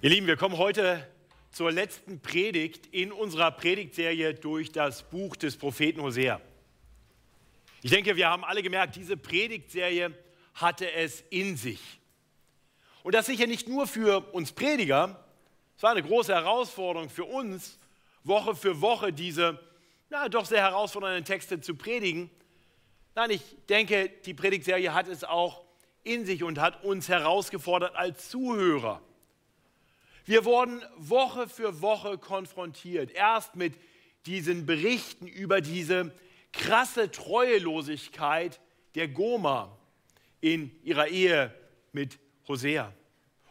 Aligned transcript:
Ihr 0.00 0.10
Lieben, 0.10 0.28
wir 0.28 0.36
kommen 0.36 0.58
heute 0.58 1.04
zur 1.50 1.72
letzten 1.72 2.20
Predigt 2.20 2.86
in 2.92 3.10
unserer 3.10 3.50
Predigtserie 3.50 4.32
durch 4.32 4.70
das 4.70 5.02
Buch 5.02 5.34
des 5.34 5.56
Propheten 5.56 6.00
Hosea. 6.00 6.40
Ich 7.82 7.90
denke, 7.90 8.14
wir 8.14 8.28
haben 8.28 8.44
alle 8.44 8.62
gemerkt, 8.62 8.94
diese 8.94 9.16
Predigtserie 9.16 10.14
hatte 10.54 10.92
es 10.92 11.24
in 11.30 11.56
sich. 11.56 11.80
Und 13.02 13.16
das 13.16 13.26
sicher 13.26 13.48
nicht 13.48 13.66
nur 13.66 13.88
für 13.88 14.20
uns 14.32 14.52
Prediger, 14.52 15.18
es 15.76 15.82
war 15.82 15.90
eine 15.90 16.04
große 16.04 16.32
Herausforderung 16.32 17.10
für 17.10 17.24
uns, 17.24 17.80
Woche 18.22 18.54
für 18.54 18.80
Woche 18.80 19.12
diese 19.12 19.58
na, 20.10 20.28
doch 20.28 20.44
sehr 20.44 20.62
herausfordernden 20.62 21.24
Texte 21.24 21.60
zu 21.60 21.74
predigen. 21.74 22.30
Nein, 23.16 23.30
ich 23.30 23.42
denke, 23.68 24.12
die 24.24 24.34
Predigtserie 24.34 24.94
hat 24.94 25.08
es 25.08 25.24
auch 25.24 25.64
in 26.04 26.24
sich 26.24 26.44
und 26.44 26.60
hat 26.60 26.84
uns 26.84 27.08
herausgefordert 27.08 27.96
als 27.96 28.28
Zuhörer. 28.28 29.02
Wir 30.28 30.44
wurden 30.44 30.82
Woche 30.98 31.48
für 31.48 31.80
Woche 31.80 32.18
konfrontiert. 32.18 33.12
Erst 33.12 33.56
mit 33.56 33.72
diesen 34.26 34.66
Berichten 34.66 35.26
über 35.26 35.62
diese 35.62 36.12
krasse 36.52 37.10
Treuelosigkeit 37.10 38.60
der 38.94 39.08
Goma 39.08 39.74
in 40.42 40.70
ihrer 40.84 41.08
Ehe 41.08 41.54
mit 41.92 42.18
Hosea. 42.46 42.92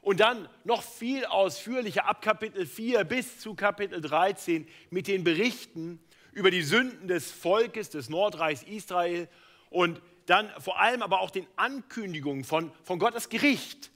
Und 0.02 0.20
dann 0.20 0.48
noch 0.66 0.84
viel 0.84 1.26
ausführlicher 1.26 2.08
ab 2.08 2.22
Kapitel 2.22 2.68
4 2.68 3.06
bis 3.06 3.40
zu 3.40 3.56
Kapitel 3.56 4.00
13 4.00 4.68
mit 4.92 5.08
den 5.08 5.24
Berichten 5.24 6.00
über 6.32 6.52
die 6.52 6.62
Sünden 6.62 7.08
des 7.08 7.32
Volkes 7.32 7.90
des 7.90 8.08
Nordreichs 8.08 8.62
Israel 8.62 9.28
und 9.72 10.00
dann 10.28 10.48
vor 10.60 10.80
allem 10.80 11.02
aber 11.02 11.22
auch 11.22 11.32
den 11.32 11.48
Ankündigungen 11.56 12.44
von, 12.44 12.72
von 12.84 13.00
Gottes 13.00 13.30
Gericht, 13.30 13.90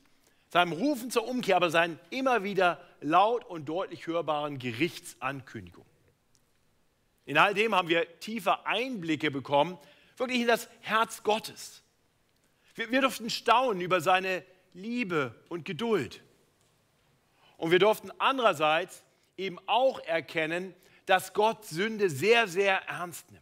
seinem 0.51 0.73
Rufen 0.73 1.09
zur 1.09 1.27
Umkehr, 1.27 1.55
aber 1.55 1.69
seinen 1.69 1.97
immer 2.09 2.43
wieder 2.43 2.77
laut 2.99 3.45
und 3.45 3.69
deutlich 3.69 4.05
hörbaren 4.05 4.59
Gerichtsankündigungen. 4.59 5.89
In 7.25 7.37
all 7.37 7.53
dem 7.53 7.73
haben 7.73 7.87
wir 7.87 8.19
tiefe 8.19 8.65
Einblicke 8.65 9.31
bekommen, 9.31 9.77
wirklich 10.17 10.41
in 10.41 10.47
das 10.47 10.67
Herz 10.81 11.23
Gottes. 11.23 11.83
Wir, 12.75 12.91
wir 12.91 12.99
durften 12.99 13.29
staunen 13.29 13.79
über 13.79 14.01
seine 14.01 14.43
Liebe 14.73 15.33
und 15.47 15.63
Geduld. 15.63 16.21
Und 17.55 17.71
wir 17.71 17.79
durften 17.79 18.11
andererseits 18.17 19.03
eben 19.37 19.57
auch 19.67 20.01
erkennen, 20.01 20.75
dass 21.05 21.33
Gott 21.33 21.63
Sünde 21.65 22.09
sehr, 22.09 22.49
sehr 22.49 22.75
ernst 22.89 23.31
nimmt. 23.31 23.41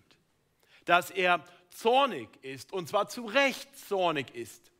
Dass 0.85 1.09
er 1.09 1.43
zornig 1.71 2.29
ist, 2.43 2.71
und 2.71 2.87
zwar 2.87 3.09
zu 3.09 3.25
Recht 3.25 3.75
zornig 3.87 4.35
ist, 4.35 4.71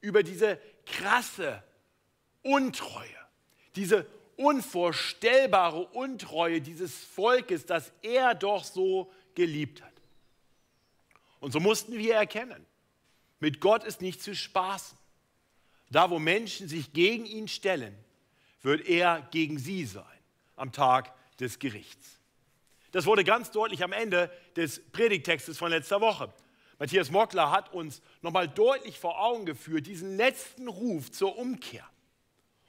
über 0.00 0.24
diese 0.24 0.58
krasse 0.84 1.62
Untreue, 2.46 3.08
diese 3.74 4.06
unvorstellbare 4.36 5.86
Untreue 5.88 6.60
dieses 6.60 6.94
Volkes, 7.04 7.66
das 7.66 7.92
er 8.02 8.34
doch 8.34 8.64
so 8.64 9.10
geliebt 9.34 9.82
hat. 9.82 9.92
Und 11.40 11.52
so 11.52 11.60
mussten 11.60 11.98
wir 11.98 12.14
erkennen, 12.14 12.64
mit 13.40 13.60
Gott 13.60 13.84
ist 13.84 14.00
nicht 14.00 14.22
zu 14.22 14.34
spaßen. 14.34 14.96
Da, 15.90 16.10
wo 16.10 16.18
Menschen 16.18 16.68
sich 16.68 16.92
gegen 16.92 17.26
ihn 17.26 17.48
stellen, 17.48 17.96
wird 18.62 18.88
er 18.88 19.26
gegen 19.30 19.58
sie 19.58 19.84
sein 19.84 20.04
am 20.56 20.72
Tag 20.72 21.12
des 21.38 21.58
Gerichts. 21.58 22.18
Das 22.92 23.06
wurde 23.06 23.24
ganz 23.24 23.50
deutlich 23.50 23.84
am 23.84 23.92
Ende 23.92 24.30
des 24.56 24.80
Predigtextes 24.90 25.58
von 25.58 25.70
letzter 25.70 26.00
Woche. 26.00 26.32
Matthias 26.78 27.10
Mockler 27.10 27.50
hat 27.50 27.72
uns 27.72 28.02
nochmal 28.22 28.48
deutlich 28.48 28.98
vor 28.98 29.20
Augen 29.20 29.46
geführt, 29.46 29.86
diesen 29.86 30.16
letzten 30.16 30.68
Ruf 30.68 31.10
zur 31.10 31.38
Umkehr. 31.38 31.88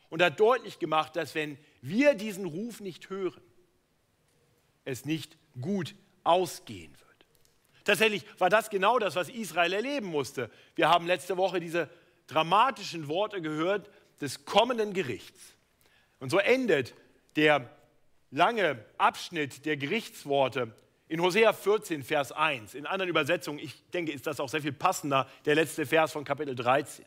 Und 0.09 0.21
hat 0.21 0.39
deutlich 0.39 0.79
gemacht, 0.79 1.15
dass 1.15 1.35
wenn 1.35 1.57
wir 1.81 2.13
diesen 2.13 2.45
Ruf 2.45 2.79
nicht 2.79 3.09
hören, 3.09 3.41
es 4.85 5.05
nicht 5.05 5.37
gut 5.59 5.95
ausgehen 6.23 6.91
wird. 6.91 7.07
Tatsächlich 7.83 8.23
war 8.37 8.49
das 8.49 8.69
genau 8.69 8.99
das, 8.99 9.15
was 9.15 9.29
Israel 9.29 9.73
erleben 9.73 10.07
musste. 10.07 10.49
Wir 10.75 10.89
haben 10.89 11.07
letzte 11.07 11.37
Woche 11.37 11.59
diese 11.59 11.89
dramatischen 12.27 13.07
Worte 13.07 13.41
gehört 13.41 13.89
des 14.19 14.45
kommenden 14.45 14.93
Gerichts. 14.93 15.53
Und 16.19 16.29
so 16.29 16.39
endet 16.39 16.93
der 17.35 17.69
lange 18.31 18.83
Abschnitt 18.97 19.65
der 19.65 19.77
Gerichtsworte 19.77 20.73
in 21.07 21.21
Hosea 21.21 21.53
14, 21.53 22.03
Vers 22.03 22.31
1. 22.31 22.73
In 22.73 22.85
anderen 22.85 23.09
Übersetzungen, 23.09 23.59
ich 23.59 23.89
denke, 23.91 24.11
ist 24.11 24.27
das 24.27 24.39
auch 24.39 24.49
sehr 24.49 24.61
viel 24.61 24.73
passender, 24.73 25.29
der 25.45 25.55
letzte 25.55 25.85
Vers 25.85 26.11
von 26.11 26.25
Kapitel 26.25 26.55
13. 26.55 27.05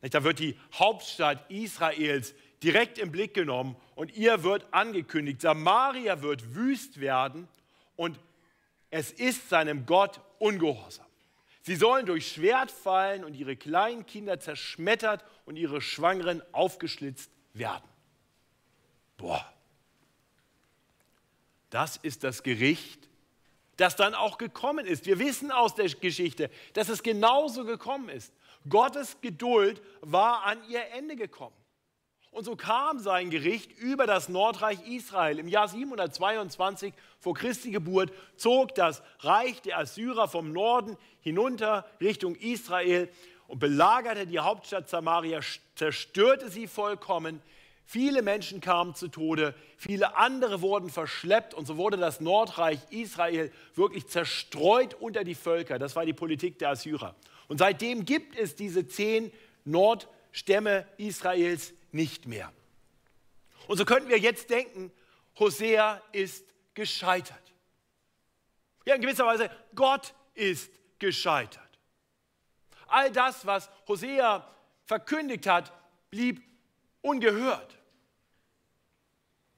Da 0.00 0.24
wird 0.24 0.38
die 0.38 0.58
Hauptstadt 0.74 1.50
Israels 1.50 2.34
direkt 2.62 2.98
im 2.98 3.12
Blick 3.12 3.34
genommen 3.34 3.76
und 3.94 4.14
ihr 4.16 4.42
wird 4.42 4.66
angekündigt, 4.72 5.40
Samaria 5.42 6.22
wird 6.22 6.54
wüst 6.54 7.00
werden 7.00 7.48
und 7.96 8.18
es 8.90 9.10
ist 9.10 9.48
seinem 9.48 9.86
Gott 9.86 10.20
ungehorsam. 10.38 11.06
Sie 11.62 11.76
sollen 11.76 12.06
durch 12.06 12.32
Schwert 12.32 12.70
fallen 12.70 13.24
und 13.24 13.34
ihre 13.34 13.56
kleinen 13.56 14.06
Kinder 14.06 14.40
zerschmettert 14.40 15.24
und 15.44 15.56
ihre 15.56 15.80
Schwangeren 15.80 16.42
aufgeschlitzt 16.52 17.30
werden. 17.52 17.88
Boah, 19.18 19.52
das 21.68 21.98
ist 21.98 22.24
das 22.24 22.42
Gericht, 22.42 23.08
das 23.76 23.96
dann 23.96 24.14
auch 24.14 24.38
gekommen 24.38 24.86
ist. 24.86 25.06
Wir 25.06 25.18
wissen 25.18 25.52
aus 25.52 25.74
der 25.74 25.88
Geschichte, 25.88 26.50
dass 26.72 26.88
es 26.88 27.02
genauso 27.02 27.64
gekommen 27.64 28.08
ist. 28.08 28.32
Gottes 28.68 29.16
Geduld 29.20 29.82
war 30.00 30.44
an 30.44 30.58
ihr 30.68 30.82
Ende 30.92 31.16
gekommen. 31.16 31.56
Und 32.30 32.44
so 32.44 32.54
kam 32.54 33.00
sein 33.00 33.30
Gericht 33.30 33.72
über 33.78 34.06
das 34.06 34.28
Nordreich 34.28 34.78
Israel. 34.86 35.40
Im 35.40 35.48
Jahr 35.48 35.66
722 35.66 36.94
vor 37.18 37.34
Christi 37.34 37.72
Geburt 37.72 38.12
zog 38.36 38.74
das 38.76 39.02
Reich 39.20 39.60
der 39.62 39.78
Assyrer 39.78 40.28
vom 40.28 40.52
Norden 40.52 40.96
hinunter 41.20 41.84
Richtung 42.00 42.36
Israel 42.36 43.08
und 43.48 43.58
belagerte 43.58 44.28
die 44.28 44.38
Hauptstadt 44.38 44.88
Samaria, 44.88 45.40
zerstörte 45.74 46.50
sie 46.50 46.68
vollkommen. 46.68 47.42
Viele 47.84 48.22
Menschen 48.22 48.60
kamen 48.60 48.94
zu 48.94 49.08
Tode, 49.08 49.52
viele 49.76 50.16
andere 50.16 50.60
wurden 50.60 50.88
verschleppt 50.88 51.54
und 51.54 51.66
so 51.66 51.76
wurde 51.76 51.96
das 51.96 52.20
Nordreich 52.20 52.78
Israel 52.90 53.50
wirklich 53.74 54.06
zerstreut 54.06 54.94
unter 54.94 55.24
die 55.24 55.34
Völker. 55.34 55.80
Das 55.80 55.96
war 55.96 56.06
die 56.06 56.12
Politik 56.12 56.60
der 56.60 56.70
Assyrer. 56.70 57.16
Und 57.50 57.58
seitdem 57.58 58.04
gibt 58.04 58.36
es 58.38 58.54
diese 58.54 58.86
zehn 58.86 59.32
Nordstämme 59.64 60.86
Israels 60.98 61.74
nicht 61.90 62.28
mehr. 62.28 62.52
Und 63.66 63.76
so 63.76 63.84
könnten 63.84 64.08
wir 64.08 64.18
jetzt 64.18 64.50
denken, 64.50 64.92
Hosea 65.36 66.00
ist 66.12 66.46
gescheitert. 66.74 67.52
Ja, 68.86 68.94
in 68.94 69.00
gewisser 69.00 69.26
Weise, 69.26 69.50
Gott 69.74 70.14
ist 70.34 70.70
gescheitert. 71.00 71.68
All 72.86 73.10
das, 73.10 73.44
was 73.44 73.68
Hosea 73.88 74.48
verkündigt 74.84 75.48
hat, 75.48 75.72
blieb 76.08 76.44
ungehört. 77.00 77.76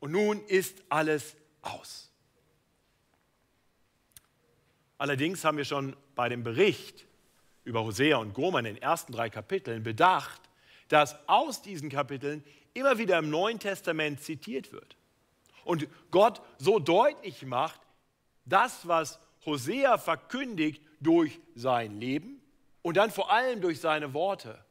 Und 0.01 0.13
nun 0.13 0.43
ist 0.47 0.83
alles 0.89 1.37
aus. 1.61 2.11
Allerdings 4.97 5.45
haben 5.45 5.59
wir 5.59 5.67
schon 5.67 5.95
bei 6.15 6.31
dem 6.31 6.43
Bericht 6.43 7.07
über 7.65 7.85
Hosea 7.85 8.17
und 8.17 8.35
Goma 8.35 8.59
in 8.61 8.65
den 8.65 8.77
ersten 8.77 9.13
drei 9.13 9.31
Kapiteln 9.31 9.83
bedacht, 9.83 10.41
dass 10.89 11.17
aus 11.29 11.63
diesen 11.63 11.89
Kapiteln 11.89 12.45
immer 12.75 12.99
wieder 12.99 13.19
im 13.19 13.31
Neuen 13.31 13.59
Testament 13.59 14.21
zitiert 14.21 14.73
wird. 14.73 14.97
Und 15.65 15.87
Gott 16.11 16.43
so 16.59 16.79
deutlich 16.79 17.45
macht, 17.45 17.81
das, 18.45 18.87
was 18.89 19.21
Hosea 19.47 19.99
verkündigt 19.99 20.83
durch 21.01 21.41
sein 21.55 22.01
Leben 22.01 22.41
und 22.83 22.97
dann 22.97 23.11
vor 23.11 23.31
allem 23.31 23.61
durch 23.61 23.81
seine 23.81 24.13
Worte, 24.15 24.65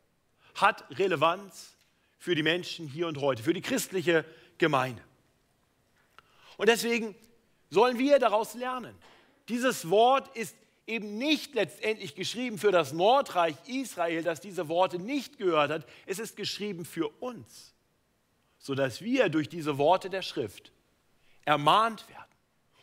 hat 0.56 0.86
Relevanz 0.98 1.76
für 2.18 2.36
die 2.36 2.44
Menschen 2.44 2.88
hier 2.88 3.08
und 3.08 3.20
heute, 3.20 3.42
für 3.42 3.54
die 3.54 3.62
christliche 3.62 4.26
Gemeinde. 4.58 5.02
Und 6.58 6.68
deswegen 6.68 7.16
sollen 7.70 7.98
wir 7.98 8.20
daraus 8.20 8.54
lernen. 8.54 8.96
Dieses 9.50 9.90
Wort 9.90 10.36
ist 10.36 10.56
eben 10.88 11.18
nicht 11.18 11.54
letztendlich 11.56 12.16
geschrieben 12.16 12.58
für 12.58 12.72
das 12.72 12.94
Nordreich 12.94 13.56
Israel, 13.68 14.24
das 14.24 14.42
diese 14.42 14.68
Worte 14.68 15.00
nicht 15.00 15.38
gehört 15.38 15.72
hat. 15.72 15.86
Es 16.06 16.20
ist 16.20 16.36
geschrieben 16.36 16.86
für 16.86 17.08
uns, 17.22 17.74
sodass 18.60 19.02
wir 19.02 19.30
durch 19.30 19.50
diese 19.50 19.78
Worte 19.78 20.10
der 20.10 20.22
Schrift 20.22 20.72
ermahnt 21.46 22.08
werden 22.10 22.32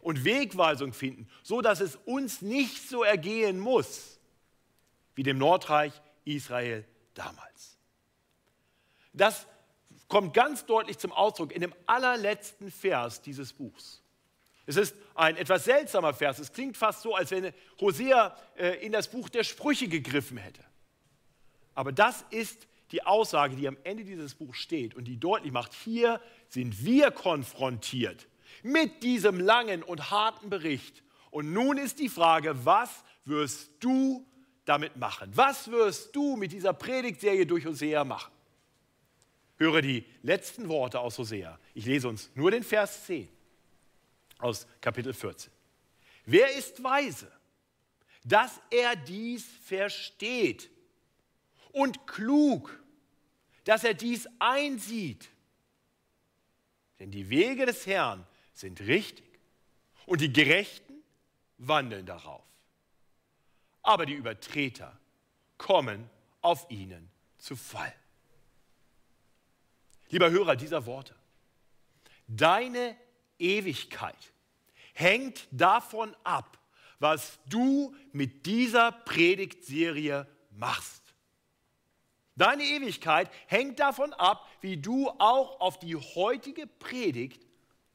und 0.01 0.25
Wegweisung 0.25 0.93
finden, 0.93 1.29
sodass 1.43 1.81
es 1.81 1.97
uns 2.05 2.43
nicht 2.43 2.89
so 2.89 3.03
ergehen 3.03 3.59
muss 3.59 4.19
wie 5.15 5.23
dem 5.23 5.39
Nordreich 5.39 5.93
Israel 6.25 6.85
damals. 7.15 7.79
Das 9.13 9.47
kommt 10.07 10.33
ganz 10.33 10.65
deutlich 10.65 10.99
zum 10.99 11.13
Ausdruck 11.13 11.53
in 11.53 11.61
dem 11.61 11.75
allerletzten 11.87 12.71
Vers 12.71 13.21
dieses 13.21 13.53
Buchs. 13.53 14.03
Es 14.69 14.77
ist 14.77 14.95
ein 15.15 15.39
etwas 15.39 15.65
seltsamer 15.65 16.13
Vers. 16.13 16.39
Es 16.39 16.53
klingt 16.53 16.77
fast 16.77 17.01
so, 17.01 17.15
als 17.15 17.31
wenn 17.31 17.55
Hosea 17.81 18.37
äh, 18.55 18.85
in 18.85 18.93
das 18.93 19.09
Buch 19.09 19.31
der 19.31 19.43
Sprüche 19.43 19.89
gegriffen 19.89 20.37
hätte. 20.37 20.63
Aber 21.75 21.91
das 21.91 22.23
ist 22.29 22.69
die 22.91 23.03
Aussage, 23.03 23.57
die 23.57 23.67
am 23.67 23.79
Ende 23.83 24.05
dieses 24.05 24.35
Buchs 24.35 24.59
steht 24.59 24.95
und 24.95 25.05
die 25.05 25.19
deutlich 25.19 25.53
macht, 25.53 25.73
hier 25.73 26.21
sind 26.51 26.85
wir 26.85 27.11
konfrontiert 27.11 28.27
mit 28.63 29.03
diesem 29.03 29.41
langen 29.41 29.83
und 29.83 30.11
harten 30.11 30.51
Bericht. 30.51 31.03
Und 31.31 31.51
nun 31.55 31.79
ist 31.79 31.99
die 31.99 32.11
Frage, 32.11 32.67
was 32.67 32.91
wirst 33.25 33.71
du 33.81 34.27
damit 34.67 34.99
machen? 34.99 35.31
Was 35.35 35.71
wirst 35.71 36.15
du 36.15 36.37
mit 36.37 36.53
dieser 36.53 36.75
Predigtserie 36.75 37.47
durch 37.47 37.65
Hosea 37.65 38.05
machen? 38.05 38.33
Höre 39.57 39.81
die 39.81 40.05
letzten 40.23 40.69
Worte 40.69 41.01
aus 41.01 41.17
Hosea. 41.17 41.59
Ich 41.73 41.87
lese 41.87 42.07
uns 42.07 42.31
nur 42.35 42.51
den 42.51 42.63
Vers 42.63 43.07
10 43.07 43.31
aus 44.39 44.67
Kapitel 44.81 45.13
14. 45.13 45.53
Wer 46.25 46.55
ist 46.57 46.83
weise, 46.83 47.31
dass 48.25 48.61
er 48.71 48.97
dies 48.97 49.45
versteht? 49.65 50.71
Und 51.71 52.07
klug, 52.07 52.83
dass 53.65 53.85
er 53.85 53.95
dies 53.95 54.29
einsieht? 54.39 55.29
Denn 56.99 57.11
die 57.11 57.29
Wege 57.31 57.67
des 57.67 57.87
Herrn 57.87 58.27
sind 58.53 58.81
richtig 58.81 59.39
und 60.07 60.21
die 60.21 60.33
Gerechten 60.33 61.03
wandeln 61.59 62.07
darauf. 62.07 62.45
Aber 63.83 64.07
die 64.07 64.15
Übertreter 64.15 64.99
kommen 65.57 66.09
auf 66.41 66.71
ihnen 66.71 67.11
zu 67.37 67.57
Fall. 67.57 67.95
Lieber 70.11 70.31
Hörer 70.31 70.57
dieser 70.57 70.87
Worte, 70.87 71.15
deine 72.27 72.97
Ewigkeit 73.39 74.33
hängt 74.95 75.47
davon 75.51 76.15
ab, 76.25 76.59
was 76.99 77.39
du 77.47 77.95
mit 78.13 78.47
dieser 78.47 78.93
Predigtserie 78.93 80.27
machst. 80.51 81.03
Deine 82.37 82.63
Ewigkeit 82.63 83.31
hängt 83.47 83.81
davon 83.81 84.13
ab, 84.13 84.49
wie 84.61 84.77
du 84.77 85.09
auch 85.11 85.61
auf 85.61 85.79
die 85.79 85.97
heutige 85.97 86.67
Predigt 86.67 87.45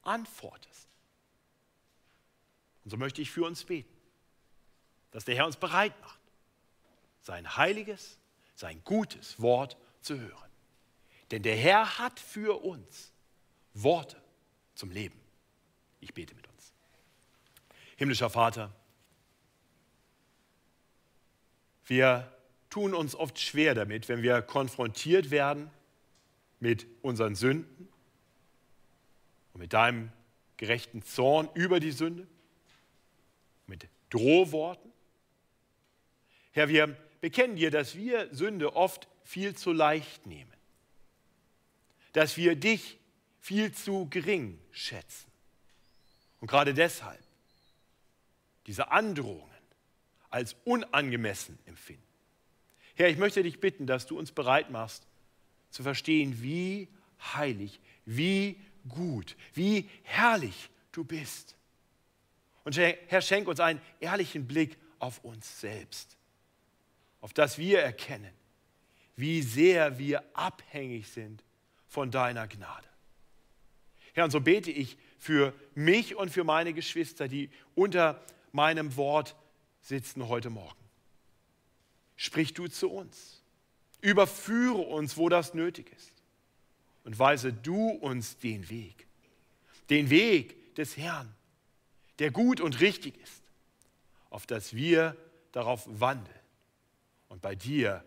antwortest. 0.02 0.90
Und 2.84 2.92
so 2.92 2.98
möchte 2.98 3.22
ich 3.22 3.32
für 3.32 3.46
uns 3.46 3.64
beten, 3.64 3.96
dass 5.12 5.26
der 5.26 5.36
Herr 5.36 5.46
uns 5.46 5.56
bereit 5.56 5.94
macht, 6.02 6.20
sein 7.22 7.56
heiliges, 7.56 8.18
sein 8.56 8.82
gutes 8.84 9.42
Wort 9.42 9.78
zu 10.02 10.20
hören. 10.20 10.52
Denn 11.32 11.42
der 11.42 11.56
Herr 11.56 11.98
hat 11.98 12.20
für 12.20 12.64
uns 12.64 13.14
Worte 13.74 14.22
zum 14.76 14.92
Leben. 14.92 15.23
Ich 16.04 16.14
bete 16.14 16.36
mit 16.36 16.48
uns. 16.48 16.74
Himmlischer 17.96 18.30
Vater, 18.30 18.74
wir 21.86 22.32
tun 22.70 22.94
uns 22.94 23.16
oft 23.16 23.40
schwer 23.40 23.76
damit, 23.76 24.10
wenn 24.10 24.22
wir 24.22 24.42
konfrontiert 24.42 25.32
werden 25.32 25.70
mit 26.60 26.88
unseren 27.02 27.36
Sünden 27.36 27.90
und 29.54 29.60
mit 29.60 29.74
deinem 29.74 30.12
gerechten 30.58 31.04
Zorn 31.04 31.50
über 31.54 31.80
die 31.80 31.92
Sünde, 31.92 32.28
mit 33.68 33.88
Drohworten. 34.10 34.92
Herr, 36.52 36.70
wir 36.70 36.96
bekennen 37.22 37.56
dir, 37.56 37.72
dass 37.72 37.96
wir 37.96 38.34
Sünde 38.34 38.76
oft 38.76 39.08
viel 39.24 39.56
zu 39.56 39.72
leicht 39.72 40.26
nehmen 40.26 40.54
dass 42.14 42.38
wir 42.38 42.56
dich 42.56 42.98
viel 43.42 43.74
zu 43.74 44.08
gering 44.10 44.58
schätzen. 44.72 45.33
Und 46.44 46.48
gerade 46.48 46.74
deshalb 46.74 47.24
diese 48.68 48.92
Androhungen 48.92 49.48
als 50.30 50.58
unangemessen 50.66 51.58
empfinden. 51.66 52.04
Herr, 52.96 53.08
ich 53.08 53.18
möchte 53.18 53.44
dich 53.44 53.62
bitten, 53.62 53.88
dass 53.88 54.08
du 54.08 54.20
uns 54.20 54.34
bereit 54.34 54.70
machst, 54.70 55.08
zu 55.70 55.84
verstehen, 55.84 56.44
wie 56.44 56.90
heilig, 57.34 57.80
wie 58.04 58.60
gut, 58.90 59.38
wie 59.54 59.90
herrlich 60.04 60.70
du 60.92 61.06
bist. 61.06 61.56
Und 62.66 62.76
Herr, 62.76 63.22
schenk 63.22 63.48
uns 63.48 63.62
einen 63.62 63.80
ehrlichen 64.02 64.46
Blick 64.46 64.78
auf 65.00 65.24
uns 65.24 65.62
selbst, 65.62 66.18
auf 67.22 67.32
das 67.32 67.58
wir 67.58 67.80
erkennen, 67.80 68.34
wie 69.16 69.42
sehr 69.42 69.98
wir 69.98 70.22
abhängig 70.34 71.08
sind 71.08 71.42
von 71.88 72.12
deiner 72.12 72.50
Gnade. 72.50 72.90
Herr, 74.12 74.26
und 74.26 74.32
so 74.32 74.42
bete 74.42 74.72
ich 74.72 74.98
für 75.24 75.54
mich 75.74 76.18
und 76.18 76.32
für 76.32 76.44
meine 76.44 76.74
Geschwister, 76.74 77.30
die 77.30 77.50
unter 77.76 78.22
meinem 78.52 78.98
Wort 78.98 79.38
sitzen 79.80 80.28
heute 80.28 80.50
Morgen. 80.50 80.84
Sprich 82.18 82.54
du 82.54 82.68
zu 82.68 82.92
uns. 82.92 83.42
Überführe 84.02 84.82
uns, 84.82 85.16
wo 85.16 85.30
das 85.30 85.54
nötig 85.54 85.94
ist. 85.96 86.12
Und 87.06 87.18
weise 87.20 87.54
du 87.54 87.88
uns 87.88 88.38
den 88.38 88.70
Weg. 88.70 89.08
Den 89.90 90.10
Weg 90.10 90.76
des 90.76 90.98
Herrn, 90.98 91.34
der 92.20 92.30
gut 92.30 92.60
und 92.60 92.82
richtig 92.82 93.18
ist, 93.24 93.44
auf 94.30 94.46
dass 94.46 94.74
wir 94.74 95.16
darauf 95.54 95.88
wandeln 95.88 96.40
und 97.30 97.42
bei 97.42 97.56
dir 97.56 98.04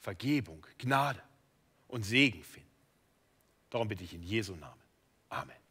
Vergebung, 0.00 0.66
Gnade 0.78 1.22
und 1.88 2.04
Segen 2.04 2.42
finden. 2.42 2.70
Darum 3.68 3.86
bitte 3.86 4.04
ich 4.04 4.14
in 4.14 4.22
Jesu 4.22 4.54
Namen. 4.54 4.80
Amen. 5.28 5.63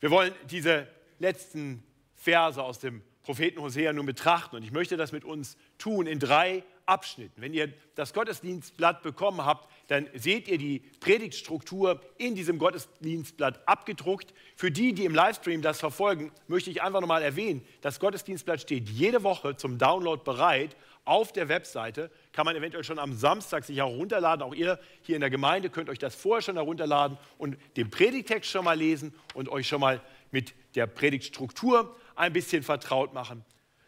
Wir 0.00 0.10
wollen 0.10 0.32
diese 0.48 0.88
letzten 1.18 1.82
Verse 2.14 2.62
aus 2.62 2.78
dem 2.78 3.02
Propheten 3.22 3.60
Hosea 3.60 3.92
nun 3.92 4.06
betrachten 4.06 4.56
und 4.56 4.62
ich 4.62 4.72
möchte 4.72 4.96
das 4.96 5.12
mit 5.12 5.24
uns 5.24 5.58
tun 5.76 6.06
in 6.06 6.18
drei 6.18 6.64
Abschnitten. 6.86 7.40
Wenn 7.42 7.52
ihr 7.52 7.72
das 7.94 8.14
Gottesdienstblatt 8.14 9.02
bekommen 9.02 9.44
habt, 9.44 9.70
dann 9.90 10.08
seht 10.14 10.46
ihr 10.46 10.56
die 10.56 10.84
Predigtstruktur 11.00 12.00
in 12.16 12.36
diesem 12.36 12.58
Gottesdienstblatt 12.60 13.66
abgedruckt. 13.66 14.32
Für 14.54 14.70
die, 14.70 14.92
die 14.92 15.04
im 15.04 15.16
Livestream 15.16 15.62
das 15.62 15.80
verfolgen, 15.80 16.30
möchte 16.46 16.70
ich 16.70 16.80
einfach 16.80 17.00
nochmal 17.00 17.22
erwähnen, 17.22 17.66
das 17.80 17.98
Gottesdienstblatt 17.98 18.60
steht 18.60 18.88
jede 18.88 19.24
Woche 19.24 19.56
zum 19.56 19.78
Download 19.78 20.22
bereit 20.22 20.76
auf 21.04 21.32
der 21.32 21.48
Webseite. 21.48 22.12
Kann 22.30 22.44
man 22.44 22.54
eventuell 22.54 22.84
schon 22.84 23.00
am 23.00 23.14
Samstag 23.14 23.64
sich 23.64 23.78
herunterladen. 23.78 24.44
Auch 24.44 24.54
ihr 24.54 24.78
hier 25.02 25.16
in 25.16 25.22
der 25.22 25.30
Gemeinde 25.30 25.70
könnt 25.70 25.90
euch 25.90 25.98
das 25.98 26.14
vorher 26.14 26.42
schon 26.42 26.54
herunterladen 26.54 27.18
und 27.36 27.56
den 27.76 27.90
Predigtext 27.90 28.48
schon 28.48 28.64
mal 28.64 28.78
lesen 28.78 29.12
und 29.34 29.48
euch 29.48 29.66
schon 29.66 29.80
mal 29.80 30.00
mit 30.30 30.54
der 30.76 30.86
Predigtstruktur 30.86 31.96
ein 32.14 32.32
bisschen 32.32 32.62
vertraut 32.62 33.12
machen. 33.12 33.44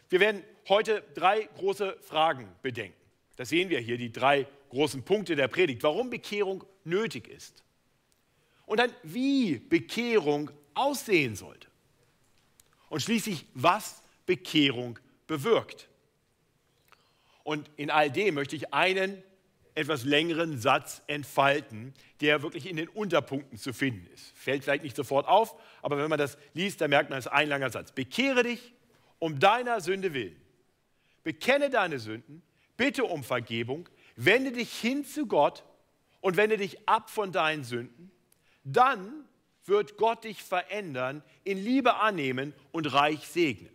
Wir 0.09 0.19
werden 0.19 0.43
heute 0.67 1.01
drei 1.15 1.47
große 1.55 1.95
Fragen 2.01 2.49
bedenken. 2.61 2.99
Das 3.37 3.47
sehen 3.47 3.69
wir 3.69 3.79
hier, 3.79 3.97
die 3.97 4.11
drei 4.11 4.47
großen 4.73 5.03
Punkte 5.03 5.35
der 5.35 5.47
Predigt. 5.47 5.83
Warum 5.83 6.09
Bekehrung 6.09 6.63
nötig 6.83 7.27
ist. 7.27 7.63
Und 8.65 8.79
dann, 8.79 8.91
wie 9.03 9.59
Bekehrung 9.59 10.51
aussehen 10.73 11.35
sollte. 11.35 11.67
Und 12.89 13.01
schließlich, 13.01 13.45
was 13.53 14.03
Bekehrung 14.25 14.99
bewirkt. 15.27 15.89
Und 17.43 17.69
in 17.75 17.89
all 17.89 18.09
dem 18.11 18.35
möchte 18.35 18.55
ich 18.55 18.73
einen 18.73 19.21
etwas 19.75 20.03
längeren 20.03 20.59
Satz 20.59 21.01
entfalten, 21.07 21.93
der 22.21 22.43
wirklich 22.43 22.67
in 22.67 22.77
den 22.77 22.87
Unterpunkten 22.87 23.57
zu 23.57 23.73
finden 23.73 24.07
ist. 24.13 24.31
Fällt 24.37 24.63
vielleicht 24.63 24.83
nicht 24.83 24.95
sofort 24.95 25.27
auf, 25.27 25.55
aber 25.81 25.97
wenn 25.97 26.09
man 26.09 26.19
das 26.19 26.37
liest, 26.53 26.79
dann 26.81 26.91
merkt 26.91 27.09
man, 27.09 27.19
es 27.19 27.25
ist 27.25 27.31
ein 27.31 27.49
langer 27.49 27.69
Satz. 27.69 27.91
Bekehre 27.91 28.43
dich 28.43 28.73
um 29.19 29.39
deiner 29.39 29.81
Sünde 29.81 30.13
willen. 30.13 30.39
Bekenne 31.23 31.69
deine 31.69 31.99
Sünden, 31.99 32.43
bitte 32.77 33.05
um 33.05 33.23
Vergebung, 33.23 33.89
wende 34.15 34.51
dich 34.51 34.71
hin 34.73 35.05
zu 35.05 35.27
Gott 35.27 35.63
und 36.21 36.37
wende 36.37 36.57
dich 36.57 36.87
ab 36.87 37.09
von 37.09 37.31
deinen 37.31 37.63
Sünden. 37.63 38.11
Dann 38.63 39.25
wird 39.65 39.97
Gott 39.97 40.23
dich 40.23 40.43
verändern, 40.43 41.23
in 41.43 41.57
Liebe 41.57 41.95
annehmen 41.95 42.53
und 42.71 42.93
reich 42.93 43.27
segnen. 43.27 43.71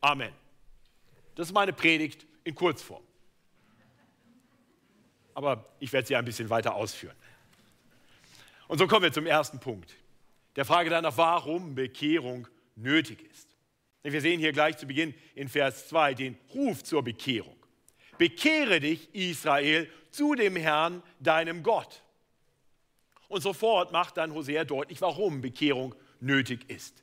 Amen. 0.00 0.32
Das 1.34 1.48
ist 1.48 1.54
meine 1.54 1.72
Predigt 1.72 2.26
in 2.44 2.54
Kurzform 2.54 3.02
aber 5.36 5.66
ich 5.80 5.92
werde 5.92 6.08
sie 6.08 6.16
ein 6.16 6.24
bisschen 6.24 6.48
weiter 6.48 6.74
ausführen. 6.74 7.14
Und 8.68 8.78
so 8.78 8.86
kommen 8.86 9.02
wir 9.02 9.12
zum 9.12 9.26
ersten 9.26 9.60
Punkt, 9.60 9.94
der 10.56 10.64
Frage 10.64 10.88
danach, 10.88 11.18
warum 11.18 11.74
Bekehrung 11.74 12.48
nötig 12.74 13.20
ist. 13.30 13.46
Wir 14.02 14.22
sehen 14.22 14.40
hier 14.40 14.52
gleich 14.52 14.78
zu 14.78 14.86
Beginn 14.86 15.14
in 15.34 15.50
Vers 15.50 15.88
2 15.88 16.14
den 16.14 16.38
Ruf 16.54 16.82
zur 16.82 17.04
Bekehrung. 17.04 17.56
Bekehre 18.18 18.80
dich, 18.80 19.14
Israel, 19.14 19.90
zu 20.10 20.34
dem 20.34 20.56
Herrn, 20.56 21.02
deinem 21.20 21.62
Gott. 21.62 22.02
Und 23.28 23.42
sofort 23.42 23.92
macht 23.92 24.16
dann 24.16 24.32
Hosea 24.32 24.64
deutlich, 24.64 25.00
warum 25.00 25.40
Bekehrung 25.40 25.94
nötig 26.20 26.68
ist. 26.70 27.02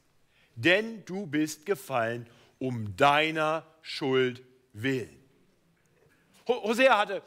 Denn 0.56 1.04
du 1.06 1.26
bist 1.26 1.66
gefallen 1.66 2.28
um 2.60 2.96
deiner 2.96 3.66
Schuld 3.82 4.42
willen. 4.72 5.20
Hosea 6.48 6.98
hatte 6.98 7.22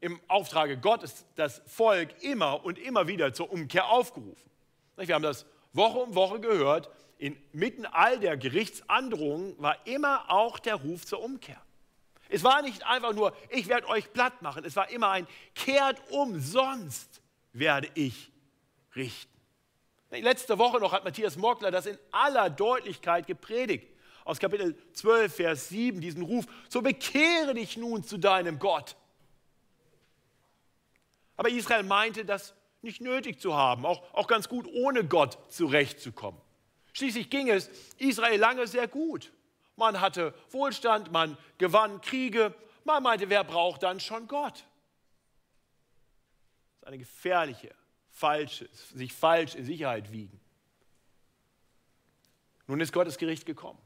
im 0.00 0.20
Auftrage 0.26 0.78
Gottes 0.78 1.24
das 1.36 1.62
Volk 1.66 2.22
immer 2.22 2.64
und 2.64 2.78
immer 2.78 3.06
wieder 3.06 3.32
zur 3.32 3.52
Umkehr 3.52 3.88
aufgerufen. 3.88 4.50
Wir 4.96 5.14
haben 5.14 5.22
das 5.22 5.46
Woche 5.72 5.98
um 5.98 6.14
Woche 6.14 6.40
gehört. 6.40 6.90
Inmitten 7.18 7.86
all 7.86 8.18
der 8.18 8.36
Gerichtsandrohungen 8.36 9.54
war 9.58 9.86
immer 9.86 10.30
auch 10.30 10.58
der 10.58 10.74
Ruf 10.74 11.06
zur 11.06 11.22
Umkehr. 11.22 11.60
Es 12.32 12.42
war 12.42 12.62
nicht 12.62 12.84
einfach 12.86 13.12
nur, 13.12 13.36
ich 13.50 13.68
werde 13.68 13.88
euch 13.88 14.10
platt 14.12 14.40
machen. 14.40 14.64
Es 14.64 14.74
war 14.74 14.90
immer 14.90 15.10
ein, 15.10 15.26
kehrt 15.54 16.00
um, 16.10 16.40
sonst 16.40 17.20
werde 17.52 17.90
ich 17.94 18.32
richten. 18.96 19.30
Letzte 20.10 20.58
Woche 20.58 20.78
noch 20.78 20.92
hat 20.92 21.04
Matthias 21.04 21.36
Mockler 21.36 21.70
das 21.70 21.86
in 21.86 21.98
aller 22.10 22.48
Deutlichkeit 22.48 23.26
gepredigt. 23.26 23.86
Aus 24.24 24.38
Kapitel 24.38 24.76
12, 24.94 25.34
Vers 25.34 25.68
7, 25.68 26.00
diesen 26.00 26.22
Ruf, 26.22 26.46
so 26.68 26.80
bekehre 26.80 27.54
dich 27.54 27.76
nun 27.76 28.02
zu 28.02 28.18
deinem 28.18 28.58
Gott. 28.58 28.96
Aber 31.36 31.50
Israel 31.50 31.82
meinte, 31.82 32.24
das 32.24 32.54
nicht 32.80 33.00
nötig 33.00 33.40
zu 33.40 33.54
haben, 33.54 33.84
auch, 33.84 34.02
auch 34.14 34.26
ganz 34.26 34.48
gut 34.48 34.66
ohne 34.72 35.04
Gott 35.04 35.38
zurechtzukommen. 35.52 36.40
Schließlich 36.94 37.28
ging 37.28 37.50
es 37.50 37.68
Israel 37.98 38.38
lange 38.38 38.66
sehr 38.66 38.88
gut. 38.88 39.32
Man 39.76 40.00
hatte 40.00 40.34
Wohlstand, 40.50 41.12
man 41.12 41.36
gewann 41.58 42.00
Kriege, 42.00 42.54
man 42.84 43.02
meinte, 43.02 43.28
wer 43.28 43.44
braucht 43.44 43.82
dann 43.82 44.00
schon 44.00 44.28
Gott? 44.28 44.64
Das 46.80 46.82
ist 46.82 46.86
eine 46.86 46.98
gefährliche, 46.98 47.74
falsche, 48.10 48.68
sich 48.94 49.12
falsch 49.12 49.54
in 49.54 49.64
Sicherheit 49.64 50.10
wiegen. 50.12 50.40
Nun 52.66 52.80
ist 52.80 52.92
Gottes 52.92 53.18
Gericht 53.18 53.46
gekommen. 53.46 53.78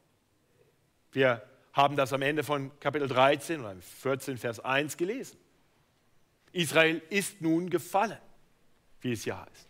Wir 1.12 1.42
haben 1.72 1.96
das 1.96 2.12
am 2.12 2.22
Ende 2.22 2.42
von 2.42 2.78
Kapitel 2.80 3.08
13 3.08 3.60
oder 3.60 3.76
14, 3.76 4.38
Vers 4.38 4.60
1 4.60 4.96
gelesen. 4.96 5.38
Israel 6.52 7.02
ist 7.10 7.40
nun 7.42 7.68
gefallen, 7.68 8.18
wie 9.00 9.12
es 9.12 9.24
hier 9.24 9.38
heißt. 9.38 9.65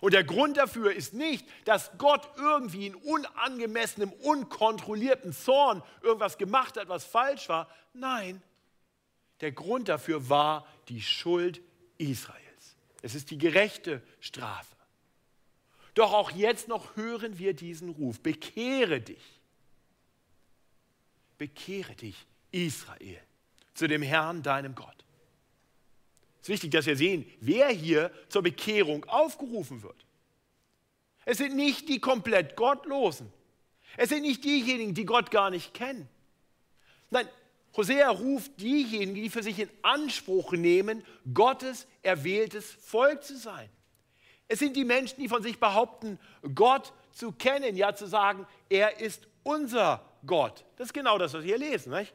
Und 0.00 0.14
der 0.14 0.24
Grund 0.24 0.56
dafür 0.56 0.92
ist 0.92 1.14
nicht, 1.14 1.46
dass 1.64 1.90
Gott 1.98 2.28
irgendwie 2.36 2.86
in 2.86 2.94
unangemessenem, 2.94 4.12
unkontrollierten 4.12 5.32
Zorn 5.32 5.82
irgendwas 6.02 6.38
gemacht 6.38 6.76
hat, 6.76 6.88
was 6.88 7.04
falsch 7.04 7.48
war. 7.48 7.68
Nein, 7.92 8.42
der 9.40 9.52
Grund 9.52 9.88
dafür 9.88 10.28
war 10.28 10.66
die 10.88 11.02
Schuld 11.02 11.60
Israels. 11.98 12.76
Es 13.02 13.14
ist 13.14 13.30
die 13.30 13.38
gerechte 13.38 14.02
Strafe. 14.20 14.76
Doch 15.94 16.12
auch 16.12 16.30
jetzt 16.30 16.68
noch 16.68 16.96
hören 16.96 17.38
wir 17.38 17.52
diesen 17.52 17.90
Ruf, 17.90 18.20
bekehre 18.20 19.00
dich. 19.00 19.40
Bekehre 21.38 21.94
dich, 21.96 22.26
Israel, 22.52 23.20
zu 23.74 23.88
dem 23.88 24.02
Herrn, 24.02 24.42
deinem 24.42 24.74
Gott. 24.74 25.01
Es 26.42 26.48
ist 26.48 26.54
wichtig, 26.54 26.72
dass 26.72 26.86
wir 26.86 26.96
sehen, 26.96 27.24
wer 27.40 27.68
hier 27.68 28.10
zur 28.28 28.42
Bekehrung 28.42 29.04
aufgerufen 29.04 29.82
wird. 29.82 30.04
Es 31.24 31.38
sind 31.38 31.54
nicht 31.54 31.88
die 31.88 32.00
komplett 32.00 32.56
Gottlosen. 32.56 33.32
Es 33.96 34.08
sind 34.08 34.22
nicht 34.22 34.42
diejenigen, 34.42 34.92
die 34.92 35.04
Gott 35.04 35.30
gar 35.30 35.50
nicht 35.50 35.72
kennen. 35.72 36.08
Nein, 37.10 37.28
Hosea 37.76 38.10
ruft 38.10 38.60
diejenigen, 38.60 39.14
die 39.14 39.30
für 39.30 39.44
sich 39.44 39.60
in 39.60 39.68
Anspruch 39.82 40.52
nehmen, 40.52 41.04
Gottes 41.32 41.86
erwähltes 42.02 42.72
Volk 42.72 43.22
zu 43.22 43.36
sein. 43.38 43.68
Es 44.48 44.58
sind 44.58 44.76
die 44.76 44.84
Menschen, 44.84 45.20
die 45.20 45.28
von 45.28 45.44
sich 45.44 45.60
behaupten, 45.60 46.18
Gott 46.54 46.92
zu 47.12 47.30
kennen, 47.30 47.76
ja 47.76 47.94
zu 47.94 48.06
sagen, 48.06 48.46
er 48.68 48.98
ist 49.00 49.28
unser 49.44 50.04
Gott. 50.26 50.64
Das 50.76 50.88
ist 50.88 50.92
genau 50.92 51.18
das, 51.18 51.34
was 51.34 51.44
wir 51.44 51.56
hier 51.56 51.70
lesen. 51.70 51.92
Nicht? 51.92 52.12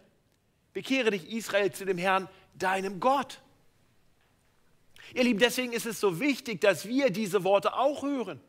Bekehre 0.74 1.12
dich 1.12 1.32
Israel 1.32 1.72
zu 1.72 1.86
dem 1.86 1.98
Herrn, 1.98 2.28
deinem 2.54 3.00
Gott. 3.00 3.40
Ihr 5.14 5.24
Lieben, 5.24 5.40
deswegen 5.40 5.74
ist 5.74 5.86
es 5.86 6.00
so 6.00 6.20
wichtig, 6.20 6.62
dass 6.62 6.88
wir 6.88 7.10
diese 7.10 7.44
Worte 7.44 7.74
auch 7.74 8.04
hören. 8.04 8.42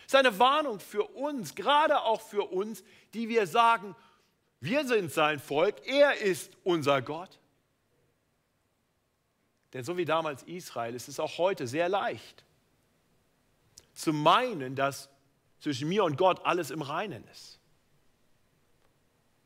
Es 0.00 0.14
ist 0.14 0.14
eine 0.14 0.38
Warnung 0.38 0.80
für 0.80 1.04
uns, 1.04 1.54
gerade 1.54 2.00
auch 2.02 2.20
für 2.20 2.44
uns, 2.44 2.82
die 3.14 3.28
wir 3.28 3.46
sagen, 3.46 3.94
wir 4.60 4.86
sind 4.86 5.12
sein 5.12 5.38
Volk, 5.38 5.86
er 5.86 6.16
ist 6.16 6.56
unser 6.64 7.02
Gott. 7.02 7.38
Denn 9.72 9.84
so 9.84 9.96
wie 9.96 10.04
damals 10.04 10.42
Israel 10.44 10.94
ist 10.94 11.08
es 11.08 11.20
auch 11.20 11.38
heute 11.38 11.66
sehr 11.66 11.88
leicht 11.88 12.44
zu 13.92 14.12
meinen, 14.12 14.74
dass 14.74 15.08
zwischen 15.60 15.88
mir 15.88 16.04
und 16.04 16.16
Gott 16.16 16.44
alles 16.44 16.70
im 16.70 16.82
Reinen 16.82 17.26
ist. 17.28 17.58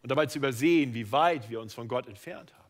Und 0.03 0.11
dabei 0.11 0.27
zu 0.27 0.39
übersehen, 0.39 0.95
wie 0.95 1.11
weit 1.11 1.49
wir 1.49 1.61
uns 1.61 1.75
von 1.75 1.89
Gott 1.89 2.07
entfernt 2.07 2.53
haben. 2.55 2.62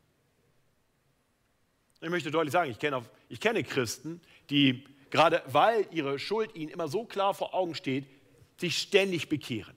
Ich 2.03 2.11
möchte 2.11 2.33
deutlich 2.33 2.53
sagen, 2.53 2.71
ich 2.71 2.81
kenne, 2.81 3.05
ich 3.29 3.39
kenne 3.39 3.63
Christen, 3.63 4.21
die 4.51 4.85
gerade 5.11 5.43
weil 5.47 5.87
ihre 5.93 6.19
Schuld 6.19 6.55
ihnen 6.57 6.71
immer 6.71 6.89
so 6.89 7.05
klar 7.05 7.33
vor 7.33 7.55
Augen 7.55 7.77
steht, 7.77 8.07
sich 8.59 8.77
ständig 8.77 9.29
bekehren. 9.29 9.77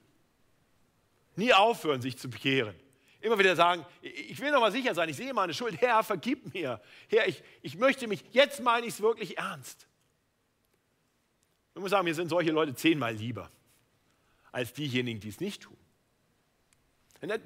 Nie 1.36 1.52
aufhören, 1.52 2.02
sich 2.02 2.18
zu 2.18 2.28
bekehren. 2.28 2.74
Immer 3.20 3.38
wieder 3.38 3.54
sagen, 3.54 3.86
ich 4.02 4.40
will 4.40 4.50
noch 4.50 4.60
mal 4.60 4.72
sicher 4.72 4.94
sein, 4.94 5.08
ich 5.08 5.16
sehe 5.16 5.32
meine 5.34 5.54
Schuld. 5.54 5.80
Herr, 5.80 6.02
vergib 6.02 6.52
mir. 6.52 6.80
Herr, 7.08 7.28
ich, 7.28 7.42
ich 7.62 7.76
möchte 7.76 8.08
mich, 8.08 8.24
jetzt 8.32 8.60
meine 8.60 8.86
ich 8.86 8.94
es 8.94 9.00
wirklich 9.00 9.38
ernst. 9.38 9.86
Ich 11.74 11.80
muss 11.80 11.90
sagen, 11.90 12.04
mir 12.04 12.14
sind 12.14 12.28
solche 12.28 12.50
Leute 12.50 12.74
zehnmal 12.74 13.14
lieber 13.14 13.50
als 14.50 14.72
diejenigen, 14.72 15.20
die 15.20 15.28
es 15.28 15.38
nicht 15.38 15.62
tun. 15.62 15.76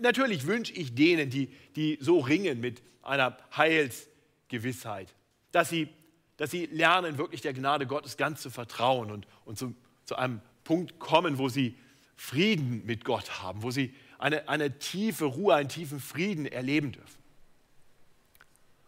Natürlich 0.00 0.46
wünsche 0.46 0.72
ich 0.72 0.94
denen, 0.94 1.28
die, 1.28 1.48
die 1.76 1.98
so 2.00 2.20
ringen 2.20 2.60
mit 2.60 2.82
einer 3.02 3.36
Heils- 3.56 4.09
Gewissheit, 4.50 5.14
dass 5.52 5.70
sie, 5.70 5.88
dass 6.36 6.50
sie 6.50 6.66
lernen, 6.66 7.16
wirklich 7.16 7.40
der 7.40 7.54
Gnade 7.54 7.86
Gottes 7.86 8.18
ganz 8.18 8.42
zu 8.42 8.50
vertrauen 8.50 9.10
und, 9.10 9.26
und 9.46 9.58
zu, 9.58 9.74
zu 10.04 10.16
einem 10.16 10.42
Punkt 10.64 10.98
kommen, 10.98 11.38
wo 11.38 11.48
sie 11.48 11.74
Frieden 12.16 12.84
mit 12.84 13.06
Gott 13.06 13.42
haben, 13.42 13.62
wo 13.62 13.70
sie 13.70 13.94
eine, 14.18 14.46
eine 14.48 14.78
tiefe 14.78 15.24
Ruhe, 15.24 15.54
einen 15.54 15.70
tiefen 15.70 16.00
Frieden 16.00 16.44
erleben 16.44 16.92
dürfen. 16.92 17.18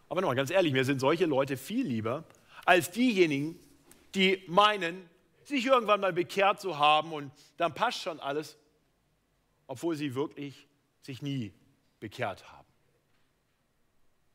Aber 0.07 0.21
nochmal 0.21 0.35
ganz 0.35 0.51
ehrlich, 0.51 0.71
mir 0.71 0.85
sind 0.85 0.99
solche 0.99 1.25
Leute 1.25 1.57
viel 1.57 1.87
lieber 1.87 2.23
als 2.65 2.91
diejenigen, 2.91 3.59
die 4.13 4.43
meinen, 4.47 5.09
sich 5.43 5.65
irgendwann 5.65 5.99
mal 5.99 6.13
bekehrt 6.13 6.61
zu 6.61 6.77
haben 6.77 7.11
und 7.11 7.31
dann 7.57 7.73
passt 7.73 8.01
schon 8.01 8.19
alles, 8.19 8.55
obwohl 9.65 9.95
sie 9.95 10.13
wirklich 10.13 10.67
sich 11.01 11.21
nie 11.21 11.51
bekehrt 11.99 12.49
haben. 12.51 12.62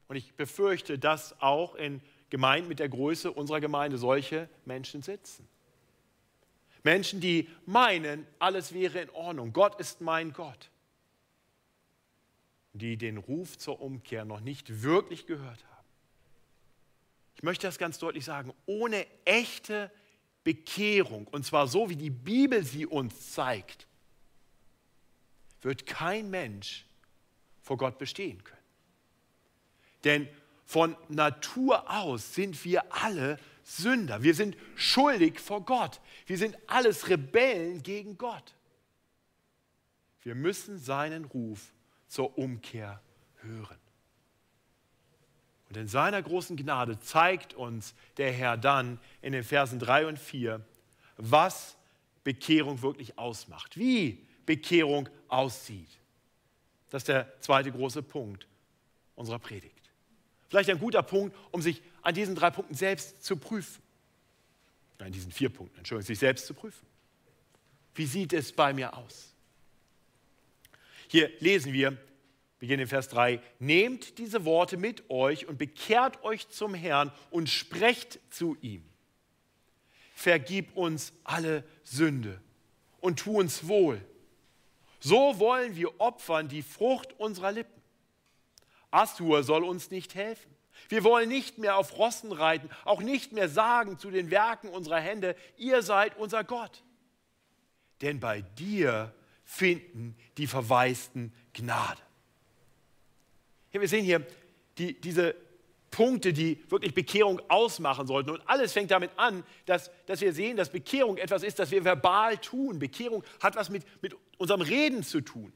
Und 0.09 0.17
ich 0.17 0.35
befürchte, 0.35 0.99
dass 0.99 1.41
auch 1.41 1.75
in 1.75 2.01
Gemeinden 2.31 2.69
mit 2.69 2.79
der 2.79 2.89
Größe 2.89 3.31
unserer 3.31 3.61
Gemeinde 3.61 3.99
solche 3.99 4.49
Menschen 4.65 5.03
sitzen. 5.03 5.47
Menschen, 6.83 7.21
die 7.21 7.49
meinen, 7.67 8.27
alles 8.39 8.73
wäre 8.73 9.01
in 9.01 9.11
Ordnung, 9.11 9.53
Gott 9.53 9.79
ist 9.81 10.01
mein 10.01 10.33
Gott, 10.33 10.71
die 12.73 12.97
den 12.97 13.19
Ruf 13.19 13.59
zur 13.59 13.81
Umkehr 13.81 14.25
noch 14.25 14.41
nicht 14.41 14.83
wirklich 14.83 15.27
gehört 15.27 15.65
haben. 15.65 15.87
Ich 17.35 17.43
möchte 17.43 17.67
das 17.67 17.79
ganz 17.79 17.99
deutlich 17.99 18.25
sagen, 18.25 18.53
ohne 18.67 19.07
echte 19.25 19.91
Bekehrung, 20.45 21.27
und 21.29 21.45
zwar 21.45 21.67
so, 21.67 21.91
wie 21.91 21.97
die 21.97 22.11
Bibel 22.11 22.65
sie 22.65 22.87
uns 22.87 23.33
zeigt, 23.33 23.87
wird 25.61 25.87
kein 25.87 26.31
Mensch 26.31 26.87
vor 27.63 27.77
Gott 27.77 27.99
bestehen 27.99 28.43
können. 28.43 28.58
Denn 30.05 30.29
von 30.65 30.97
Natur 31.09 31.91
aus 31.91 32.35
sind 32.35 32.65
wir 32.65 32.93
alle 32.93 33.39
Sünder. 33.63 34.23
Wir 34.23 34.35
sind 34.35 34.57
schuldig 34.77 35.41
vor 35.41 35.65
Gott. 35.65 36.01
Wir 36.27 36.39
sind 36.39 36.57
alles 36.67 37.09
Rebellen 37.09 37.83
gegen 37.83 38.19
Gott. 38.19 38.55
Wir 40.23 40.35
müssen 40.35 40.79
seinen 40.79 41.25
Ruf 41.25 41.73
zur 42.07 42.37
Umkehr 42.37 43.01
hören. 43.37 43.79
Und 45.69 45.77
in 45.77 45.89
seiner 45.89 46.23
großen 46.23 46.57
Gnade 46.57 46.99
zeigt 47.01 47.55
uns 47.55 47.95
der 48.17 48.33
Herr 48.33 48.57
dann 48.57 48.99
in 49.21 49.33
den 49.33 49.45
Versen 49.45 49.79
3 49.79 50.07
und 50.07 50.19
4, 50.19 50.65
was 51.17 51.77
Bekehrung 52.25 52.81
wirklich 52.83 53.19
ausmacht, 53.19 53.79
wie 53.79 54.27
Bekehrung 54.47 55.09
aussieht. 55.29 55.99
Das 56.91 57.03
ist 57.03 57.09
der 57.09 57.39
zweite 57.41 57.71
große 57.71 58.03
Punkt 58.03 58.47
unserer 59.15 59.39
Predigt. 59.39 59.78
Vielleicht 60.49 60.71
ein 60.71 60.79
guter 60.79 61.03
Punkt, 61.03 61.37
um 61.51 61.61
sich 61.63 61.83
an 62.03 62.15
diesen 62.15 62.35
drei 62.35 62.51
Punkten 62.51 62.75
selbst 62.75 63.25
zu 63.25 63.37
prüfen. 63.37 63.83
Nein, 64.99 65.13
diesen 65.13 65.31
vier 65.31 65.51
Punkten, 65.51 65.79
Entschuldigung, 65.79 66.07
sich 66.07 66.19
selbst 66.19 66.47
zu 66.47 66.55
prüfen. 66.55 66.87
Wie 67.95 68.07
sieht 68.07 68.33
es 68.33 68.53
bei 68.53 68.73
mir 68.73 68.97
aus? 68.97 69.35
Hier 71.09 71.31
lesen 71.41 71.73
wir, 71.73 71.97
beginnen 72.59 72.83
in 72.83 72.89
Vers 72.89 73.09
3, 73.09 73.41
nehmt 73.59 74.19
diese 74.19 74.45
Worte 74.45 74.77
mit 74.77 75.09
euch 75.11 75.47
und 75.47 75.59
bekehrt 75.59 76.23
euch 76.25 76.49
zum 76.49 76.75
Herrn 76.75 77.13
und 77.31 77.49
sprecht 77.49 78.21
zu 78.31 78.57
ihm. 78.61 78.85
Vergib 80.15 80.77
uns 80.77 81.13
alle 81.25 81.65
Sünde 81.85 82.41
und 83.01 83.21
tu 83.21 83.39
uns 83.39 83.69
wohl. 83.69 84.05
So 85.01 85.39
wollen 85.39 85.77
wir 85.77 86.01
opfern 86.01 86.49
die 86.49 86.63
Frucht 86.63 87.19
unserer 87.19 87.53
Lippen. 87.53 87.78
Assur 88.91 89.43
soll 89.43 89.65
uns 89.65 89.91
nicht 89.91 90.15
helfen. 90.15 90.55
Wir 90.89 91.05
wollen 91.05 91.29
nicht 91.29 91.59
mehr 91.59 91.77
auf 91.77 91.99
Rossen 91.99 92.33
reiten, 92.33 92.71
auch 92.85 93.03
nicht 93.03 93.33
mehr 93.33 93.49
sagen 93.49 93.99
zu 93.99 94.11
den 94.11 94.31
Werken 94.31 94.69
unserer 94.69 95.01
Hände, 95.01 95.35
ihr 95.57 95.83
seid 95.83 96.17
unser 96.17 96.45
Gott. 96.45 96.83
Denn 98.01 98.21
bei 98.21 98.43
dir 98.43 99.13
finden 99.45 100.17
die 100.37 100.47
Verwaisten 100.47 101.35
Gnade. 101.53 102.01
Hier, 103.71 103.81
wir 103.81 103.89
sehen 103.89 104.05
hier 104.05 104.25
die, 104.79 104.99
diese 105.01 105.35
Punkte, 105.91 106.33
die 106.33 106.63
wirklich 106.69 106.95
Bekehrung 106.95 107.41
ausmachen 107.49 108.07
sollten. 108.07 108.31
Und 108.31 108.43
alles 108.47 108.73
fängt 108.73 108.91
damit 108.91 109.11
an, 109.17 109.43
dass, 109.67 109.91
dass 110.07 110.21
wir 110.21 110.33
sehen, 110.33 110.57
dass 110.57 110.71
Bekehrung 110.71 111.17
etwas 111.17 111.43
ist, 111.43 111.59
das 111.59 111.71
wir 111.71 111.85
verbal 111.85 112.39
tun. 112.39 112.79
Bekehrung 112.79 113.25
hat 113.43 113.57
was 113.57 113.71
mit, 113.71 113.85
mit 114.03 114.15
unserem 114.37 114.61
Reden 114.61 115.03
zu 115.03 115.21
tun. 115.21 115.53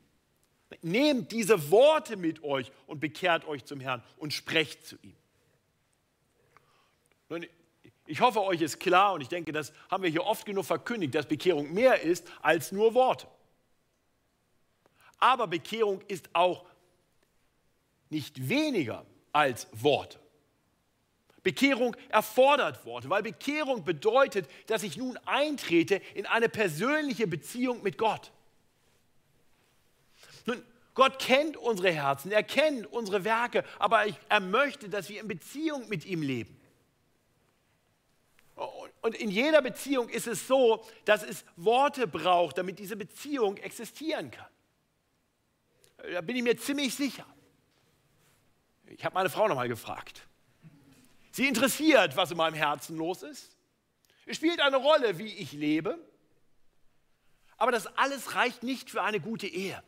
Nehmt 0.80 1.32
diese 1.32 1.70
Worte 1.70 2.16
mit 2.16 2.42
euch 2.42 2.72
und 2.86 3.00
bekehrt 3.00 3.46
euch 3.46 3.64
zum 3.64 3.80
Herrn 3.80 4.02
und 4.16 4.32
sprecht 4.32 4.86
zu 4.86 4.96
ihm. 5.02 5.16
Nun, 7.28 7.46
ich 8.06 8.20
hoffe, 8.20 8.42
euch 8.42 8.60
ist 8.60 8.80
klar 8.80 9.14
und 9.14 9.20
ich 9.20 9.28
denke, 9.28 9.52
das 9.52 9.72
haben 9.90 10.02
wir 10.02 10.10
hier 10.10 10.24
oft 10.24 10.44
genug 10.44 10.64
verkündigt, 10.64 11.14
dass 11.14 11.26
Bekehrung 11.26 11.72
mehr 11.72 12.00
ist 12.02 12.26
als 12.40 12.72
nur 12.72 12.94
Worte. 12.94 13.26
Aber 15.18 15.46
Bekehrung 15.46 16.00
ist 16.08 16.28
auch 16.32 16.64
nicht 18.10 18.48
weniger 18.48 19.06
als 19.32 19.68
Worte. 19.72 20.18
Bekehrung 21.42 21.96
erfordert 22.08 22.84
Worte, 22.84 23.10
weil 23.10 23.22
Bekehrung 23.22 23.84
bedeutet, 23.84 24.48
dass 24.66 24.82
ich 24.82 24.96
nun 24.96 25.16
eintrete 25.24 25.96
in 26.14 26.26
eine 26.26 26.48
persönliche 26.48 27.26
Beziehung 27.26 27.82
mit 27.82 27.98
Gott. 27.98 28.30
Nun, 30.46 30.62
Gott 30.94 31.18
kennt 31.18 31.56
unsere 31.56 31.90
Herzen, 31.90 32.30
er 32.30 32.42
kennt 32.42 32.86
unsere 32.86 33.24
Werke, 33.24 33.64
aber 33.78 34.04
er 34.28 34.40
möchte, 34.40 34.88
dass 34.88 35.08
wir 35.08 35.20
in 35.20 35.28
Beziehung 35.28 35.88
mit 35.88 36.04
ihm 36.04 36.22
leben. 36.22 36.58
Und 39.00 39.16
in 39.16 39.30
jeder 39.30 39.62
Beziehung 39.62 40.08
ist 40.08 40.26
es 40.26 40.46
so, 40.46 40.84
dass 41.04 41.22
es 41.22 41.44
Worte 41.56 42.06
braucht, 42.06 42.58
damit 42.58 42.78
diese 42.78 42.96
Beziehung 42.96 43.56
existieren 43.56 44.30
kann. 44.30 44.46
Da 46.12 46.20
bin 46.20 46.36
ich 46.36 46.42
mir 46.42 46.56
ziemlich 46.56 46.94
sicher. 46.94 47.26
Ich 48.86 49.04
habe 49.04 49.14
meine 49.14 49.30
Frau 49.30 49.48
nochmal 49.48 49.68
gefragt. 49.68 50.26
Sie 51.32 51.48
interessiert, 51.48 52.16
was 52.16 52.30
in 52.30 52.36
meinem 52.36 52.54
Herzen 52.54 52.96
los 52.96 53.22
ist. 53.22 53.56
Es 54.26 54.36
spielt 54.36 54.60
eine 54.60 54.76
Rolle, 54.76 55.18
wie 55.18 55.34
ich 55.34 55.52
lebe. 55.52 55.98
Aber 57.56 57.72
das 57.72 57.86
alles 57.96 58.34
reicht 58.34 58.62
nicht 58.62 58.90
für 58.90 59.02
eine 59.02 59.20
gute 59.20 59.46
Ehe. 59.46 59.82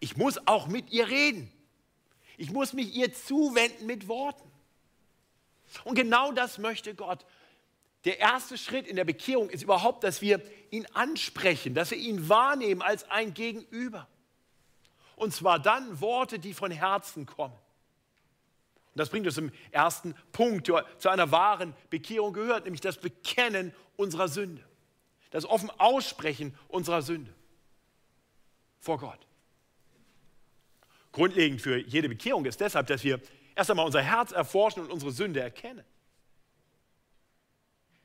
Ich 0.00 0.16
muss 0.16 0.46
auch 0.46 0.66
mit 0.66 0.90
ihr 0.90 1.08
reden. 1.08 1.52
Ich 2.36 2.50
muss 2.50 2.72
mich 2.72 2.94
ihr 2.94 3.12
zuwenden 3.12 3.86
mit 3.86 4.08
Worten. 4.08 4.50
Und 5.84 5.94
genau 5.94 6.32
das 6.32 6.58
möchte 6.58 6.94
Gott. 6.94 7.24
Der 8.04 8.18
erste 8.18 8.56
Schritt 8.56 8.86
in 8.86 8.96
der 8.96 9.04
Bekehrung 9.04 9.50
ist 9.50 9.62
überhaupt, 9.62 10.04
dass 10.04 10.22
wir 10.22 10.42
ihn 10.70 10.86
ansprechen, 10.94 11.74
dass 11.74 11.90
wir 11.90 11.98
ihn 11.98 12.30
wahrnehmen 12.30 12.80
als 12.80 13.08
ein 13.10 13.34
Gegenüber. 13.34 14.08
Und 15.16 15.34
zwar 15.34 15.58
dann 15.58 16.00
Worte, 16.00 16.38
die 16.38 16.54
von 16.54 16.70
Herzen 16.70 17.26
kommen. 17.26 17.52
Und 17.52 18.98
das 18.98 19.10
bringt 19.10 19.26
uns 19.26 19.36
im 19.36 19.52
ersten 19.70 20.14
Punkt, 20.32 20.66
der 20.68 20.86
zu 20.98 21.10
einer 21.10 21.30
wahren 21.30 21.74
Bekehrung 21.90 22.32
gehört, 22.32 22.64
nämlich 22.64 22.80
das 22.80 22.96
Bekennen 22.96 23.74
unserer 23.96 24.28
Sünde. 24.28 24.64
Das 25.30 25.44
offen 25.44 25.70
Aussprechen 25.78 26.58
unserer 26.68 27.02
Sünde 27.02 27.32
vor 28.80 28.98
Gott. 28.98 29.29
Grundlegend 31.12 31.60
für 31.60 31.78
jede 31.78 32.08
Bekehrung 32.08 32.44
ist 32.44 32.60
deshalb, 32.60 32.86
dass 32.86 33.02
wir 33.02 33.20
erst 33.56 33.70
einmal 33.70 33.86
unser 33.86 34.02
Herz 34.02 34.32
erforschen 34.32 34.82
und 34.82 34.90
unsere 34.90 35.12
Sünde 35.12 35.40
erkennen. 35.40 35.84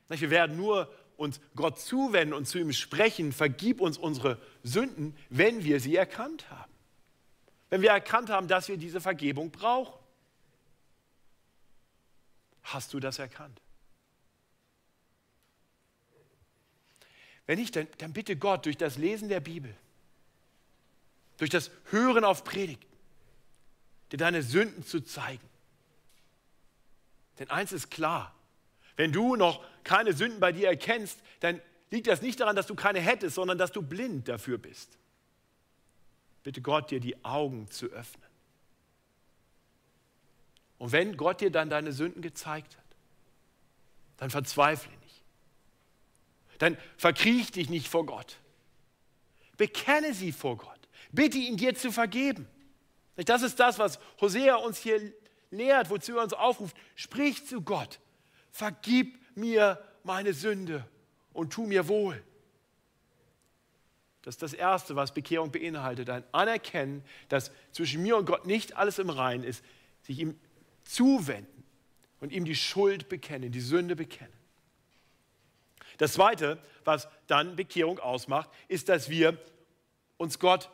Wir 0.08 0.30
werden 0.30 0.56
nur 0.56 0.92
uns 1.16 1.40
Gott 1.54 1.80
zuwenden 1.80 2.34
und 2.34 2.46
zu 2.46 2.58
ihm 2.58 2.72
sprechen, 2.72 3.32
vergib 3.32 3.80
uns 3.80 3.98
unsere 3.98 4.40
Sünden, 4.62 5.16
wenn 5.30 5.64
wir 5.64 5.80
sie 5.80 5.96
erkannt 5.96 6.50
haben. 6.50 6.72
Wenn 7.70 7.82
wir 7.82 7.90
erkannt 7.90 8.30
haben, 8.30 8.48
dass 8.48 8.68
wir 8.68 8.76
diese 8.76 9.00
Vergebung 9.00 9.50
brauchen. 9.50 9.98
Hast 12.62 12.92
du 12.92 13.00
das 13.00 13.18
erkannt? 13.18 13.60
Wenn 17.46 17.58
nicht, 17.58 17.76
dann, 17.76 17.86
dann 17.98 18.12
bitte 18.12 18.36
Gott 18.36 18.66
durch 18.66 18.76
das 18.76 18.98
Lesen 18.98 19.28
der 19.28 19.40
Bibel, 19.40 19.74
durch 21.38 21.50
das 21.50 21.70
Hören 21.90 22.24
auf 22.24 22.44
Predigt, 22.44 22.84
dir 24.12 24.16
deine 24.16 24.42
Sünden 24.42 24.84
zu 24.84 25.00
zeigen. 25.00 25.48
Denn 27.38 27.50
eins 27.50 27.72
ist 27.72 27.90
klar, 27.90 28.34
wenn 28.96 29.12
du 29.12 29.36
noch 29.36 29.64
keine 29.84 30.12
Sünden 30.12 30.40
bei 30.40 30.52
dir 30.52 30.68
erkennst, 30.68 31.18
dann 31.40 31.60
liegt 31.90 32.06
das 32.06 32.22
nicht 32.22 32.40
daran, 32.40 32.56
dass 32.56 32.66
du 32.66 32.74
keine 32.74 33.00
hättest, 33.00 33.34
sondern 33.34 33.58
dass 33.58 33.72
du 33.72 33.82
blind 33.82 34.28
dafür 34.28 34.58
bist. 34.58 34.96
Bitte 36.42 36.62
Gott, 36.62 36.90
dir 36.90 37.00
die 37.00 37.24
Augen 37.24 37.70
zu 37.70 37.86
öffnen. 37.86 38.26
Und 40.78 40.92
wenn 40.92 41.16
Gott 41.16 41.40
dir 41.40 41.50
dann 41.50 41.70
deine 41.70 41.92
Sünden 41.92 42.22
gezeigt 42.22 42.76
hat, 42.76 42.84
dann 44.18 44.30
verzweifle 44.30 44.92
nicht. 44.98 45.22
Dann 46.58 46.76
verkriech 46.96 47.52
dich 47.52 47.68
nicht 47.68 47.88
vor 47.88 48.06
Gott. 48.06 48.38
Bekenne 49.56 50.14
sie 50.14 50.32
vor 50.32 50.56
Gott. 50.56 50.80
Bitte 51.12 51.38
ihn 51.38 51.56
dir 51.56 51.74
zu 51.74 51.92
vergeben. 51.92 52.46
Das 53.24 53.42
ist 53.42 53.58
das, 53.58 53.78
was 53.78 53.98
Hosea 54.20 54.56
uns 54.56 54.78
hier 54.78 55.00
lehrt, 55.50 55.90
wozu 55.90 56.16
er 56.16 56.22
uns 56.22 56.34
aufruft. 56.34 56.76
Sprich 56.94 57.46
zu 57.46 57.62
Gott. 57.62 57.98
Vergib 58.50 59.18
mir 59.36 59.82
meine 60.02 60.34
Sünde 60.34 60.86
und 61.32 61.52
tu 61.52 61.66
mir 61.66 61.88
wohl. 61.88 62.22
Das 64.22 64.34
ist 64.34 64.42
das 64.42 64.52
Erste, 64.54 64.96
was 64.96 65.14
Bekehrung 65.14 65.52
beinhaltet. 65.52 66.10
Ein 66.10 66.24
Anerkennen, 66.32 67.04
dass 67.28 67.52
zwischen 67.70 68.02
mir 68.02 68.16
und 68.16 68.26
Gott 68.26 68.44
nicht 68.44 68.76
alles 68.76 68.98
im 68.98 69.08
Reinen 69.08 69.44
ist. 69.44 69.64
Sich 70.02 70.18
ihm 70.18 70.38
zuwenden 70.82 71.64
und 72.20 72.32
ihm 72.32 72.44
die 72.44 72.56
Schuld 72.56 73.08
bekennen, 73.08 73.52
die 73.52 73.60
Sünde 73.60 73.96
bekennen. 73.96 74.32
Das 75.98 76.14
Zweite, 76.14 76.58
was 76.84 77.08
dann 77.26 77.56
Bekehrung 77.56 77.98
ausmacht, 77.98 78.50
ist, 78.68 78.88
dass 78.88 79.08
wir 79.08 79.38
uns 80.16 80.38
Gott 80.38 80.70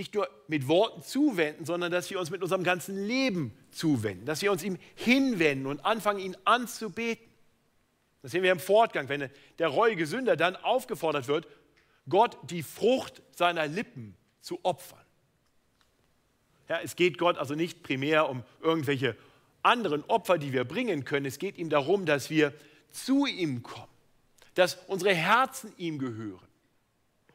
nicht 0.00 0.14
nur 0.14 0.30
mit 0.48 0.66
Worten 0.66 1.02
zuwenden, 1.02 1.66
sondern 1.66 1.92
dass 1.92 2.08
wir 2.08 2.18
uns 2.18 2.30
mit 2.30 2.42
unserem 2.42 2.64
ganzen 2.64 3.06
Leben 3.06 3.54
zuwenden, 3.70 4.24
dass 4.24 4.40
wir 4.40 4.50
uns 4.50 4.62
ihm 4.62 4.78
hinwenden 4.94 5.66
und 5.66 5.84
anfangen, 5.84 6.20
ihn 6.20 6.36
anzubeten. 6.46 7.28
Das 8.22 8.30
sehen 8.30 8.42
wir 8.42 8.50
im 8.50 8.60
Fortgang, 8.60 9.10
wenn 9.10 9.28
der 9.58 9.68
reuige 9.68 10.06
Sünder 10.06 10.36
dann 10.36 10.56
aufgefordert 10.56 11.28
wird, 11.28 11.46
Gott 12.08 12.38
die 12.44 12.62
Frucht 12.62 13.20
seiner 13.36 13.66
Lippen 13.66 14.16
zu 14.40 14.58
opfern. 14.62 15.04
Ja, 16.70 16.80
es 16.82 16.96
geht 16.96 17.18
Gott 17.18 17.36
also 17.36 17.54
nicht 17.54 17.82
primär 17.82 18.30
um 18.30 18.42
irgendwelche 18.62 19.16
anderen 19.62 20.02
Opfer, 20.04 20.38
die 20.38 20.54
wir 20.54 20.64
bringen 20.64 21.04
können. 21.04 21.26
Es 21.26 21.38
geht 21.38 21.58
ihm 21.58 21.68
darum, 21.68 22.06
dass 22.06 22.30
wir 22.30 22.54
zu 22.90 23.26
ihm 23.26 23.62
kommen, 23.62 23.92
dass 24.54 24.78
unsere 24.86 25.14
Herzen 25.14 25.74
ihm 25.76 25.98
gehören. 25.98 26.48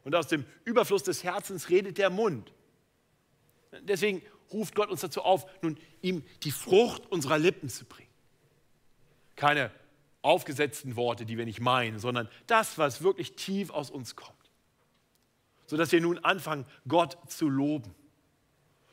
Und 0.02 0.16
aus 0.16 0.26
dem 0.26 0.44
Überfluss 0.64 1.04
des 1.04 1.22
Herzens 1.22 1.70
redet 1.70 1.98
der 1.98 2.10
Mund. 2.10 2.52
Deswegen 3.82 4.22
ruft 4.52 4.74
Gott 4.74 4.90
uns 4.90 5.00
dazu 5.00 5.22
auf, 5.22 5.46
nun 5.62 5.78
ihm 6.02 6.24
die 6.42 6.50
Frucht 6.50 7.06
unserer 7.06 7.38
Lippen 7.38 7.68
zu 7.68 7.84
bringen. 7.84 8.10
Keine 9.34 9.70
aufgesetzten 10.22 10.96
Worte, 10.96 11.24
die 11.26 11.38
wir 11.38 11.44
nicht 11.44 11.60
meinen, 11.60 11.98
sondern 11.98 12.28
das, 12.46 12.78
was 12.78 13.02
wirklich 13.02 13.36
tief 13.36 13.70
aus 13.70 13.90
uns 13.90 14.16
kommt. 14.16 14.34
Sodass 15.66 15.92
wir 15.92 16.00
nun 16.00 16.18
anfangen, 16.18 16.64
Gott 16.88 17.18
zu 17.28 17.48
loben. 17.48 17.94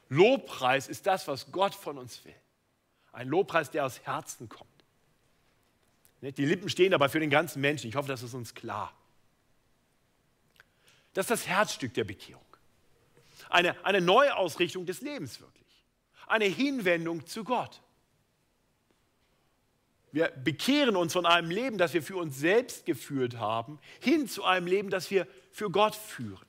Lobpreis 0.10 0.88
ist 0.88 1.08
das, 1.08 1.28
was 1.28 1.52
Gott 1.52 1.74
von 1.74 1.98
uns 1.98 2.24
will. 2.26 2.36
Ein 3.12 3.28
Lobpreis, 3.28 3.72
der 3.72 3.86
aus 3.86 4.02
Herzen 4.02 4.50
kommt. 4.50 4.70
Die 6.22 6.46
Lippen 6.46 6.70
stehen 6.70 6.94
aber 6.94 7.10
für 7.10 7.20
den 7.20 7.30
ganzen 7.30 7.62
Menschen. 7.62 7.90
Ich 7.90 7.96
hoffe, 7.96 8.08
das 8.08 8.24
ist 8.24 8.34
uns 8.34 8.54
klar. 8.54 8.94
Das 11.14 11.26
ist 11.26 11.32
das 11.32 11.48
Herzstück 11.48 11.94
der 11.94 12.06
Bekehrung. 12.06 12.43
Eine, 13.54 13.86
eine 13.86 14.02
Neuausrichtung 14.02 14.88
des 14.88 15.02
Lebens 15.02 15.40
wirklich. 15.40 15.86
Eine 16.26 16.46
Hinwendung 16.46 17.28
zu 17.28 17.44
Gott. 17.44 17.82
Wir 20.12 20.30
bekehren 20.30 20.96
uns 20.96 21.14
von 21.14 21.28
einem 21.28 21.52
Leben, 21.52 21.78
das 21.78 21.94
wir 21.94 22.02
für 22.02 22.18
uns 22.18 22.40
selbst 22.40 22.86
geführt 22.88 23.38
haben, 23.38 23.80
hin 24.00 24.28
zu 24.28 24.44
einem 24.44 24.66
Leben, 24.66 24.90
das 24.90 25.12
wir 25.12 25.28
für 25.52 25.70
Gott 25.70 25.96
führen. 25.96 26.46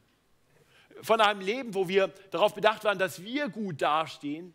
Von 1.03 1.21
einem 1.21 1.40
Leben, 1.40 1.75
wo 1.75 1.88
wir 1.88 2.09
darauf 2.31 2.55
bedacht 2.55 2.85
waren, 2.85 2.99
dass 2.99 3.23
wir 3.23 3.51
gut 3.51 3.83
dastehen, 3.83 4.55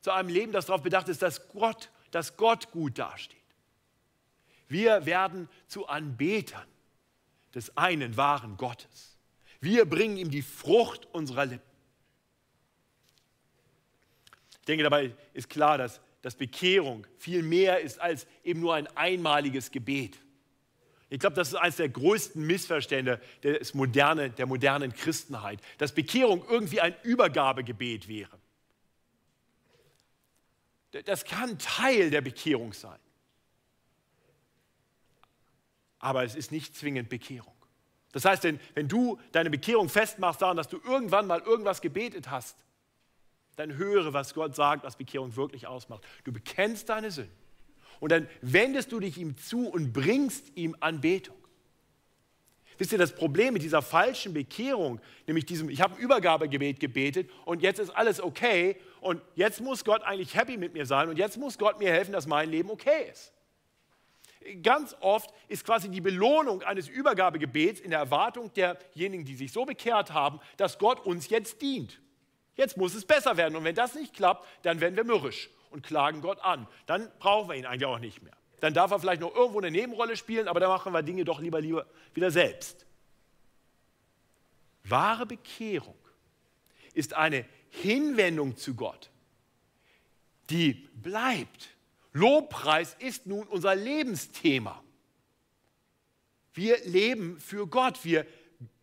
zu 0.00 0.10
einem 0.10 0.28
Leben, 0.28 0.52
das 0.52 0.66
darauf 0.66 0.82
bedacht 0.82 1.08
ist, 1.08 1.22
dass 1.22 1.48
Gott, 1.48 1.90
dass 2.10 2.36
Gott 2.36 2.70
gut 2.70 2.98
dasteht. 2.98 3.38
Wir 4.68 5.06
werden 5.06 5.48
zu 5.68 5.86
Anbetern 5.86 6.66
des 7.54 7.74
einen 7.78 8.18
wahren 8.18 8.58
Gottes. 8.58 9.16
Wir 9.60 9.86
bringen 9.86 10.18
ihm 10.18 10.30
die 10.30 10.42
Frucht 10.42 11.06
unserer 11.12 11.46
Lippen. 11.46 11.68
Ich 14.50 14.57
denke, 14.68 14.84
dabei 14.84 15.14
ist 15.32 15.48
klar, 15.48 15.78
dass, 15.78 16.00
dass 16.22 16.34
Bekehrung 16.34 17.06
viel 17.16 17.42
mehr 17.42 17.80
ist 17.80 18.00
als 18.00 18.26
eben 18.44 18.60
nur 18.60 18.74
ein 18.74 18.86
einmaliges 18.96 19.70
Gebet. 19.70 20.18
Ich 21.10 21.20
glaube, 21.20 21.36
das 21.36 21.48
ist 21.48 21.54
eines 21.54 21.76
der 21.76 21.88
größten 21.88 22.46
Missverstände 22.46 23.20
des 23.42 23.72
moderne, 23.72 24.30
der 24.30 24.46
modernen 24.46 24.92
Christenheit, 24.92 25.60
dass 25.78 25.92
Bekehrung 25.92 26.44
irgendwie 26.48 26.80
ein 26.80 26.94
Übergabegebet 27.02 28.08
wäre. 28.08 28.38
Das 31.04 31.24
kann 31.24 31.58
Teil 31.58 32.10
der 32.10 32.20
Bekehrung 32.20 32.72
sein. 32.72 32.98
Aber 35.98 36.24
es 36.24 36.34
ist 36.34 36.52
nicht 36.52 36.76
zwingend 36.76 37.08
Bekehrung. 37.08 37.54
Das 38.12 38.24
heißt, 38.24 38.46
wenn 38.74 38.88
du 38.88 39.18
deine 39.32 39.50
Bekehrung 39.50 39.88
festmachst 39.88 40.42
daran, 40.42 40.56
dass 40.56 40.68
du 40.68 40.78
irgendwann 40.84 41.26
mal 41.26 41.40
irgendwas 41.40 41.80
gebetet 41.80 42.30
hast, 42.30 42.56
dann 43.58 43.76
höre, 43.76 44.12
was 44.12 44.34
Gott 44.34 44.54
sagt, 44.54 44.84
was 44.84 44.96
Bekehrung 44.96 45.34
wirklich 45.36 45.66
ausmacht. 45.66 46.04
Du 46.24 46.32
bekennst 46.32 46.88
deine 46.88 47.10
Sünden 47.10 47.34
und 47.98 48.12
dann 48.12 48.28
wendest 48.40 48.92
du 48.92 49.00
dich 49.00 49.18
ihm 49.18 49.36
zu 49.36 49.68
und 49.68 49.92
bringst 49.92 50.56
ihm 50.56 50.76
Anbetung. 50.80 51.34
Wisst 52.78 52.92
ihr, 52.92 52.98
das 52.98 53.12
Problem 53.12 53.54
mit 53.54 53.64
dieser 53.64 53.82
falschen 53.82 54.32
Bekehrung, 54.32 55.00
nämlich 55.26 55.44
diesem, 55.44 55.68
ich 55.68 55.80
habe 55.80 55.96
ein 55.96 56.00
Übergabegebet 56.00 56.78
gebetet 56.78 57.28
und 57.44 57.60
jetzt 57.60 57.80
ist 57.80 57.90
alles 57.90 58.20
okay 58.20 58.76
und 59.00 59.20
jetzt 59.34 59.60
muss 59.60 59.84
Gott 59.84 60.02
eigentlich 60.04 60.36
happy 60.36 60.56
mit 60.56 60.74
mir 60.74 60.86
sein 60.86 61.08
und 61.08 61.18
jetzt 61.18 61.36
muss 61.36 61.58
Gott 61.58 61.80
mir 61.80 61.90
helfen, 61.90 62.12
dass 62.12 62.28
mein 62.28 62.48
Leben 62.48 62.70
okay 62.70 63.10
ist. 63.10 63.32
Ganz 64.62 64.94
oft 65.00 65.34
ist 65.48 65.64
quasi 65.64 65.88
die 65.88 66.00
Belohnung 66.00 66.62
eines 66.62 66.88
Übergabegebets 66.88 67.80
in 67.80 67.90
der 67.90 67.98
Erwartung 67.98 68.52
derjenigen, 68.52 69.24
die 69.24 69.34
sich 69.34 69.50
so 69.50 69.64
bekehrt 69.64 70.12
haben, 70.12 70.38
dass 70.56 70.78
Gott 70.78 71.04
uns 71.04 71.28
jetzt 71.28 71.60
dient. 71.60 72.00
Jetzt 72.58 72.76
muss 72.76 72.94
es 72.94 73.04
besser 73.04 73.36
werden 73.36 73.54
und 73.54 73.62
wenn 73.62 73.76
das 73.76 73.94
nicht 73.94 74.12
klappt, 74.14 74.44
dann 74.62 74.80
werden 74.80 74.96
wir 74.96 75.04
mürrisch 75.04 75.48
und 75.70 75.84
klagen 75.86 76.20
Gott 76.20 76.40
an. 76.40 76.66
Dann 76.86 77.08
brauchen 77.20 77.48
wir 77.48 77.54
ihn 77.54 77.64
eigentlich 77.64 77.86
auch 77.86 78.00
nicht 78.00 78.20
mehr. 78.20 78.36
Dann 78.58 78.74
darf 78.74 78.90
er 78.90 78.98
vielleicht 78.98 79.20
noch 79.20 79.32
irgendwo 79.32 79.60
eine 79.60 79.70
Nebenrolle 79.70 80.16
spielen, 80.16 80.48
aber 80.48 80.58
dann 80.58 80.68
machen 80.68 80.92
wir 80.92 81.04
Dinge 81.04 81.24
doch 81.24 81.40
lieber, 81.40 81.60
lieber 81.60 81.86
wieder 82.14 82.32
selbst. 82.32 82.84
Wahre 84.82 85.24
Bekehrung 85.24 85.94
ist 86.94 87.14
eine 87.14 87.46
Hinwendung 87.70 88.56
zu 88.56 88.74
Gott, 88.74 89.08
die 90.50 90.88
bleibt. 90.96 91.68
Lobpreis 92.12 92.96
ist 92.98 93.26
nun 93.26 93.46
unser 93.46 93.76
Lebensthema. 93.76 94.82
Wir 96.54 96.84
leben 96.86 97.38
für 97.38 97.68
Gott, 97.68 98.04
wir 98.04 98.26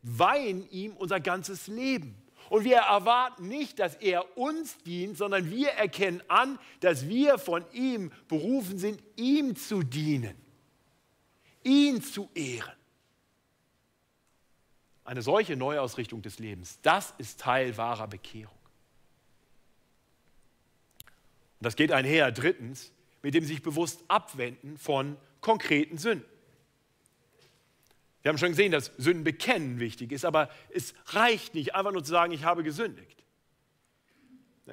weihen 0.01 0.69
ihm 0.69 0.93
unser 0.93 1.19
ganzes 1.19 1.67
Leben. 1.67 2.24
Und 2.49 2.63
wir 2.63 2.77
erwarten 2.77 3.47
nicht, 3.47 3.79
dass 3.79 3.95
er 3.95 4.37
uns 4.37 4.77
dient, 4.83 5.17
sondern 5.17 5.49
wir 5.49 5.69
erkennen 5.69 6.21
an, 6.27 6.59
dass 6.79 7.07
wir 7.07 7.37
von 7.37 7.65
ihm 7.71 8.11
berufen 8.27 8.77
sind, 8.77 9.01
ihm 9.15 9.55
zu 9.55 9.81
dienen, 9.83 10.35
ihn 11.63 12.03
zu 12.03 12.29
ehren. 12.35 12.75
Eine 15.03 15.21
solche 15.21 15.55
Neuausrichtung 15.55 16.21
des 16.21 16.39
Lebens, 16.39 16.79
das 16.81 17.13
ist 17.17 17.39
Teil 17.39 17.77
wahrer 17.77 18.07
Bekehrung. 18.07 18.55
Und 21.59 21.65
das 21.65 21.75
geht 21.75 21.91
einher, 21.91 22.31
drittens, 22.31 22.91
mit 23.21 23.33
dem 23.33 23.43
sich 23.43 23.61
bewusst 23.63 24.03
abwenden 24.07 24.77
von 24.77 25.17
konkreten 25.41 25.97
Sünden. 25.97 26.34
Wir 28.25 28.29
haben 28.29 28.39
schon 28.39 28.49
gesehen, 28.49 28.71
dass 28.71 28.87
Sünden 28.97 29.23
bekennen 29.23 29.79
wichtig 29.79 30.11
ist, 30.11 30.25
aber 30.25 30.49
es 30.71 30.95
reicht 31.09 31.53
nicht, 31.53 31.75
einfach 31.75 31.91
nur 31.91 32.03
zu 32.03 32.09
sagen, 32.09 32.31
ich 32.31 32.43
habe 32.43 32.63
gesündigt. 32.63 33.23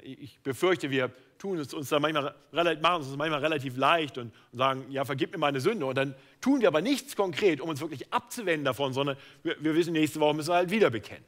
Ich 0.01 0.41
befürchte, 0.41 0.91
wir 0.91 1.12
tun 1.37 1.59
es 1.59 1.75
uns 1.75 1.91
da 1.91 2.01
manchmal, 2.01 2.35
machen 2.51 3.03
es 3.03 3.09
uns 3.09 3.17
manchmal 3.19 3.41
relativ 3.41 3.77
leicht 3.77 4.17
und 4.17 4.33
sagen, 4.55 4.87
ja, 4.88 5.05
vergib 5.05 5.33
mir 5.33 5.37
meine 5.38 5.61
Sünde. 5.61 5.85
Und 5.85 5.99
dann 5.99 6.15
tun 6.41 6.62
wir 6.62 6.69
aber 6.69 6.81
nichts 6.81 7.15
konkret, 7.15 7.61
um 7.61 7.69
uns 7.69 7.83
wirklich 7.83 8.11
abzuwenden 8.11 8.65
davon, 8.65 8.95
sondern 8.95 9.19
wir, 9.43 9.62
wir 9.62 9.75
wissen, 9.75 9.93
nächste 9.93 10.19
Woche 10.19 10.33
müssen 10.33 10.49
wir 10.49 10.55
halt 10.55 10.71
wieder 10.71 10.88
bekennen. 10.88 11.27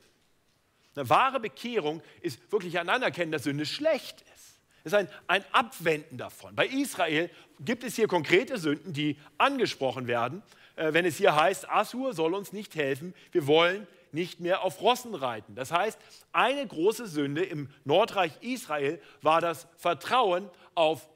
Eine 0.96 1.10
wahre 1.10 1.40
Bekehrung 1.40 2.00
ist 2.22 2.40
wirklich 2.50 2.78
ein 2.78 2.88
Anerkennen, 2.88 3.32
dass 3.32 3.42
Sünde 3.42 3.66
schlecht 3.66 4.22
ist. 4.34 4.60
Es 4.82 4.92
ist 4.92 4.94
ein, 4.94 5.08
ein 5.26 5.44
Abwenden 5.52 6.16
davon. 6.16 6.54
Bei 6.54 6.68
Israel 6.68 7.28
gibt 7.60 7.84
es 7.84 7.96
hier 7.96 8.08
konkrete 8.08 8.56
Sünden, 8.56 8.94
die 8.94 9.18
angesprochen 9.36 10.06
werden, 10.06 10.42
wenn 10.76 11.04
es 11.04 11.16
hier 11.16 11.36
heißt, 11.36 11.68
Assur 11.70 12.14
soll 12.14 12.34
uns 12.34 12.52
nicht 12.52 12.74
helfen, 12.74 13.14
wir 13.32 13.46
wollen 13.46 13.86
nicht 14.14 14.40
mehr 14.40 14.62
auf 14.62 14.80
Rossen 14.80 15.14
reiten. 15.14 15.54
Das 15.54 15.72
heißt, 15.72 15.98
eine 16.32 16.66
große 16.66 17.06
Sünde 17.06 17.44
im 17.44 17.68
Nordreich 17.84 18.32
Israel 18.40 19.00
war 19.22 19.40
das 19.40 19.66
Vertrauen 19.76 20.48
auf 20.74 21.08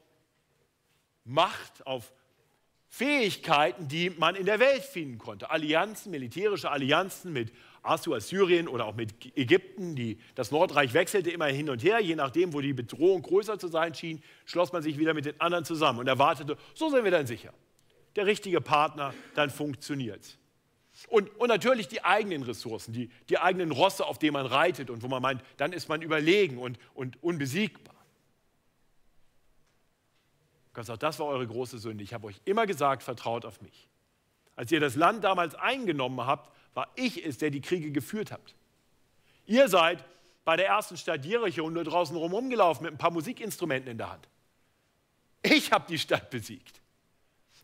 Macht, 1.23 1.85
auf 1.85 2.11
Fähigkeiten, 2.87 3.87
die 3.87 4.09
man 4.09 4.35
in 4.35 4.45
der 4.45 4.59
Welt 4.59 4.81
finden 4.81 5.17
konnte. 5.17 5.51
Allianzen, 5.51 6.11
militärische 6.11 6.71
Allianzen 6.71 7.31
mit 7.31 7.53
Assur, 7.83 8.17
Assyrien 8.17 8.67
oder 8.67 8.85
auch 8.85 8.95
mit 8.95 9.37
Ägypten. 9.37 9.95
Die, 9.95 10.19
das 10.35 10.51
Nordreich 10.51 10.93
wechselte 10.93 11.29
immer 11.29 11.45
hin 11.45 11.69
und 11.69 11.83
her, 11.83 11.99
je 11.99 12.15
nachdem, 12.15 12.51
wo 12.51 12.61
die 12.61 12.73
Bedrohung 12.73 13.21
größer 13.21 13.59
zu 13.59 13.67
sein 13.67 13.93
schien, 13.93 14.23
schloss 14.45 14.73
man 14.73 14.81
sich 14.81 14.97
wieder 14.97 15.13
mit 15.13 15.25
den 15.25 15.39
anderen 15.39 15.65
zusammen 15.65 15.99
und 15.99 16.07
erwartete, 16.07 16.57
so 16.73 16.89
sind 16.89 17.03
wir 17.03 17.11
dann 17.11 17.27
sicher 17.27 17.53
der 18.19 18.25
richtige 18.25 18.59
Partner, 18.59 19.13
dann 19.33 19.49
funktioniert 19.49 20.21
es. 20.21 20.37
Und, 21.07 21.33
und 21.39 21.47
natürlich 21.47 21.87
die 21.87 22.03
eigenen 22.03 22.43
Ressourcen, 22.43 22.91
die, 22.91 23.09
die 23.29 23.37
eigenen 23.37 23.71
Rosse, 23.71 24.05
auf 24.05 24.19
denen 24.19 24.33
man 24.33 24.45
reitet 24.45 24.89
und 24.89 25.01
wo 25.01 25.07
man 25.07 25.21
meint, 25.21 25.41
dann 25.55 25.71
ist 25.71 25.87
man 25.87 26.01
überlegen 26.01 26.57
und, 26.57 26.77
und 26.93 27.23
unbesiegbar. 27.23 27.95
Gott 30.73 30.85
sagt, 30.85 31.01
das 31.01 31.17
war 31.19 31.27
eure 31.27 31.47
große 31.47 31.79
Sünde. 31.79 32.03
Ich 32.03 32.13
habe 32.13 32.27
euch 32.27 32.41
immer 32.43 32.67
gesagt, 32.67 33.03
vertraut 33.03 33.45
auf 33.45 33.61
mich. 33.61 33.87
Als 34.57 34.69
ihr 34.73 34.81
das 34.81 34.95
Land 34.95 35.23
damals 35.23 35.55
eingenommen 35.55 36.25
habt, 36.25 36.53
war 36.73 36.89
ich 36.95 37.25
es, 37.25 37.37
der 37.37 37.51
die 37.51 37.61
Kriege 37.61 37.91
geführt 37.91 38.33
habt. 38.33 38.53
Ihr 39.45 39.69
seid 39.69 40.03
bei 40.43 40.57
der 40.57 40.67
ersten 40.67 40.97
Stadt 40.97 41.25
Jericho 41.25 41.69
nur 41.69 41.85
draußen 41.85 42.15
rumgelaufen 42.15 42.83
mit 42.83 42.93
ein 42.93 42.97
paar 42.97 43.11
Musikinstrumenten 43.11 43.89
in 43.89 43.97
der 43.97 44.11
Hand. 44.11 44.27
Ich 45.41 45.71
habe 45.71 45.85
die 45.87 45.97
Stadt 45.97 46.29
besiegt. 46.29 46.81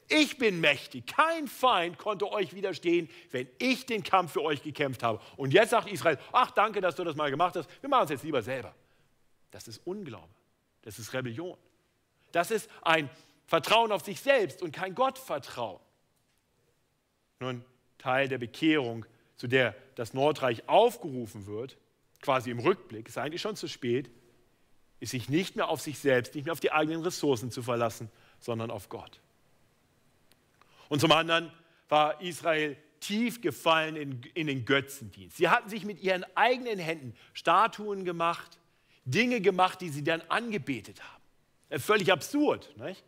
Ich 0.08 0.38
bin 0.38 0.60
mächtig. 0.60 1.08
Kein 1.08 1.48
Feind 1.48 1.98
konnte 1.98 2.32
euch 2.32 2.54
widerstehen, 2.54 3.10
wenn 3.32 3.48
ich 3.58 3.86
den 3.86 4.04
Kampf 4.04 4.34
für 4.34 4.42
euch 4.42 4.62
gekämpft 4.62 5.02
habe. 5.02 5.20
Und 5.36 5.52
jetzt 5.54 5.72
sagt 5.72 5.92
Israel, 5.92 6.20
ach 6.32 6.52
danke, 6.52 6.82
dass 6.82 6.96
du 6.96 7.04
das 7.04 7.16
mal 7.16 7.32
gemacht 7.32 7.56
hast. 7.56 7.70
Wir 7.82 7.90
machen 7.90 8.06
es 8.06 8.12
jetzt 8.12 8.24
lieber 8.24 8.42
selber. 8.42 8.76
Das 9.52 9.68
ist 9.68 9.82
Unglaube. 9.86 10.30
Das 10.84 11.00
ist 11.00 11.14
Rebellion. 11.14 11.58
Das 12.32 12.52
ist 12.52 12.70
ein 12.82 13.10
Vertrauen 13.48 13.92
auf 13.92 14.04
sich 14.04 14.20
selbst 14.22 14.62
und 14.62 14.72
kein 14.72 14.94
Gottvertrauen. 14.94 15.80
Nun, 17.40 17.66
Teil 17.98 18.28
der 18.28 18.38
Bekehrung, 18.38 19.06
zu 19.38 19.48
der 19.48 19.76
das 19.96 20.14
Nordreich 20.14 20.68
aufgerufen 20.70 21.48
wird, 21.48 21.78
quasi 22.22 22.52
im 22.52 22.60
Rückblick, 22.60 23.08
ist 23.08 23.18
eigentlich 23.18 23.42
schon 23.42 23.56
zu 23.56 23.68
spät, 23.68 24.10
ist 25.00 25.12
sich 25.12 25.30
nicht 25.30 25.56
mehr 25.56 25.70
auf 25.70 25.82
sich 25.82 26.00
selbst, 26.00 26.36
nicht 26.36 26.46
mehr 26.46 26.54
auf 26.54 26.60
die 26.60 26.72
eigenen 26.72 27.02
Ressourcen 27.02 27.52
zu 27.52 27.62
verlassen, 27.62 28.10
sondern 28.40 28.72
auf 28.72 28.90
Gott. 28.90 29.20
Und 30.90 31.00
zum 31.00 31.12
anderen 31.12 31.52
war 31.90 32.22
Israel 32.22 32.78
tief 33.00 33.42
gefallen 33.42 33.96
in, 33.96 34.22
in, 34.34 34.48
den 34.48 34.66
Götzendienst. 34.66 35.38
Sie 35.38 35.50
hatten 35.50 35.70
sich 35.70 35.86
mit 35.86 36.02
ihren 36.02 36.26
eigenen 36.36 36.80
Händen 36.80 37.14
Statuen 37.34 38.04
gemacht, 38.04 38.58
Dinge 39.06 39.42
gemacht, 39.42 39.82
die 39.82 39.90
sie 39.90 40.04
dann 40.04 40.22
angebetet 40.30 41.02
haben. 41.04 41.24
Äh, 41.70 41.80
völlig 41.80 42.12
absurd. 42.12 42.76
Nicht? 42.78 43.04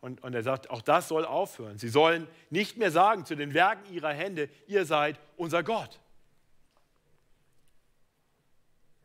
Und, 0.00 0.22
und 0.22 0.34
er 0.34 0.44
sagt, 0.44 0.70
auch 0.70 0.82
das 0.82 1.08
soll 1.08 1.24
aufhören. 1.24 1.78
Sie 1.78 1.88
sollen 1.88 2.28
nicht 2.50 2.76
mehr 2.76 2.92
sagen 2.92 3.24
zu 3.24 3.34
den 3.34 3.52
Werken 3.52 3.92
ihrer 3.92 4.12
Hände, 4.12 4.48
ihr 4.68 4.84
seid 4.84 5.18
unser 5.36 5.64
Gott. 5.64 5.98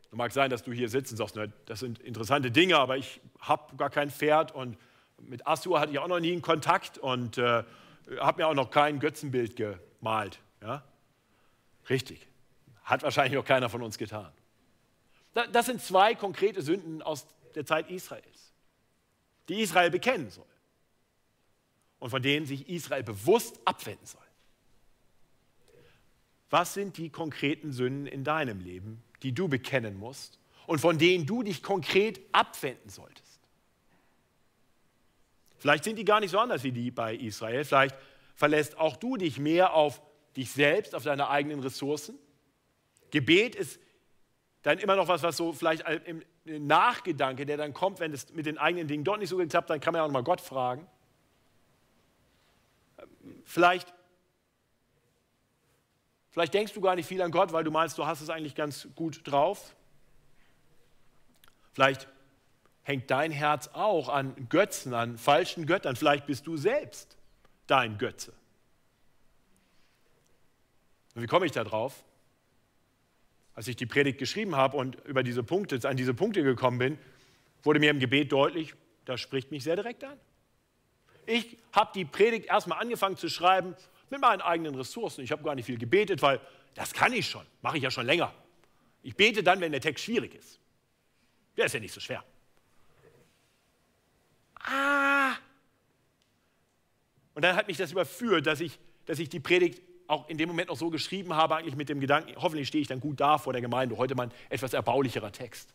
Es 0.04 0.16
mag 0.16 0.30
sein, 0.30 0.50
dass 0.50 0.62
du 0.62 0.70
hier 0.70 0.88
sitzt 0.88 1.10
und 1.10 1.16
sagst, 1.16 1.36
das 1.66 1.80
sind 1.80 1.98
interessante 1.98 2.52
Dinge, 2.52 2.78
aber 2.78 2.96
ich 2.96 3.20
habe 3.40 3.74
gar 3.76 3.90
kein 3.90 4.10
Pferd 4.10 4.52
und 4.52 4.78
mit 5.28 5.46
Assur 5.46 5.80
hatte 5.80 5.92
ich 5.92 5.98
auch 5.98 6.08
noch 6.08 6.20
nie 6.20 6.32
einen 6.32 6.42
Kontakt 6.42 6.98
und 6.98 7.38
äh, 7.38 7.64
habe 8.18 8.42
mir 8.42 8.48
auch 8.48 8.54
noch 8.54 8.70
kein 8.70 8.98
Götzenbild 8.98 9.56
gemalt. 9.56 10.38
Ja? 10.62 10.84
Richtig. 11.88 12.26
Hat 12.84 13.02
wahrscheinlich 13.02 13.38
auch 13.38 13.44
keiner 13.44 13.68
von 13.68 13.82
uns 13.82 13.98
getan. 13.98 14.30
Das 15.52 15.66
sind 15.66 15.80
zwei 15.80 16.14
konkrete 16.14 16.62
Sünden 16.62 17.02
aus 17.02 17.26
der 17.54 17.66
Zeit 17.66 17.90
Israels, 17.90 18.52
die 19.48 19.60
Israel 19.60 19.90
bekennen 19.90 20.30
soll 20.30 20.44
und 21.98 22.10
von 22.10 22.22
denen 22.22 22.46
sich 22.46 22.68
Israel 22.68 23.02
bewusst 23.02 23.60
abwenden 23.64 24.06
soll. 24.06 24.20
Was 26.50 26.74
sind 26.74 26.98
die 26.98 27.10
konkreten 27.10 27.72
Sünden 27.72 28.06
in 28.06 28.22
deinem 28.22 28.60
Leben, 28.60 29.02
die 29.22 29.32
du 29.32 29.48
bekennen 29.48 29.96
musst 29.96 30.38
und 30.66 30.80
von 30.80 30.98
denen 30.98 31.26
du 31.26 31.42
dich 31.42 31.62
konkret 31.62 32.20
abwenden 32.30 32.90
solltest? 32.90 33.33
Vielleicht 35.64 35.84
sind 35.84 35.96
die 35.96 36.04
gar 36.04 36.20
nicht 36.20 36.30
so 36.30 36.38
anders 36.38 36.62
wie 36.62 36.72
die 36.72 36.90
bei 36.90 37.14
Israel. 37.14 37.64
Vielleicht 37.64 37.96
verlässt 38.34 38.76
auch 38.76 38.96
du 38.96 39.16
dich 39.16 39.38
mehr 39.38 39.72
auf 39.72 40.02
dich 40.36 40.52
selbst, 40.52 40.94
auf 40.94 41.04
deine 41.04 41.30
eigenen 41.30 41.60
Ressourcen. 41.60 42.18
Gebet 43.10 43.54
ist 43.54 43.80
dann 44.60 44.76
immer 44.76 44.94
noch 44.94 45.08
was, 45.08 45.22
was 45.22 45.38
so 45.38 45.54
vielleicht 45.54 45.82
im 46.04 46.22
Nachgedanke, 46.44 47.46
der 47.46 47.56
dann 47.56 47.72
kommt, 47.72 47.98
wenn 47.98 48.12
es 48.12 48.30
mit 48.34 48.44
den 48.44 48.58
eigenen 48.58 48.88
Dingen 48.88 49.04
dort 49.04 49.20
nicht 49.20 49.30
so 49.30 49.38
geklappt 49.38 49.70
hat, 49.70 49.76
dann 49.76 49.80
kann 49.80 49.94
man 49.94 50.00
ja 50.00 50.02
auch 50.02 50.08
nochmal 50.08 50.22
Gott 50.22 50.42
fragen. 50.42 50.86
Vielleicht, 53.46 53.94
vielleicht 56.28 56.52
denkst 56.52 56.74
du 56.74 56.82
gar 56.82 56.94
nicht 56.94 57.06
viel 57.06 57.22
an 57.22 57.30
Gott, 57.30 57.54
weil 57.54 57.64
du 57.64 57.70
meinst, 57.70 57.96
du 57.96 58.04
hast 58.04 58.20
es 58.20 58.28
eigentlich 58.28 58.54
ganz 58.54 58.86
gut 58.94 59.22
drauf. 59.24 59.74
Vielleicht 61.72 62.06
hängt 62.84 63.10
dein 63.10 63.32
Herz 63.32 63.68
auch 63.72 64.08
an 64.08 64.48
Götzen, 64.48 64.94
an 64.94 65.18
falschen 65.18 65.66
Göttern. 65.66 65.96
Vielleicht 65.96 66.26
bist 66.26 66.46
du 66.46 66.56
selbst 66.56 67.16
dein 67.66 67.98
Götze. 67.98 68.32
Und 71.14 71.22
wie 71.22 71.26
komme 71.26 71.46
ich 71.46 71.52
da 71.52 71.64
drauf? 71.64 72.04
Als 73.54 73.68
ich 73.68 73.76
die 73.76 73.86
Predigt 73.86 74.18
geschrieben 74.18 74.56
habe 74.56 74.76
und 74.76 74.96
über 75.04 75.22
diese 75.22 75.42
Punkte, 75.42 75.88
an 75.88 75.96
diese 75.96 76.12
Punkte 76.12 76.42
gekommen 76.42 76.78
bin, 76.78 76.98
wurde 77.62 77.80
mir 77.80 77.90
im 77.90 78.00
Gebet 78.00 78.32
deutlich, 78.32 78.74
das 79.04 79.20
spricht 79.20 79.50
mich 79.50 79.64
sehr 79.64 79.76
direkt 79.76 80.04
an. 80.04 80.18
Ich 81.26 81.56
habe 81.72 81.90
die 81.94 82.04
Predigt 82.04 82.46
erstmal 82.46 82.80
angefangen 82.80 83.16
zu 83.16 83.28
schreiben 83.28 83.74
mit 84.10 84.20
meinen 84.20 84.42
eigenen 84.42 84.74
Ressourcen. 84.74 85.22
Ich 85.22 85.32
habe 85.32 85.42
gar 85.42 85.54
nicht 85.54 85.66
viel 85.66 85.78
gebetet, 85.78 86.20
weil 86.20 86.40
das 86.74 86.92
kann 86.92 87.12
ich 87.12 87.28
schon, 87.28 87.46
mache 87.62 87.78
ich 87.78 87.82
ja 87.82 87.90
schon 87.90 88.04
länger. 88.04 88.34
Ich 89.02 89.16
bete 89.16 89.42
dann, 89.42 89.60
wenn 89.60 89.72
der 89.72 89.80
Text 89.80 90.04
schwierig 90.04 90.34
ist. 90.34 90.58
Der 91.56 91.66
ist 91.66 91.72
ja 91.72 91.80
nicht 91.80 91.94
so 91.94 92.00
schwer. 92.00 92.24
Ah! 94.64 95.34
Und 97.34 97.42
dann 97.42 97.56
hat 97.56 97.66
mich 97.68 97.76
das 97.76 97.92
überführt, 97.92 98.46
dass 98.46 98.60
ich, 98.60 98.78
dass 99.06 99.18
ich 99.18 99.28
die 99.28 99.40
Predigt 99.40 99.82
auch 100.06 100.28
in 100.28 100.38
dem 100.38 100.48
Moment 100.48 100.68
noch 100.68 100.76
so 100.76 100.90
geschrieben 100.90 101.34
habe, 101.34 101.56
eigentlich 101.56 101.76
mit 101.76 101.88
dem 101.88 102.00
Gedanken, 102.00 102.34
hoffentlich 102.36 102.68
stehe 102.68 102.82
ich 102.82 102.88
dann 102.88 103.00
gut 103.00 103.20
da 103.20 103.38
vor 103.38 103.52
der 103.52 103.62
Gemeinde. 103.62 103.96
Heute 103.96 104.14
mal 104.14 104.24
ein 104.24 104.32
etwas 104.50 104.72
erbaulicherer 104.74 105.32
Text. 105.32 105.72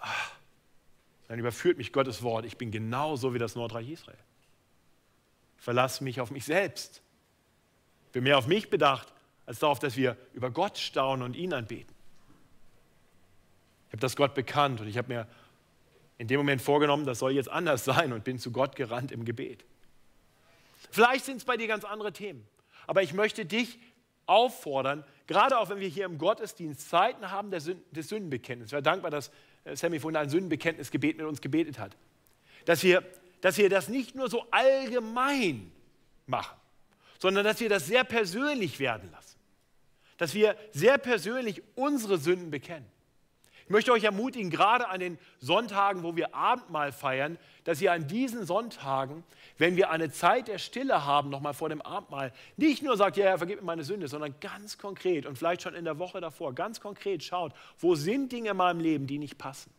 Ah, 0.00 0.08
dann 1.28 1.38
überführt 1.38 1.78
mich 1.78 1.92
Gottes 1.92 2.22
Wort. 2.22 2.44
Ich 2.44 2.56
bin 2.56 2.70
genauso 2.70 3.34
wie 3.34 3.38
das 3.38 3.54
Nordreich 3.54 3.88
Israel. 3.88 4.18
Ich 5.58 5.64
verlasse 5.64 6.02
mich 6.02 6.20
auf 6.20 6.30
mich 6.30 6.44
selbst. 6.44 7.02
Bin 8.12 8.24
mehr 8.24 8.38
auf 8.38 8.46
mich 8.46 8.70
bedacht, 8.70 9.12
als 9.46 9.58
darauf, 9.58 9.78
dass 9.78 9.96
wir 9.96 10.16
über 10.34 10.50
Gott 10.50 10.78
staunen 10.78 11.24
und 11.24 11.36
ihn 11.36 11.52
anbeten. 11.52 11.94
Ich 13.88 13.92
habe 13.92 14.00
das 14.00 14.16
Gott 14.16 14.34
bekannt 14.34 14.80
und 14.80 14.88
ich 14.88 14.98
habe 14.98 15.08
mir 15.08 15.26
in 16.18 16.26
dem 16.26 16.38
Moment 16.38 16.60
vorgenommen, 16.60 17.06
das 17.06 17.20
soll 17.20 17.32
jetzt 17.32 17.48
anders 17.48 17.84
sein 17.86 18.12
und 18.12 18.24
bin 18.24 18.38
zu 18.38 18.50
Gott 18.50 18.76
gerannt 18.76 19.12
im 19.12 19.24
Gebet. 19.24 19.64
Vielleicht 20.90 21.24
sind 21.24 21.38
es 21.38 21.44
bei 21.44 21.56
dir 21.56 21.66
ganz 21.66 21.84
andere 21.84 22.12
Themen, 22.12 22.46
aber 22.86 23.02
ich 23.02 23.14
möchte 23.14 23.46
dich 23.46 23.78
auffordern, 24.26 25.04
gerade 25.26 25.58
auch 25.58 25.70
wenn 25.70 25.80
wir 25.80 25.88
hier 25.88 26.04
im 26.04 26.18
Gottesdienst 26.18 26.88
Zeiten 26.88 27.30
haben 27.30 27.50
des 27.50 27.64
Sündenbekenntnisses. 27.64 28.68
Ich 28.68 28.72
wäre 28.72 28.82
dankbar, 28.82 29.10
dass 29.10 29.30
äh, 29.64 29.74
Sammy 29.74 30.00
vorhin 30.00 30.16
ein 30.16 30.28
Sündenbekenntnisgebet 30.28 31.16
mit 31.16 31.26
uns 31.26 31.40
gebetet 31.40 31.78
hat. 31.78 31.96
Dass 32.64 32.82
wir, 32.82 33.02
dass 33.40 33.56
wir 33.56 33.70
das 33.70 33.88
nicht 33.88 34.14
nur 34.14 34.28
so 34.28 34.44
allgemein 34.50 35.72
machen, 36.26 36.56
sondern 37.18 37.44
dass 37.44 37.60
wir 37.60 37.68
das 37.68 37.86
sehr 37.86 38.04
persönlich 38.04 38.78
werden 38.78 39.10
lassen. 39.10 39.38
Dass 40.18 40.34
wir 40.34 40.56
sehr 40.72 40.98
persönlich 40.98 41.62
unsere 41.74 42.18
Sünden 42.18 42.50
bekennen. 42.50 42.86
Ich 43.68 43.70
möchte 43.70 43.92
euch 43.92 44.04
ermutigen, 44.04 44.48
gerade 44.48 44.88
an 44.88 44.98
den 44.98 45.18
Sonntagen, 45.40 46.02
wo 46.02 46.16
wir 46.16 46.34
Abendmahl 46.34 46.90
feiern, 46.90 47.36
dass 47.64 47.82
ihr 47.82 47.92
an 47.92 48.08
diesen 48.08 48.46
Sonntagen, 48.46 49.24
wenn 49.58 49.76
wir 49.76 49.90
eine 49.90 50.10
Zeit 50.10 50.48
der 50.48 50.56
Stille 50.56 51.04
haben, 51.04 51.28
nochmal 51.28 51.52
vor 51.52 51.68
dem 51.68 51.82
Abendmahl, 51.82 52.32
nicht 52.56 52.82
nur 52.82 52.96
sagt, 52.96 53.18
ja, 53.18 53.26
ja, 53.26 53.36
vergib 53.36 53.60
mir 53.60 53.66
meine 53.66 53.84
Sünde, 53.84 54.08
sondern 54.08 54.34
ganz 54.40 54.78
konkret 54.78 55.26
und 55.26 55.36
vielleicht 55.36 55.60
schon 55.60 55.74
in 55.74 55.84
der 55.84 55.98
Woche 55.98 56.18
davor, 56.18 56.54
ganz 56.54 56.80
konkret 56.80 57.22
schaut, 57.22 57.52
wo 57.78 57.94
sind 57.94 58.32
Dinge 58.32 58.52
in 58.52 58.56
meinem 58.56 58.80
Leben, 58.80 59.06
die 59.06 59.18
nicht 59.18 59.36
passen. 59.36 59.70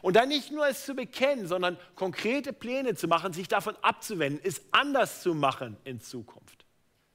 Und 0.00 0.16
dann 0.16 0.30
nicht 0.30 0.50
nur 0.50 0.66
es 0.66 0.86
zu 0.86 0.94
bekennen, 0.94 1.46
sondern 1.46 1.76
konkrete 1.94 2.54
Pläne 2.54 2.94
zu 2.94 3.06
machen, 3.06 3.34
sich 3.34 3.48
davon 3.48 3.76
abzuwenden, 3.82 4.40
es 4.42 4.62
anders 4.70 5.20
zu 5.20 5.34
machen 5.34 5.76
in 5.84 6.00
Zukunft. 6.00 6.64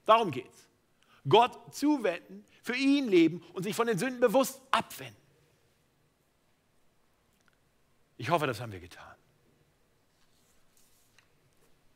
Darum 0.06 0.30
geht 0.30 0.48
es. 0.48 0.68
Gott 1.28 1.74
zuwenden, 1.74 2.44
für 2.62 2.76
ihn 2.76 3.08
leben 3.08 3.42
und 3.54 3.64
sich 3.64 3.74
von 3.74 3.88
den 3.88 3.98
Sünden 3.98 4.20
bewusst 4.20 4.62
abwenden. 4.70 5.21
Ich 8.22 8.30
hoffe, 8.30 8.46
das 8.46 8.60
haben 8.60 8.70
wir 8.70 8.78
getan. 8.78 9.16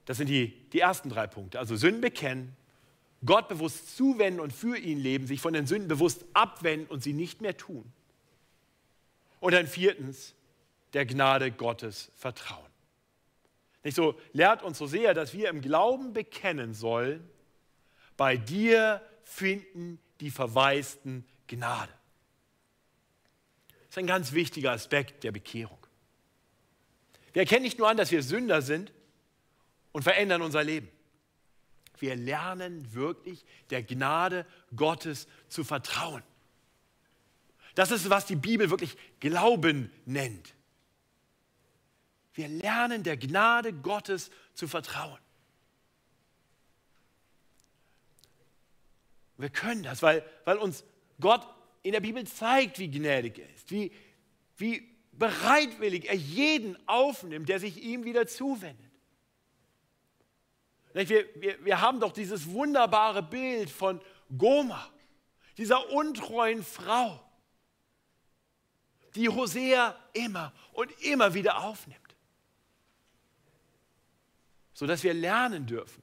Das 0.06 0.16
sind 0.16 0.26
die, 0.26 0.48
die 0.70 0.80
ersten 0.80 1.08
drei 1.08 1.28
Punkte. 1.28 1.60
Also 1.60 1.76
Sünden 1.76 2.00
bekennen, 2.00 2.56
Gott 3.24 3.46
bewusst 3.46 3.96
zuwenden 3.96 4.40
und 4.40 4.52
für 4.52 4.76
ihn 4.76 4.98
leben, 4.98 5.28
sich 5.28 5.40
von 5.40 5.52
den 5.52 5.68
Sünden 5.68 5.86
bewusst 5.86 6.24
abwenden 6.32 6.88
und 6.88 7.00
sie 7.00 7.12
nicht 7.12 7.42
mehr 7.42 7.56
tun. 7.56 7.92
Und 9.38 9.52
dann 9.52 9.68
viertens, 9.68 10.34
der 10.94 11.06
Gnade 11.06 11.52
Gottes 11.52 12.10
vertrauen. 12.16 12.72
Nicht 13.84 13.94
so, 13.94 14.18
lehrt 14.32 14.64
uns 14.64 14.78
so 14.78 14.88
sehr, 14.88 15.14
dass 15.14 15.32
wir 15.32 15.48
im 15.48 15.60
Glauben 15.60 16.12
bekennen 16.12 16.74
sollen, 16.74 17.30
bei 18.16 18.36
dir 18.36 19.00
finden 19.22 20.00
die 20.18 20.32
Verwaisten 20.32 21.24
Gnade. 21.46 21.92
Das 23.68 23.90
ist 23.90 23.98
ein 23.98 24.08
ganz 24.08 24.32
wichtiger 24.32 24.72
Aspekt 24.72 25.22
der 25.22 25.30
Bekehrung. 25.30 25.85
Wir 27.36 27.42
erkennen 27.42 27.64
nicht 27.64 27.76
nur 27.76 27.86
an, 27.86 27.98
dass 27.98 28.10
wir 28.10 28.22
Sünder 28.22 28.62
sind 28.62 28.94
und 29.92 30.04
verändern 30.04 30.40
unser 30.40 30.64
Leben. 30.64 30.88
Wir 31.98 32.16
lernen 32.16 32.94
wirklich 32.94 33.44
der 33.68 33.82
Gnade 33.82 34.46
Gottes 34.74 35.28
zu 35.50 35.62
vertrauen. 35.62 36.22
Das 37.74 37.90
ist, 37.90 38.08
was 38.08 38.24
die 38.24 38.36
Bibel 38.36 38.70
wirklich 38.70 38.96
Glauben 39.20 39.92
nennt. 40.06 40.54
Wir 42.32 42.48
lernen 42.48 43.02
der 43.02 43.18
Gnade 43.18 43.74
Gottes 43.74 44.30
zu 44.54 44.66
vertrauen. 44.66 45.20
Wir 49.36 49.50
können 49.50 49.82
das, 49.82 50.00
weil, 50.00 50.24
weil 50.46 50.56
uns 50.56 50.84
Gott 51.20 51.46
in 51.82 51.92
der 51.92 52.00
Bibel 52.00 52.26
zeigt, 52.26 52.78
wie 52.78 52.90
gnädig 52.90 53.40
er 53.40 53.54
ist, 53.54 53.70
wie, 53.70 53.92
wie 54.56 54.95
bereitwillig 55.18 56.08
er 56.08 56.16
jeden 56.16 56.76
aufnimmt, 56.88 57.48
der 57.48 57.60
sich 57.60 57.82
ihm 57.82 58.04
wieder 58.04 58.26
zuwendet. 58.26 58.90
Wir, 60.92 61.26
wir, 61.34 61.64
wir 61.64 61.80
haben 61.80 62.00
doch 62.00 62.12
dieses 62.12 62.50
wunderbare 62.50 63.22
Bild 63.22 63.68
von 63.68 64.00
Goma, 64.36 64.90
dieser 65.58 65.90
untreuen 65.90 66.62
Frau, 66.62 67.20
die 69.14 69.28
Hosea 69.28 69.94
immer 70.14 70.52
und 70.72 70.90
immer 71.02 71.34
wieder 71.34 71.62
aufnimmt. 71.62 72.00
Sodass 74.72 75.02
wir 75.02 75.14
lernen 75.14 75.66
dürfen, 75.66 76.02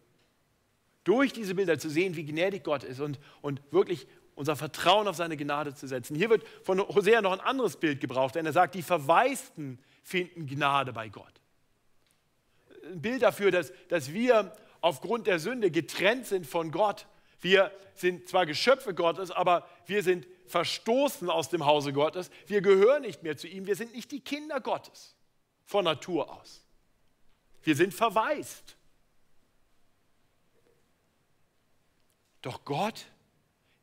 durch 1.04 1.34
diese 1.34 1.56
Bilder 1.56 1.78
zu 1.78 1.90
sehen, 1.90 2.16
wie 2.16 2.26
gnädig 2.26 2.64
Gott 2.64 2.84
ist 2.84 3.00
und, 3.00 3.20
und 3.42 3.62
wirklich 3.72 4.08
unser 4.36 4.56
Vertrauen 4.56 5.08
auf 5.08 5.16
seine 5.16 5.38
Gnade 5.38 5.76
zu 5.76 5.88
setzen. 5.88 6.16
Hier 6.16 6.30
wird 6.30 6.44
von 6.64 6.80
Hosea 6.80 7.22
noch 7.22 7.32
ein 7.32 7.40
anderes 7.40 7.78
Bild 7.78 8.02
gebraucht, 8.02 8.36
denn 8.36 8.46
er 8.46 8.54
sagt, 8.54 8.76
die 8.76 8.82
Verwaisten 8.82 9.80
finden 10.02 10.48
Gnade 10.48 10.94
bei 10.94 11.10
Gott. 11.10 11.42
Ein 12.86 13.02
Bild 13.02 13.22
dafür, 13.22 13.52
dass, 13.52 13.72
dass 13.90 14.12
wir 14.14 14.56
aufgrund 14.82 15.28
der 15.28 15.40
Sünde 15.40 15.72
getrennt 15.72 16.26
sind 16.26 16.46
von 16.46 16.72
Gott. 16.72 17.08
Wir 17.40 17.72
sind 17.96 18.28
zwar 18.28 18.46
Geschöpfe 18.46 18.94
Gottes, 18.94 19.32
aber 19.32 19.68
wir 19.86 20.04
sind 20.04 20.28
verstoßen 20.48 21.30
aus 21.30 21.50
dem 21.50 21.66
Hause 21.66 21.94
Gottes. 21.94 22.30
Wir 22.48 22.62
gehören 22.62 23.04
nicht 23.04 23.24
mehr 23.24 23.38
zu 23.38 23.48
ihm. 23.48 23.66
Wir 23.66 23.76
sind 23.76 23.94
nicht 23.94 24.12
die 24.12 24.20
Kinder 24.20 24.60
Gottes 24.60 25.16
von 25.66 25.86
Natur 25.86 26.32
aus. 26.32 26.66
Wir 27.62 27.76
sind 27.76 27.94
verwaist. 27.94 28.76
Doch 32.42 32.66
Gott 32.66 33.06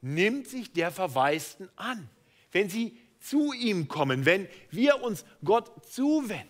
nimmt 0.01 0.49
sich 0.49 0.73
der 0.73 0.91
Verwaisten 0.91 1.69
an. 1.77 2.09
Wenn 2.53 2.69
sie 2.69 2.99
zu 3.21 3.53
ihm 3.53 3.89
kommen, 3.89 4.25
wenn 4.25 4.49
wir 4.71 5.03
uns 5.03 5.25
Gott 5.45 5.87
zuwenden, 5.87 6.49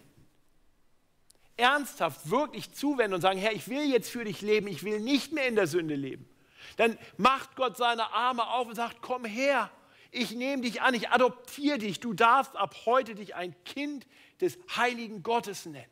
ernsthaft 1.57 2.31
wirklich 2.31 2.73
zuwenden 2.73 3.15
und 3.15 3.21
sagen, 3.21 3.39
Herr, 3.39 3.53
ich 3.53 3.69
will 3.69 3.91
jetzt 3.91 4.11
für 4.11 4.25
dich 4.25 4.41
leben, 4.41 4.67
ich 4.67 4.83
will 4.83 5.01
nicht 5.01 5.33
mehr 5.33 5.47
in 5.47 5.57
der 5.57 5.67
Sünde 5.67 5.95
leben, 5.95 6.29
dann 6.77 6.97
macht 7.17 7.57
Gott 7.57 7.77
seine 7.77 8.13
Arme 8.13 8.47
auf 8.49 8.69
und 8.69 8.75
sagt, 8.75 9.03
komm 9.03 9.25
her, 9.25 9.71
ich 10.11 10.33
nehme 10.33 10.63
dich 10.63 10.83
an, 10.83 10.95
ich 10.95 11.11
adoptiere 11.11 11.79
dich, 11.79 12.01
du 12.01 12.15
darfst 12.15 12.57
ab 12.57 12.75
heute 12.87 13.15
dich 13.15 13.35
ein 13.35 13.55
Kind 13.65 14.07
des 14.41 14.59
heiligen 14.77 15.23
Gottes 15.23 15.67
nennen. 15.67 15.91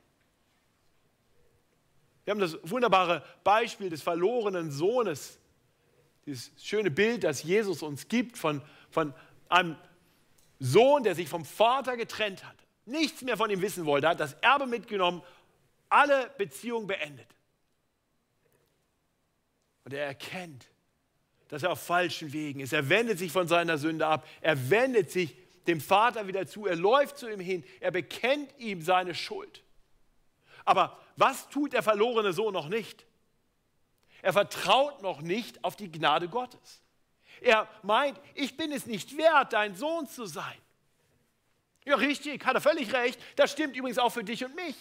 Wir 2.24 2.32
haben 2.32 2.40
das 2.40 2.58
wunderbare 2.62 3.24
Beispiel 3.44 3.90
des 3.90 4.02
verlorenen 4.02 4.70
Sohnes 4.70 5.38
dieses 6.28 6.52
schöne 6.62 6.90
Bild, 6.90 7.24
das 7.24 7.42
Jesus 7.42 7.82
uns 7.82 8.08
gibt 8.08 8.36
von, 8.36 8.62
von 8.90 9.14
einem 9.48 9.76
Sohn, 10.58 11.02
der 11.02 11.14
sich 11.14 11.28
vom 11.28 11.44
Vater 11.44 11.96
getrennt 11.96 12.44
hat, 12.44 12.56
nichts 12.84 13.22
mehr 13.22 13.36
von 13.36 13.50
ihm 13.50 13.62
wissen 13.62 13.86
wollte, 13.86 14.08
hat 14.08 14.20
das 14.20 14.34
Erbe 14.34 14.66
mitgenommen, 14.66 15.22
alle 15.88 16.30
Beziehungen 16.36 16.86
beendet. 16.86 17.26
Und 19.84 19.94
er 19.94 20.04
erkennt, 20.04 20.66
dass 21.48 21.62
er 21.62 21.72
auf 21.72 21.82
falschen 21.82 22.34
Wegen 22.34 22.60
ist. 22.60 22.74
Er 22.74 22.90
wendet 22.90 23.18
sich 23.18 23.32
von 23.32 23.48
seiner 23.48 23.78
Sünde 23.78 24.06
ab. 24.06 24.28
Er 24.42 24.68
wendet 24.68 25.10
sich 25.10 25.34
dem 25.66 25.80
Vater 25.80 26.26
wieder 26.26 26.46
zu. 26.46 26.66
Er 26.66 26.76
läuft 26.76 27.16
zu 27.16 27.32
ihm 27.32 27.40
hin. 27.40 27.64
Er 27.80 27.90
bekennt 27.90 28.52
ihm 28.58 28.82
seine 28.82 29.14
Schuld. 29.14 29.62
Aber 30.66 31.00
was 31.16 31.48
tut 31.48 31.72
der 31.72 31.82
verlorene 31.82 32.34
Sohn 32.34 32.52
noch 32.52 32.68
nicht? 32.68 33.06
Er 34.22 34.32
vertraut 34.32 35.02
noch 35.02 35.20
nicht 35.20 35.64
auf 35.64 35.76
die 35.76 35.90
Gnade 35.90 36.28
Gottes. 36.28 36.82
Er 37.40 37.68
meint, 37.82 38.20
ich 38.34 38.56
bin 38.56 38.72
es 38.72 38.86
nicht 38.86 39.16
wert, 39.16 39.52
dein 39.52 39.74
Sohn 39.76 40.08
zu 40.08 40.26
sein. 40.26 40.58
Ja, 41.84 41.96
richtig, 41.96 42.44
hat 42.44 42.54
er 42.54 42.60
völlig 42.60 42.92
recht. 42.92 43.20
Das 43.36 43.52
stimmt 43.52 43.76
übrigens 43.76 43.98
auch 43.98 44.10
für 44.10 44.24
dich 44.24 44.44
und 44.44 44.54
mich. 44.54 44.76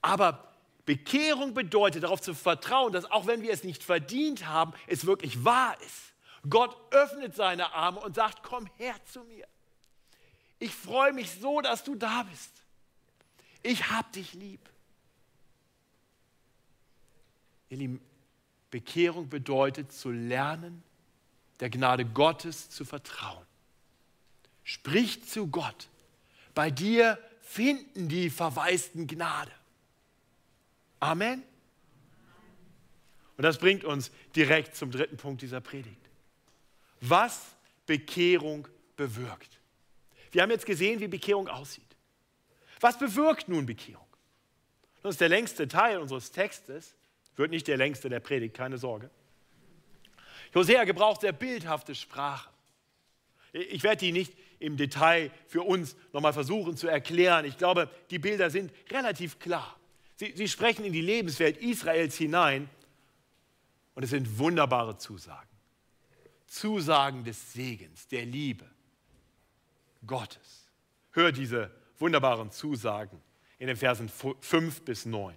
Aber 0.00 0.52
Bekehrung 0.84 1.54
bedeutet 1.54 2.02
darauf 2.02 2.20
zu 2.20 2.34
vertrauen, 2.34 2.92
dass 2.92 3.10
auch 3.10 3.26
wenn 3.26 3.42
wir 3.42 3.52
es 3.52 3.62
nicht 3.62 3.84
verdient 3.84 4.46
haben, 4.46 4.72
es 4.88 5.06
wirklich 5.06 5.44
wahr 5.44 5.80
ist. 5.80 6.12
Gott 6.48 6.76
öffnet 6.92 7.36
seine 7.36 7.72
Arme 7.72 8.00
und 8.00 8.16
sagt, 8.16 8.42
komm 8.42 8.68
her 8.76 8.96
zu 9.04 9.22
mir. 9.24 9.46
Ich 10.58 10.74
freue 10.74 11.12
mich 11.12 11.30
so, 11.40 11.60
dass 11.60 11.84
du 11.84 11.94
da 11.94 12.24
bist. 12.24 12.50
Ich 13.62 13.90
hab 13.90 14.12
dich 14.12 14.34
lieb. 14.34 14.68
Ihr 17.72 17.78
Lieben, 17.78 18.02
Bekehrung 18.70 19.30
bedeutet 19.30 19.92
zu 19.92 20.10
lernen, 20.10 20.82
der 21.58 21.70
Gnade 21.70 22.04
Gottes 22.04 22.68
zu 22.68 22.84
vertrauen. 22.84 23.46
Sprich 24.62 25.26
zu 25.26 25.46
Gott. 25.46 25.88
Bei 26.54 26.70
dir 26.70 27.18
finden 27.40 28.10
die 28.10 28.28
Verwaisten 28.28 29.06
Gnade. 29.06 29.50
Amen. 31.00 31.42
Und 33.38 33.42
das 33.42 33.56
bringt 33.56 33.84
uns 33.84 34.10
direkt 34.36 34.76
zum 34.76 34.90
dritten 34.90 35.16
Punkt 35.16 35.40
dieser 35.40 35.62
Predigt. 35.62 36.10
Was 37.00 37.56
Bekehrung 37.86 38.68
bewirkt. 38.96 39.58
Wir 40.30 40.42
haben 40.42 40.50
jetzt 40.50 40.66
gesehen, 40.66 41.00
wie 41.00 41.08
Bekehrung 41.08 41.48
aussieht. 41.48 41.96
Was 42.80 42.98
bewirkt 42.98 43.48
nun 43.48 43.64
Bekehrung? 43.64 44.06
Das 45.02 45.14
ist 45.14 45.22
der 45.22 45.30
längste 45.30 45.66
Teil 45.68 45.96
unseres 45.96 46.32
Textes, 46.32 46.94
wird 47.36 47.50
nicht 47.50 47.66
der 47.68 47.76
längste 47.76 48.08
der 48.08 48.20
Predigt, 48.20 48.54
keine 48.54 48.78
Sorge. 48.78 49.10
Hosea 50.54 50.84
gebraucht 50.84 51.22
sehr 51.22 51.32
bildhafte 51.32 51.94
Sprache. 51.94 52.50
Ich 53.52 53.82
werde 53.82 53.98
die 53.98 54.12
nicht 54.12 54.32
im 54.58 54.76
Detail 54.76 55.30
für 55.46 55.62
uns 55.62 55.96
nochmal 56.12 56.32
versuchen 56.32 56.76
zu 56.76 56.88
erklären. 56.88 57.44
Ich 57.44 57.58
glaube, 57.58 57.90
die 58.10 58.18
Bilder 58.18 58.50
sind 58.50 58.72
relativ 58.90 59.38
klar. 59.38 59.78
Sie, 60.16 60.32
sie 60.36 60.48
sprechen 60.48 60.84
in 60.84 60.92
die 60.92 61.00
Lebenswelt 61.00 61.56
Israels 61.58 62.16
hinein 62.16 62.68
und 63.94 64.02
es 64.02 64.10
sind 64.10 64.38
wunderbare 64.38 64.96
Zusagen. 64.96 65.48
Zusagen 66.46 67.24
des 67.24 67.52
Segens, 67.52 68.08
der 68.08 68.24
Liebe 68.24 68.66
Gottes. 70.06 70.68
Hör 71.12 71.32
diese 71.32 71.70
wunderbaren 71.98 72.50
Zusagen 72.50 73.20
in 73.58 73.68
den 73.68 73.76
Versen 73.76 74.08
5 74.08 74.82
bis 74.82 75.06
9. 75.06 75.34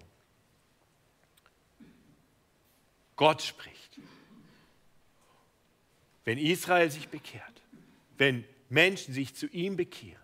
Gott 3.16 3.42
spricht. 3.42 3.98
Wenn 6.24 6.38
Israel 6.38 6.90
sich 6.90 7.08
bekehrt, 7.08 7.62
wenn 8.18 8.44
Menschen 8.68 9.14
sich 9.14 9.34
zu 9.34 9.46
ihm 9.46 9.76
bekehren, 9.76 10.20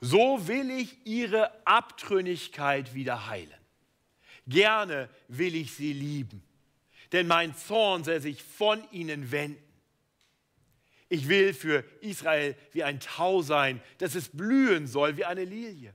so 0.00 0.46
will 0.46 0.70
ich 0.70 1.06
ihre 1.06 1.66
Abtrünnigkeit 1.66 2.94
wieder 2.94 3.28
heilen. 3.28 3.50
Gerne 4.46 5.08
will 5.28 5.54
ich 5.54 5.74
sie 5.74 5.92
lieben, 5.92 6.42
denn 7.12 7.26
mein 7.26 7.56
Zorn 7.56 8.04
soll 8.04 8.20
sich 8.20 8.42
von 8.42 8.82
ihnen 8.92 9.32
wenden. 9.32 9.62
Ich 11.08 11.28
will 11.28 11.54
für 11.54 11.84
Israel 12.00 12.56
wie 12.72 12.84
ein 12.84 13.00
Tau 13.00 13.42
sein, 13.42 13.80
dass 13.98 14.14
es 14.14 14.28
blühen 14.28 14.86
soll 14.86 15.16
wie 15.16 15.24
eine 15.24 15.44
Lilie. 15.44 15.94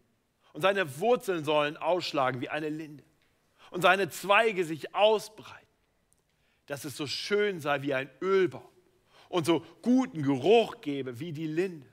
Und 0.54 0.62
seine 0.62 1.00
Wurzeln 1.00 1.45
sollen 1.45 1.78
ausschlagen 1.78 2.41
wie 2.41 2.50
eine 2.50 2.69
Linde. 2.69 3.04
Und 3.71 3.82
seine 3.82 4.10
Zweige 4.10 4.65
sich 4.65 4.95
ausbreiten, 4.95 5.61
dass 6.67 6.86
es 6.86 6.95
so 6.95 7.08
schön 7.08 7.60
sei 7.60 7.82
wie 7.82 7.93
ein 7.93 8.10
Ölbaum 8.21 8.67
und 9.30 9.45
so 9.45 9.65
guten 9.82 10.24
Geruch 10.24 10.82
gebe 10.82 11.19
wie 11.19 11.32
die 11.32 11.47
Linde. 11.47 11.88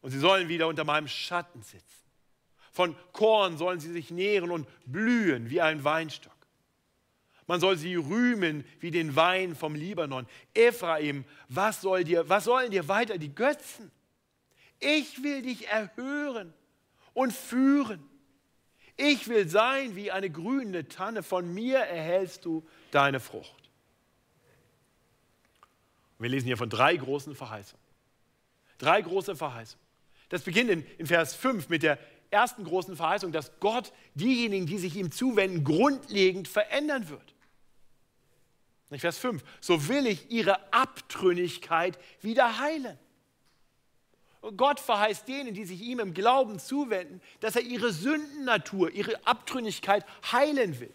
Und 0.00 0.10
sie 0.10 0.18
sollen 0.18 0.48
wieder 0.48 0.66
unter 0.66 0.84
meinem 0.84 1.08
Schatten 1.08 1.62
sitzen. 1.62 2.04
Von 2.72 2.94
Korn 3.12 3.56
sollen 3.56 3.80
sie 3.80 3.92
sich 3.92 4.10
nähren 4.10 4.50
und 4.50 4.66
blühen 4.84 5.48
wie 5.48 5.60
ein 5.60 5.84
Weinstock. 5.84 6.34
Man 7.46 7.60
soll 7.60 7.76
sie 7.76 7.94
rühmen 7.94 8.64
wie 8.80 8.90
den 8.90 9.16
Wein 9.16 9.54
vom 9.54 9.74
Libanon. 9.74 10.26
Ephraim, 10.54 11.24
was, 11.48 11.82
soll 11.82 12.04
dir, 12.04 12.28
was 12.28 12.44
sollen 12.44 12.70
dir 12.70 12.88
weiter 12.88 13.18
die 13.18 13.34
Götzen? 13.34 13.90
Ich 14.80 15.22
will 15.22 15.42
dich 15.42 15.68
erhören 15.68 16.52
und 17.12 17.32
führen. 17.32 18.02
Ich 18.96 19.28
will 19.28 19.48
sein 19.48 19.96
wie 19.96 20.10
eine 20.10 20.30
grüne 20.30 20.88
Tanne. 20.88 21.22
Von 21.22 21.52
mir 21.52 21.78
erhältst 21.78 22.44
du 22.44 22.66
deine 22.94 23.20
Frucht. 23.20 23.70
Wir 26.18 26.28
lesen 26.28 26.46
hier 26.46 26.56
von 26.56 26.70
drei 26.70 26.96
großen 26.96 27.34
Verheißungen. 27.34 27.84
Drei 28.78 29.02
große 29.02 29.36
Verheißungen. 29.36 29.84
Das 30.28 30.42
beginnt 30.42 30.70
in, 30.70 30.86
in 30.98 31.06
Vers 31.06 31.34
5 31.34 31.68
mit 31.68 31.82
der 31.82 31.98
ersten 32.30 32.64
großen 32.64 32.96
Verheißung, 32.96 33.32
dass 33.32 33.58
Gott 33.60 33.92
diejenigen, 34.14 34.66
die 34.66 34.78
sich 34.78 34.96
ihm 34.96 35.10
zuwenden, 35.10 35.64
grundlegend 35.64 36.48
verändern 36.48 37.08
wird. 37.08 37.34
Vers 38.96 39.18
5. 39.18 39.42
So 39.60 39.88
will 39.88 40.06
ich 40.06 40.30
ihre 40.30 40.72
Abtrünnigkeit 40.72 41.98
wieder 42.20 42.60
heilen. 42.60 42.96
Und 44.40 44.56
Gott 44.56 44.78
verheißt 44.78 45.26
denen, 45.26 45.54
die 45.54 45.64
sich 45.64 45.80
ihm 45.80 45.98
im 46.00 46.14
Glauben 46.14 46.58
zuwenden, 46.58 47.20
dass 47.40 47.56
er 47.56 47.62
ihre 47.62 47.92
Sündennatur, 47.92 48.90
ihre 48.90 49.26
Abtrünnigkeit 49.26 50.04
heilen 50.30 50.78
will. 50.78 50.94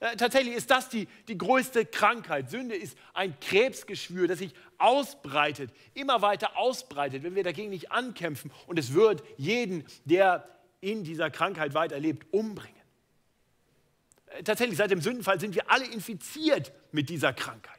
Äh, 0.00 0.16
tatsächlich 0.16 0.54
ist 0.54 0.70
das 0.70 0.88
die, 0.88 1.08
die 1.26 1.36
größte 1.36 1.84
Krankheit. 1.84 2.50
Sünde 2.50 2.76
ist 2.76 2.96
ein 3.14 3.38
Krebsgeschwür, 3.40 4.28
das 4.28 4.38
sich 4.38 4.54
ausbreitet, 4.78 5.72
immer 5.94 6.22
weiter 6.22 6.56
ausbreitet, 6.56 7.24
wenn 7.24 7.34
wir 7.34 7.42
dagegen 7.42 7.70
nicht 7.70 7.90
ankämpfen. 7.90 8.52
Und 8.66 8.78
es 8.78 8.94
wird 8.94 9.22
jeden, 9.36 9.84
der 10.04 10.48
in 10.80 11.02
dieser 11.02 11.30
Krankheit 11.30 11.74
weiterlebt, 11.74 12.32
umbringen. 12.32 12.76
Äh, 14.26 14.44
tatsächlich, 14.44 14.78
seit 14.78 14.90
dem 14.90 15.00
Sündenfall 15.00 15.40
sind 15.40 15.54
wir 15.54 15.70
alle 15.70 15.86
infiziert 15.86 16.72
mit 16.92 17.08
dieser 17.08 17.32
Krankheit. 17.32 17.78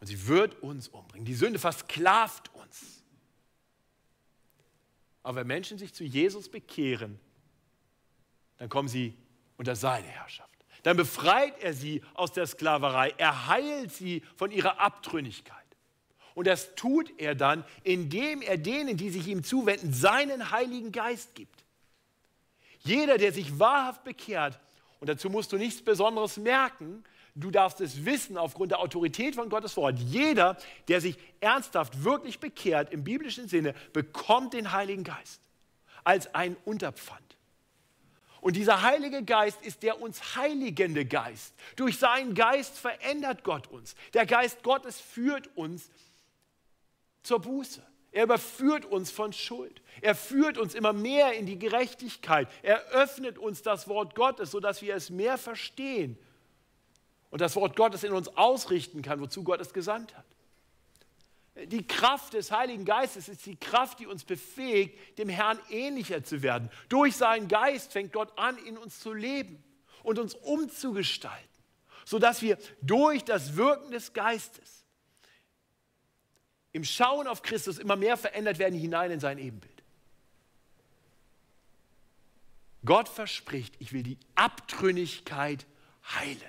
Und 0.00 0.08
sie 0.08 0.26
wird 0.26 0.62
uns 0.62 0.88
umbringen. 0.88 1.24
Die 1.24 1.34
Sünde 1.34 1.58
versklavt 1.58 2.54
uns. 2.54 3.02
Aber 5.22 5.36
wenn 5.36 5.46
Menschen 5.46 5.78
sich 5.78 5.94
zu 5.94 6.04
Jesus 6.04 6.50
bekehren, 6.50 7.18
dann 8.58 8.68
kommen 8.68 8.88
sie 8.88 9.14
unter 9.56 9.76
seine 9.76 10.06
Herrschaft. 10.06 10.50
Dann 10.82 10.96
befreit 10.96 11.62
er 11.62 11.72
sie 11.72 12.02
aus 12.12 12.32
der 12.32 12.46
Sklaverei. 12.46 13.14
Er 13.16 13.48
heilt 13.48 13.92
sie 13.92 14.22
von 14.36 14.50
ihrer 14.50 14.80
Abtrünnigkeit. 14.80 15.64
Und 16.34 16.46
das 16.46 16.74
tut 16.74 17.12
er 17.18 17.34
dann, 17.34 17.64
indem 17.84 18.42
er 18.42 18.58
denen, 18.58 18.96
die 18.96 19.10
sich 19.10 19.26
ihm 19.28 19.44
zuwenden, 19.44 19.92
seinen 19.92 20.50
Heiligen 20.50 20.92
Geist 20.92 21.34
gibt. 21.34 21.64
Jeder, 22.80 23.18
der 23.18 23.32
sich 23.32 23.58
wahrhaft 23.58 24.04
bekehrt, 24.04 24.60
und 25.00 25.08
dazu 25.08 25.30
musst 25.30 25.52
du 25.52 25.56
nichts 25.56 25.82
Besonderes 25.82 26.36
merken, 26.36 27.04
du 27.34 27.50
darfst 27.50 27.80
es 27.80 28.04
wissen 28.04 28.36
aufgrund 28.36 28.72
der 28.72 28.80
Autorität 28.80 29.36
von 29.36 29.48
Gottes 29.48 29.76
Wort. 29.76 29.98
Jeder, 29.98 30.56
der 30.88 31.00
sich 31.00 31.16
ernsthaft 31.40 32.04
wirklich 32.04 32.40
bekehrt, 32.40 32.92
im 32.92 33.04
biblischen 33.04 33.48
Sinne, 33.48 33.74
bekommt 33.92 34.52
den 34.52 34.72
Heiligen 34.72 35.04
Geist 35.04 35.40
als 36.04 36.34
ein 36.34 36.56
Unterpfand. 36.64 37.23
Und 38.44 38.56
dieser 38.56 38.82
Heilige 38.82 39.22
Geist 39.22 39.62
ist 39.62 39.82
der 39.82 40.02
uns 40.02 40.36
heiligende 40.36 41.06
Geist. 41.06 41.54
Durch 41.76 41.98
seinen 41.98 42.34
Geist 42.34 42.76
verändert 42.76 43.42
Gott 43.42 43.68
uns. 43.68 43.96
Der 44.12 44.26
Geist 44.26 44.62
Gottes 44.62 45.00
führt 45.00 45.48
uns 45.56 45.90
zur 47.22 47.40
Buße. 47.40 47.82
Er 48.12 48.24
überführt 48.24 48.84
uns 48.84 49.10
von 49.10 49.32
Schuld. 49.32 49.80
Er 50.02 50.14
führt 50.14 50.58
uns 50.58 50.74
immer 50.74 50.92
mehr 50.92 51.32
in 51.32 51.46
die 51.46 51.58
Gerechtigkeit. 51.58 52.46
Er 52.62 52.84
öffnet 52.90 53.38
uns 53.38 53.62
das 53.62 53.88
Wort 53.88 54.14
Gottes, 54.14 54.50
sodass 54.50 54.82
wir 54.82 54.94
es 54.94 55.08
mehr 55.08 55.38
verstehen 55.38 56.18
und 57.30 57.40
das 57.40 57.56
Wort 57.56 57.76
Gottes 57.76 58.04
in 58.04 58.12
uns 58.12 58.28
ausrichten 58.36 59.00
kann, 59.00 59.20
wozu 59.20 59.42
Gott 59.42 59.62
es 59.62 59.72
gesandt 59.72 60.14
hat. 60.14 60.26
Die 61.56 61.86
Kraft 61.86 62.32
des 62.32 62.50
Heiligen 62.50 62.84
Geistes 62.84 63.28
ist 63.28 63.46
die 63.46 63.56
Kraft, 63.56 64.00
die 64.00 64.06
uns 64.06 64.24
befähigt, 64.24 65.18
dem 65.18 65.28
Herrn 65.28 65.60
ähnlicher 65.70 66.24
zu 66.24 66.42
werden. 66.42 66.68
Durch 66.88 67.16
seinen 67.16 67.46
Geist 67.46 67.92
fängt 67.92 68.12
Gott 68.12 68.36
an, 68.36 68.58
in 68.58 68.76
uns 68.76 68.98
zu 68.98 69.12
leben 69.12 69.62
und 70.02 70.18
uns 70.18 70.34
umzugestalten, 70.34 71.48
sodass 72.04 72.42
wir 72.42 72.58
durch 72.82 73.24
das 73.24 73.56
Wirken 73.56 73.92
des 73.92 74.12
Geistes 74.12 74.84
im 76.72 76.82
Schauen 76.82 77.28
auf 77.28 77.42
Christus 77.42 77.78
immer 77.78 77.94
mehr 77.94 78.16
verändert 78.16 78.58
werden 78.58 78.78
hinein 78.78 79.12
in 79.12 79.20
sein 79.20 79.38
Ebenbild. 79.38 79.82
Gott 82.84 83.08
verspricht, 83.08 83.76
ich 83.78 83.92
will 83.92 84.02
die 84.02 84.18
Abtrünnigkeit 84.34 85.66
heilen. 86.04 86.40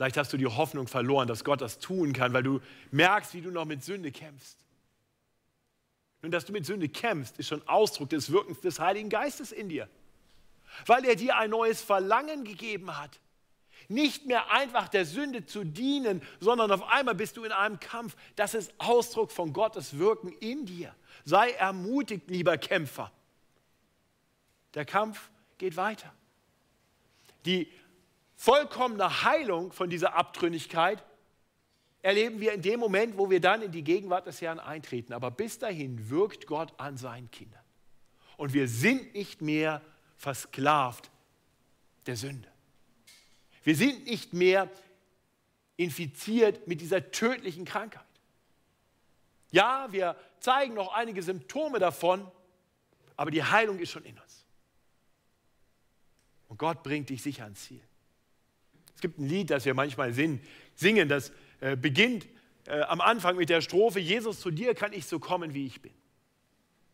Vielleicht 0.00 0.16
hast 0.16 0.32
du 0.32 0.38
die 0.38 0.46
Hoffnung 0.46 0.88
verloren, 0.88 1.28
dass 1.28 1.44
Gott 1.44 1.60
das 1.60 1.78
tun 1.78 2.14
kann, 2.14 2.32
weil 2.32 2.42
du 2.42 2.62
merkst, 2.90 3.34
wie 3.34 3.42
du 3.42 3.50
noch 3.50 3.66
mit 3.66 3.84
Sünde 3.84 4.10
kämpfst. 4.10 4.56
Nun, 6.22 6.32
dass 6.32 6.46
du 6.46 6.54
mit 6.54 6.64
Sünde 6.64 6.88
kämpfst, 6.88 7.38
ist 7.38 7.48
schon 7.48 7.60
Ausdruck 7.68 8.08
des 8.08 8.32
Wirkens 8.32 8.62
des 8.62 8.80
Heiligen 8.80 9.10
Geistes 9.10 9.52
in 9.52 9.68
dir. 9.68 9.90
Weil 10.86 11.04
er 11.04 11.16
dir 11.16 11.36
ein 11.36 11.50
neues 11.50 11.82
Verlangen 11.82 12.44
gegeben 12.44 12.96
hat 12.96 13.20
Nicht 13.88 14.24
mehr 14.24 14.50
einfach 14.50 14.88
der 14.88 15.04
Sünde 15.04 15.44
zu 15.44 15.64
dienen, 15.64 16.22
sondern 16.38 16.72
auf 16.72 16.82
einmal 16.88 17.14
bist 17.14 17.36
du 17.36 17.44
in 17.44 17.52
einem 17.52 17.78
Kampf. 17.78 18.16
Das 18.36 18.54
ist 18.54 18.72
Ausdruck 18.78 19.30
von 19.30 19.52
Gottes 19.52 19.98
Wirken 19.98 20.32
in 20.40 20.64
dir. 20.64 20.94
Sei 21.26 21.50
ermutigt, 21.50 22.30
lieber 22.30 22.56
Kämpfer. 22.56 23.12
Der 24.72 24.86
Kampf 24.86 25.28
geht 25.58 25.76
weiter. 25.76 26.10
Die 27.44 27.70
vollkommene 28.40 29.22
Heilung 29.22 29.70
von 29.70 29.90
dieser 29.90 30.14
Abtrünnigkeit 30.14 31.04
erleben 32.00 32.40
wir 32.40 32.54
in 32.54 32.62
dem 32.62 32.80
Moment, 32.80 33.18
wo 33.18 33.28
wir 33.28 33.38
dann 33.38 33.60
in 33.60 33.70
die 33.70 33.84
Gegenwart 33.84 34.26
des 34.26 34.40
Herrn 34.40 34.58
eintreten. 34.58 35.12
Aber 35.12 35.30
bis 35.30 35.58
dahin 35.58 36.08
wirkt 36.08 36.46
Gott 36.46 36.72
an 36.78 36.96
seinen 36.96 37.30
Kindern. 37.30 37.62
Und 38.38 38.54
wir 38.54 38.66
sind 38.66 39.12
nicht 39.12 39.42
mehr 39.42 39.82
versklavt 40.16 41.10
der 42.06 42.16
Sünde. 42.16 42.48
Wir 43.62 43.76
sind 43.76 44.06
nicht 44.06 44.32
mehr 44.32 44.70
infiziert 45.76 46.66
mit 46.66 46.80
dieser 46.80 47.10
tödlichen 47.10 47.66
Krankheit. 47.66 48.06
Ja, 49.50 49.88
wir 49.90 50.16
zeigen 50.38 50.72
noch 50.72 50.94
einige 50.94 51.22
Symptome 51.22 51.78
davon, 51.78 52.26
aber 53.18 53.30
die 53.30 53.44
Heilung 53.44 53.78
ist 53.80 53.90
schon 53.90 54.06
in 54.06 54.18
uns. 54.18 54.46
Und 56.48 56.56
Gott 56.56 56.82
bringt 56.82 57.10
dich 57.10 57.20
sicher 57.22 57.44
ans 57.44 57.60
Ziel. 57.60 57.82
Es 59.00 59.02
gibt 59.02 59.18
ein 59.18 59.30
Lied, 59.30 59.48
das 59.48 59.64
wir 59.64 59.72
manchmal 59.72 60.12
singen, 60.12 61.08
das 61.08 61.32
äh, 61.60 61.74
beginnt 61.74 62.26
äh, 62.66 62.82
am 62.82 63.00
Anfang 63.00 63.34
mit 63.36 63.48
der 63.48 63.62
Strophe, 63.62 63.98
Jesus, 63.98 64.40
zu 64.40 64.50
dir 64.50 64.74
kann 64.74 64.92
ich 64.92 65.06
so 65.06 65.18
kommen, 65.18 65.54
wie 65.54 65.64
ich 65.64 65.80
bin. 65.80 65.94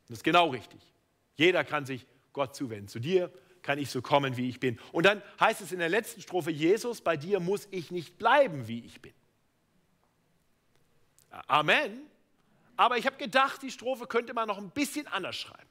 Das 0.06 0.18
ist 0.18 0.22
genau 0.22 0.50
richtig. 0.50 0.78
Jeder 1.34 1.64
kann 1.64 1.84
sich 1.84 2.06
Gott 2.32 2.54
zuwenden. 2.54 2.86
Zu 2.86 3.00
dir 3.00 3.28
kann 3.60 3.80
ich 3.80 3.90
so 3.90 4.02
kommen, 4.02 4.36
wie 4.36 4.48
ich 4.48 4.60
bin. 4.60 4.78
Und 4.92 5.04
dann 5.04 5.20
heißt 5.40 5.62
es 5.62 5.72
in 5.72 5.80
der 5.80 5.88
letzten 5.88 6.22
Strophe, 6.22 6.52
Jesus, 6.52 7.00
bei 7.00 7.16
dir 7.16 7.40
muss 7.40 7.66
ich 7.72 7.90
nicht 7.90 8.18
bleiben, 8.18 8.68
wie 8.68 8.86
ich 8.86 9.02
bin. 9.02 9.12
Amen. 11.48 12.02
Aber 12.76 12.98
ich 12.98 13.06
habe 13.06 13.16
gedacht, 13.16 13.62
die 13.62 13.72
Strophe 13.72 14.06
könnte 14.06 14.32
man 14.32 14.46
noch 14.46 14.58
ein 14.58 14.70
bisschen 14.70 15.08
anders 15.08 15.34
schreiben. 15.34 15.68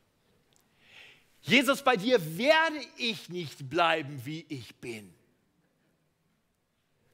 Jesus, 1.40 1.82
bei 1.82 1.96
dir 1.96 2.20
werde 2.38 2.82
ich 2.98 3.30
nicht 3.30 3.70
bleiben, 3.70 4.20
wie 4.26 4.46
ich 4.50 4.76
bin. 4.76 5.15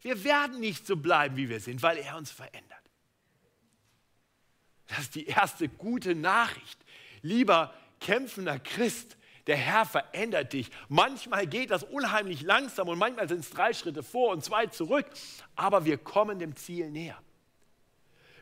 Wir 0.02 0.24
werden 0.24 0.60
nicht 0.60 0.88
so 0.88 0.98
bleiben, 0.98 1.38
wie 1.38 1.50
wir 1.50 1.60
sind, 1.60 1.82
weil 1.82 1.98
er 1.98 2.18
uns 2.18 2.32
verändert. 2.32 2.82
Das 4.88 5.00
ist 5.00 5.16
die 5.16 5.28
erste 5.28 5.70
gute 5.70 6.16
Nachricht. 6.16 6.80
Lieber 7.22 7.74
kämpfender 8.00 8.60
Christ, 8.60 9.16
der 9.48 9.56
Herr 9.56 9.86
verändert 9.86 10.54
dich. 10.54 10.70
Manchmal 10.90 11.48
geht 11.48 11.72
das 11.72 11.84
unheimlich 11.84 12.42
langsam 12.42 12.90
und 12.90 12.98
manchmal 12.98 13.30
sind 13.30 13.40
es 13.40 13.52
drei 13.52 13.74
Schritte 13.74 14.04
vor 14.04 14.32
und 14.32 14.44
zwei 14.44 14.68
zurück, 14.68 15.06
aber 15.56 15.86
wir 15.86 15.98
kommen 15.98 16.40
dem 16.40 16.56
Ziel 16.56 16.90
näher. 16.90 17.18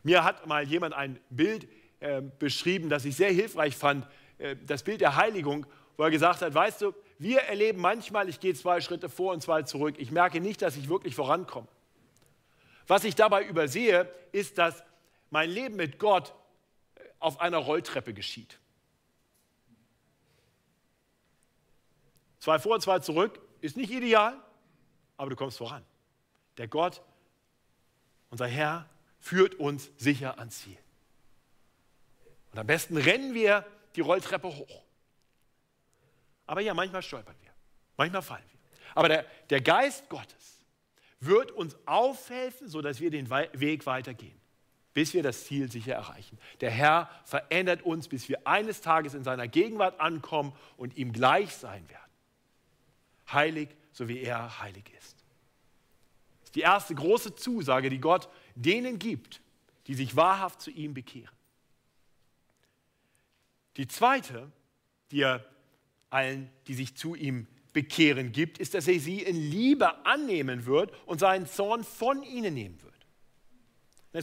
Mir 0.04 0.24
hat 0.24 0.48
mal 0.48 0.64
jemand 0.64 0.94
ein 0.94 1.20
Bild 1.30 1.68
äh, 2.00 2.22
beschrieben, 2.22 2.90
das 2.90 3.06
ich 3.06 3.16
sehr 3.16 3.32
hilfreich 3.32 3.76
fand, 3.76 4.08
äh, 4.38 4.56
das 4.66 4.84
Bild 4.84 5.02
der 5.02 5.16
Heiligung, 5.16 5.66
wo 5.98 6.04
er 6.04 6.12
gesagt 6.12 6.42
hat, 6.42 6.54
weißt 6.54 6.82
du, 6.82 6.94
wir 7.20 7.42
erleben 7.42 7.82
manchmal, 7.82 8.30
ich 8.30 8.40
gehe 8.40 8.54
zwei 8.54 8.80
Schritte 8.80 9.10
vor 9.10 9.34
und 9.34 9.42
zwei 9.42 9.64
zurück. 9.64 9.96
Ich 9.98 10.10
merke 10.10 10.40
nicht, 10.40 10.62
dass 10.62 10.78
ich 10.78 10.88
wirklich 10.88 11.16
vorankomme. 11.16 11.68
Was 12.88 13.04
ich 13.04 13.14
dabei 13.14 13.44
übersehe, 13.44 14.12
ist, 14.32 14.58
dass 14.58 14.84
mein 15.30 15.50
Leben 15.50 15.76
mit 15.76 16.00
Gott 16.00 16.34
äh, 16.96 17.02
auf 17.20 17.42
einer 17.42 17.58
Rolltreppe 17.58 18.14
geschieht. 18.14 18.58
Zwei 22.40 22.58
vor, 22.58 22.80
zwei 22.80 23.00
zurück 23.00 23.42
ist 23.60 23.76
nicht 23.76 23.92
ideal, 23.92 24.42
aber 25.18 25.30
du 25.30 25.36
kommst 25.36 25.58
voran. 25.58 25.84
Der 26.58 26.70
Gott, 26.70 27.02
unser 28.30 28.48
Herr, 28.48 28.90
führt 29.20 29.56
uns 29.56 29.92
sicher 29.98 30.40
ans 30.40 30.62
Ziel. 30.62 30.78
Und 32.54 32.60
am 32.60 32.66
besten 32.66 32.96
rennen 32.96 33.34
wir 33.34 33.66
die 33.98 34.02
Rolltreppe 34.02 34.48
hoch. 34.48 34.84
Aber 36.50 36.62
ja, 36.62 36.74
manchmal 36.74 37.04
stolpern 37.04 37.36
wir, 37.42 37.52
manchmal 37.96 38.24
fallen 38.24 38.44
wir. 38.50 38.60
Aber 38.96 39.08
der, 39.08 39.24
der 39.52 39.62
Geist 39.62 40.10
Gottes 40.10 40.66
wird 41.20 41.52
uns 41.52 41.78
aufhelfen, 41.86 42.68
sodass 42.68 43.00
wir 43.00 43.12
den 43.12 43.30
Weg 43.30 43.86
weitergehen, 43.86 44.42
bis 44.96 45.14
wir 45.14 45.22
das 45.22 45.46
Ziel 45.46 45.72
sicher 45.72 45.94
erreichen. 45.94 46.40
Der 46.62 46.72
Herr 46.72 47.08
verändert 47.24 47.84
uns, 47.84 48.08
bis 48.08 48.30
wir 48.30 48.48
eines 48.48 48.82
Tages 48.82 49.14
in 49.14 49.24
seiner 49.24 49.48
Gegenwart 49.48 50.00
ankommen 50.00 50.52
und 50.76 50.98
ihm 50.98 51.14
gleich 51.14 51.54
sein 51.54 51.88
werden. 51.88 52.12
Heilig, 53.32 53.70
so 53.92 54.08
wie 54.08 54.20
er 54.20 54.60
heilig 54.60 54.92
ist. 54.98 55.24
Das 56.40 56.46
ist 56.46 56.56
die 56.56 56.62
erste 56.62 56.96
große 56.96 57.36
Zusage, 57.36 57.92
die 57.92 58.00
Gott 58.00 58.28
denen 58.56 58.98
gibt, 58.98 59.40
die 59.86 59.94
sich 59.94 60.16
wahrhaft 60.16 60.62
zu 60.62 60.72
ihm 60.72 60.96
bekehren. 60.96 61.38
Die 63.78 63.88
zweite, 63.88 64.52
die 65.12 65.22
er 65.22 65.46
allen, 66.10 66.50
die 66.68 66.74
sich 66.74 66.96
zu 66.96 67.16
ihm 67.16 67.48
bekehren 67.74 68.32
gibt, 68.32 68.58
ist, 68.58 68.74
dass 68.74 68.88
er 68.88 69.00
sie 69.00 69.22
in 69.22 69.36
Liebe 69.36 70.06
annehmen 70.06 70.66
wird 70.66 70.92
und 71.06 71.20
seinen 71.20 71.46
Zorn 71.46 71.84
von 71.84 72.24
ihnen 72.24 72.54
nehmen 72.54 72.82
wird. 72.82 72.90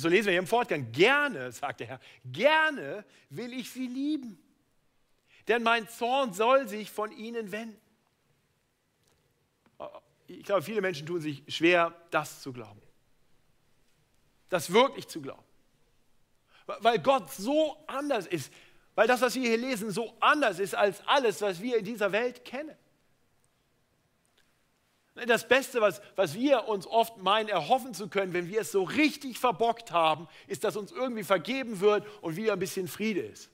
So 0.00 0.08
lesen 0.08 0.26
wir 0.26 0.32
hier 0.32 0.40
im 0.40 0.48
Fortgang. 0.48 0.90
Gerne, 0.90 1.52
sagt 1.52 1.80
der 1.80 1.86
Herr, 1.86 2.00
gerne 2.24 3.04
will 3.30 3.52
ich 3.52 3.70
sie 3.70 3.86
lieben, 3.86 4.38
denn 5.46 5.62
mein 5.62 5.88
Zorn 5.88 6.32
soll 6.32 6.66
sich 6.68 6.90
von 6.90 7.12
ihnen 7.12 7.52
wenden. 7.52 7.80
Ich 10.26 10.42
glaube, 10.42 10.62
viele 10.62 10.80
Menschen 10.80 11.06
tun 11.06 11.20
sich 11.20 11.44
schwer, 11.46 11.94
das 12.10 12.42
zu 12.42 12.52
glauben. 12.52 12.82
Das 14.48 14.72
wirklich 14.72 15.06
zu 15.06 15.20
glauben. 15.20 15.42
Weil 16.66 16.98
Gott 16.98 17.32
so 17.32 17.76
anders 17.86 18.26
ist. 18.26 18.52
Weil 18.96 19.06
das, 19.06 19.20
was 19.20 19.34
wir 19.34 19.42
hier 19.42 19.58
lesen, 19.58 19.90
so 19.90 20.16
anders 20.20 20.58
ist 20.58 20.74
als 20.74 21.06
alles, 21.06 21.42
was 21.42 21.60
wir 21.60 21.76
in 21.78 21.84
dieser 21.84 22.10
Welt 22.10 22.44
kennen. 22.44 22.74
Das 25.26 25.46
Beste, 25.46 25.80
was, 25.80 26.02
was 26.14 26.34
wir 26.34 26.66
uns 26.66 26.86
oft 26.86 27.18
meinen, 27.18 27.48
erhoffen 27.48 27.94
zu 27.94 28.08
können, 28.08 28.32
wenn 28.32 28.48
wir 28.48 28.62
es 28.62 28.72
so 28.72 28.82
richtig 28.82 29.38
verbockt 29.38 29.92
haben, 29.92 30.28
ist, 30.46 30.64
dass 30.64 30.76
uns 30.76 30.92
irgendwie 30.92 31.24
vergeben 31.24 31.80
wird 31.80 32.06
und 32.22 32.36
wieder 32.36 32.54
ein 32.54 32.58
bisschen 32.58 32.88
Friede 32.88 33.20
ist. 33.20 33.50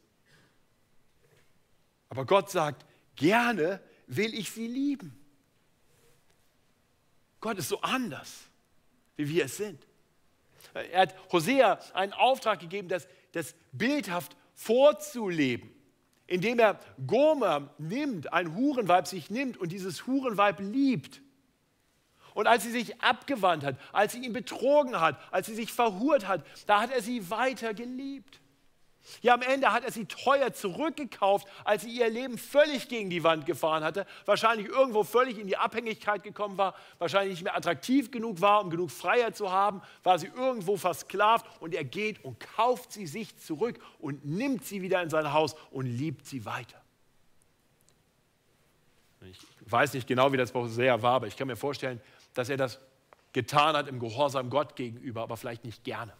Aber 2.09 2.25
Gott 2.25 2.51
sagt, 2.51 2.87
gerne 3.17 3.81
will 4.07 4.35
ich 4.35 4.51
sie 4.51 4.67
lieben. 4.67 5.19
Gott 7.41 7.59
ist 7.59 7.69
so 7.69 7.81
anders, 7.81 8.43
wie 9.17 9.29
wir 9.29 9.47
es 9.47 9.57
sind. 9.57 9.87
Er 10.75 11.03
hat 11.03 11.33
Hosea 11.33 11.81
einen 11.95 12.13
Auftrag 12.13 12.61
gegeben, 12.61 12.89
das, 12.89 13.09
das 13.33 13.55
bildhaft 13.73 14.37
vorzuleben, 14.55 15.71
indem 16.27 16.59
er 16.59 16.79
Gomer 17.07 17.75
nimmt, 17.79 18.33
ein 18.33 18.55
Hurenweib 18.55 19.07
sich 19.07 19.31
nimmt 19.31 19.57
und 19.57 19.73
dieses 19.73 20.07
Hurenweib 20.07 20.61
liebt. 20.61 21.23
Und 22.35 22.47
als 22.47 22.63
sie 22.63 22.71
sich 22.71 23.03
abgewandt 23.03 23.65
hat, 23.65 23.77
als 23.93 24.13
sie 24.13 24.25
ihn 24.25 24.33
betrogen 24.33 25.01
hat, 25.01 25.19
als 25.31 25.47
sie 25.47 25.55
sich 25.55 25.73
verhurt 25.73 26.29
hat, 26.29 26.45
da 26.67 26.83
hat 26.83 26.91
er 26.91 27.03
sie 27.03 27.31
weiter 27.31 27.75
geliebt. 27.75 28.42
Ja, 29.21 29.35
am 29.35 29.43
Ende 29.43 29.73
hat 29.73 29.85
er 29.85 29.91
sie 29.91 30.05
teuer 30.05 30.53
zurückgekauft, 30.53 31.47
als 31.65 31.83
sie 31.83 31.91
ihr 31.91 32.09
Leben 32.09 32.39
völlig 32.39 32.89
gegen 32.89 33.11
die 33.11 33.25
Wand 33.25 33.47
gefahren 33.47 33.83
hatte, 33.83 34.07
wahrscheinlich 34.27 34.69
irgendwo 34.69 35.03
völlig 35.05 35.39
in 35.39 35.47
die 35.47 35.57
Abhängigkeit 35.57 36.23
gekommen 36.23 36.57
war, 36.57 36.75
wahrscheinlich 36.99 37.35
nicht 37.35 37.45
mehr 37.45 37.57
attraktiv 37.57 38.11
genug 38.11 38.41
war, 38.41 38.63
um 38.63 38.71
genug 38.71 38.91
Freiheit 38.91 39.37
zu 39.37 39.51
haben, 39.51 39.83
war 40.03 40.19
sie 40.19 40.29
irgendwo 40.29 40.77
versklavt 40.77 41.47
und 41.61 41.75
er 41.75 41.85
geht 41.85 42.25
und 42.25 42.39
kauft 42.41 42.93
sie 42.93 43.07
sich 43.07 43.37
zurück 43.39 43.81
und 43.99 44.25
nimmt 44.25 44.65
sie 44.65 44.83
wieder 44.83 45.03
in 45.03 45.11
sein 45.11 45.33
Haus 45.33 45.57
und 45.71 45.87
liebt 45.87 46.27
sie 46.27 46.45
weiter. 46.45 46.81
Ich 49.21 49.39
weiß 49.67 49.95
nicht 49.95 50.07
genau, 50.07 50.33
wie 50.33 50.37
das 50.37 50.53
bei 50.53 50.61
Hosea 50.61 51.01
war, 51.03 51.15
aber 51.15 51.27
ich 51.27 51.37
kann 51.37 51.47
mir 51.47 51.57
vorstellen, 51.57 52.01
dass 52.35 52.49
er 52.49 52.57
das 52.57 52.81
getan 53.33 53.77
hat 53.77 53.89
im 53.89 53.99
Gehorsam 53.99 54.51
Gott 54.51 54.77
gegenüber, 54.77 55.23
aber 55.23 55.37
vielleicht 55.37 55.65
nicht 55.65 55.85
gerne. 55.85 56.13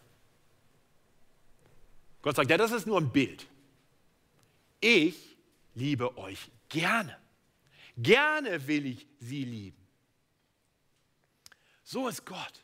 Gott 2.23 2.37
sagt, 2.37 2.49
ja, 2.49 2.57
das 2.57 2.71
ist 2.71 2.87
nur 2.87 2.99
ein 2.99 3.11
Bild. 3.11 3.45
Ich 4.79 5.37
liebe 5.75 6.17
euch 6.17 6.49
gerne. 6.69 7.17
Gerne 7.97 8.65
will 8.65 8.85
ich 8.87 9.05
sie 9.19 9.43
lieben. 9.43 9.87
So 11.83 12.07
ist 12.07 12.25
Gott. 12.25 12.63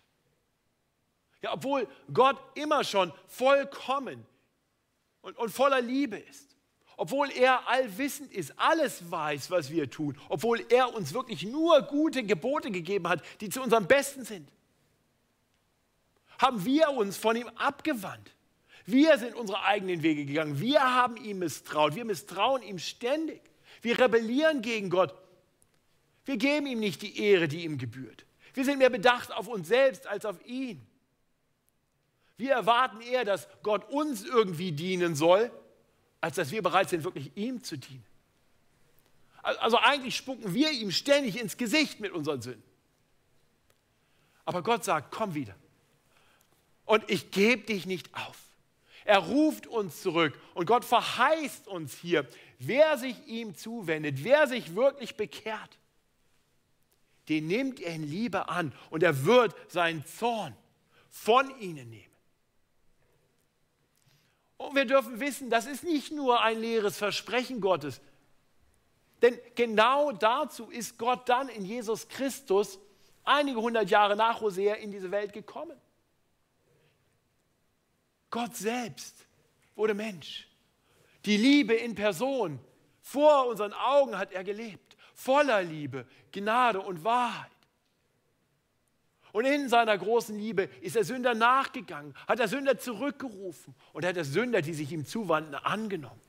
Ja, 1.41 1.53
obwohl 1.53 1.87
Gott 2.11 2.37
immer 2.55 2.83
schon 2.83 3.13
vollkommen 3.27 4.25
und, 5.21 5.37
und 5.37 5.49
voller 5.49 5.81
Liebe 5.81 6.17
ist. 6.17 6.55
Obwohl 6.95 7.29
er 7.31 7.67
allwissend 7.67 8.31
ist, 8.33 8.57
alles 8.57 9.09
weiß, 9.09 9.51
was 9.51 9.69
wir 9.71 9.89
tun. 9.89 10.17
Obwohl 10.29 10.65
er 10.69 10.93
uns 10.93 11.13
wirklich 11.13 11.43
nur 11.43 11.81
gute 11.83 12.23
Gebote 12.23 12.71
gegeben 12.71 13.07
hat, 13.07 13.23
die 13.39 13.49
zu 13.49 13.61
unserem 13.61 13.87
Besten 13.87 14.25
sind. 14.25 14.51
Haben 16.37 16.63
wir 16.65 16.89
uns 16.91 17.17
von 17.17 17.35
ihm 17.35 17.47
abgewandt. 17.49 18.33
Wir 18.91 19.19
sind 19.19 19.35
unsere 19.35 19.63
eigenen 19.63 20.01
Wege 20.01 20.25
gegangen. 20.25 20.59
Wir 20.59 20.81
haben 20.81 21.15
ihm 21.17 21.39
misstraut. 21.39 21.95
Wir 21.95 22.05
misstrauen 22.05 22.63
ihm 22.63 22.79
ständig. 22.79 23.41
Wir 23.81 23.99
rebellieren 23.99 24.61
gegen 24.61 24.89
Gott. 24.89 25.13
Wir 26.25 26.37
geben 26.37 26.65
ihm 26.65 26.79
nicht 26.79 27.01
die 27.03 27.19
Ehre, 27.19 27.47
die 27.47 27.63
ihm 27.63 27.77
gebührt. 27.77 28.25
Wir 28.53 28.65
sind 28.65 28.79
mehr 28.79 28.89
bedacht 28.89 29.31
auf 29.31 29.47
uns 29.47 29.67
selbst 29.67 30.07
als 30.07 30.25
auf 30.25 30.43
ihn. 30.45 30.85
Wir 32.37 32.53
erwarten 32.53 33.01
eher, 33.01 33.25
dass 33.25 33.47
Gott 33.61 33.87
uns 33.89 34.23
irgendwie 34.23 34.71
dienen 34.71 35.15
soll, 35.15 35.51
als 36.19 36.35
dass 36.35 36.51
wir 36.51 36.63
bereit 36.63 36.89
sind, 36.89 37.03
wirklich 37.03 37.31
ihm 37.35 37.63
zu 37.63 37.77
dienen. 37.77 38.05
Also 39.43 39.77
eigentlich 39.77 40.15
spucken 40.15 40.53
wir 40.53 40.71
ihm 40.71 40.91
ständig 40.91 41.39
ins 41.39 41.57
Gesicht 41.57 41.99
mit 41.99 42.11
unseren 42.11 42.41
Sünden. 42.41 42.63
Aber 44.45 44.63
Gott 44.63 44.83
sagt, 44.83 45.11
komm 45.11 45.35
wieder. 45.35 45.55
Und 46.85 47.03
ich 47.07 47.29
gebe 47.29 47.63
dich 47.63 47.85
nicht 47.85 48.13
auf. 48.15 48.48
Er 49.09 49.17
ruft 49.17 49.65
uns 49.65 50.03
zurück 50.03 50.39
und 50.53 50.67
Gott 50.67 50.85
verheißt 50.85 51.67
uns 51.67 51.95
hier, 51.95 52.27
wer 52.59 52.95
sich 52.95 53.15
ihm 53.25 53.55
zuwendet, 53.55 54.23
wer 54.23 54.45
sich 54.45 54.75
wirklich 54.75 55.17
bekehrt, 55.17 55.79
den 57.27 57.47
nimmt 57.47 57.79
er 57.79 57.95
in 57.95 58.03
Liebe 58.03 58.49
an 58.49 58.71
und 58.91 59.01
er 59.01 59.25
wird 59.25 59.55
seinen 59.67 60.05
Zorn 60.05 60.55
von 61.09 61.49
ihnen 61.59 61.89
nehmen. 61.89 62.13
Und 64.57 64.75
wir 64.75 64.85
dürfen 64.85 65.19
wissen, 65.19 65.49
das 65.49 65.65
ist 65.65 65.83
nicht 65.83 66.11
nur 66.11 66.43
ein 66.43 66.59
leeres 66.59 66.99
Versprechen 66.99 67.61
Gottes, 67.61 68.01
denn 69.23 69.39
genau 69.55 70.11
dazu 70.11 70.69
ist 70.69 70.99
Gott 70.99 71.27
dann 71.27 71.49
in 71.49 71.65
Jesus 71.65 72.07
Christus 72.09 72.77
einige 73.23 73.59
hundert 73.59 73.89
Jahre 73.89 74.15
nach 74.15 74.39
Hosea 74.39 74.75
in 74.75 74.91
diese 74.91 75.09
Welt 75.09 75.33
gekommen. 75.33 75.81
Gott 78.29 78.55
selbst 78.55 79.27
wurde 79.75 79.93
Mensch. 79.93 80.47
Die 81.25 81.37
Liebe 81.37 81.73
in 81.73 81.95
Person. 81.95 82.59
Vor 83.01 83.47
unseren 83.47 83.73
Augen 83.73 84.17
hat 84.17 84.31
er 84.31 84.43
gelebt. 84.43 84.95
Voller 85.15 85.63
Liebe, 85.63 86.05
Gnade 86.31 86.79
und 86.79 87.03
Wahrheit. 87.03 87.49
Und 89.31 89.45
in 89.45 89.69
seiner 89.69 89.97
großen 89.97 90.37
Liebe 90.37 90.63
ist 90.81 90.95
er 90.95 91.03
Sünder 91.03 91.35
nachgegangen, 91.35 92.15
hat 92.27 92.39
er 92.39 92.47
Sünder 92.47 92.79
zurückgerufen 92.79 93.75
und 93.93 94.05
hat 94.05 94.17
er 94.17 94.25
Sünder, 94.25 94.61
die 94.61 94.73
sich 94.73 94.91
ihm 94.91 95.05
zuwandten, 95.05 95.55
angenommen. 95.55 96.21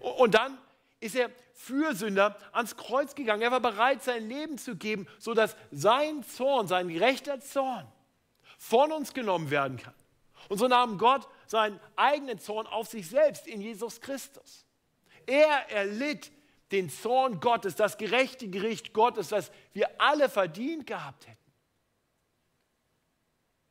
Und 0.00 0.34
dann 0.34 0.58
ist 1.00 1.14
er 1.14 1.30
für 1.54 1.94
Sünder 1.94 2.36
ans 2.52 2.76
Kreuz 2.76 3.14
gegangen. 3.14 3.42
Er 3.42 3.52
war 3.52 3.60
bereit, 3.60 4.02
sein 4.02 4.28
Leben 4.28 4.58
zu 4.58 4.76
geben, 4.76 5.06
sodass 5.18 5.56
sein 5.70 6.24
Zorn, 6.24 6.66
sein 6.66 6.88
gerechter 6.88 7.40
Zorn 7.40 7.86
von 8.58 8.92
uns 8.92 9.14
genommen 9.14 9.50
werden 9.50 9.78
kann. 9.78 9.94
Und 10.50 10.58
so 10.58 10.68
nahm 10.68 10.98
Gott 10.98 11.26
seinen 11.46 11.80
eigenen 11.96 12.38
Zorn 12.38 12.66
auf 12.66 12.88
sich 12.88 13.08
selbst 13.08 13.46
in 13.46 13.62
Jesus 13.62 14.02
Christus. 14.02 14.66
Er 15.24 15.70
erlitt 15.70 16.30
den 16.70 16.90
Zorn 16.90 17.40
Gottes, 17.40 17.74
das 17.74 17.96
gerechte 17.96 18.48
Gericht 18.48 18.92
Gottes, 18.92 19.28
das 19.28 19.50
wir 19.72 19.88
alle 19.98 20.28
verdient 20.28 20.86
gehabt 20.86 21.26
hätten. 21.26 21.38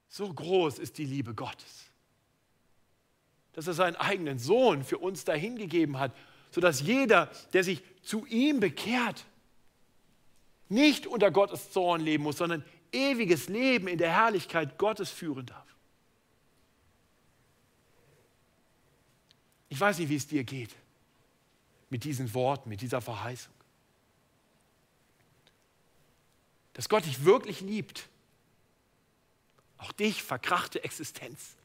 So 0.08 0.34
groß 0.34 0.80
ist 0.80 0.98
die 0.98 1.06
Liebe 1.06 1.36
Gottes, 1.36 1.86
dass 3.54 3.68
er 3.68 3.74
seinen 3.74 3.96
eigenen 3.98 4.40
Sohn 4.40 4.84
für 4.84 4.98
uns 4.98 5.24
dahingegeben 5.24 6.00
hat 6.00 6.14
sodass 6.52 6.82
jeder, 6.82 7.30
der 7.54 7.64
sich 7.64 7.84
zu 8.02 8.26
ihm 8.26 8.60
bekehrt, 8.60 9.26
nicht 10.68 11.08
unter 11.08 11.32
Gottes 11.32 11.72
Zorn 11.72 12.02
leben 12.02 12.24
muss, 12.24 12.38
sondern 12.38 12.64
ewiges 12.92 13.50
Leben 13.50 13.88
in 13.88 13.98
der 13.98 14.12
Herrlichkeit 14.12 14.78
Gottes 14.78 15.10
führen 15.10 15.46
darf. 15.46 15.69
Ich 19.70 19.80
weiß 19.80 20.00
nicht, 20.00 20.10
wie 20.10 20.16
es 20.16 20.28
dir 20.28 20.44
geht 20.44 20.76
mit 21.90 22.04
diesen 22.04 22.34
Worten, 22.34 22.70
mit 22.70 22.82
dieser 22.82 23.02
Verheißung. 23.02 23.54
Dass 26.74 26.90
Gott 26.90 27.06
dich 27.06 27.24
wirklich 27.26 27.62
liebt, 27.62 28.08
auch 29.78 29.92
dich, 29.92 30.24
verkrachte 30.24 30.84
Existenz. 30.84 31.56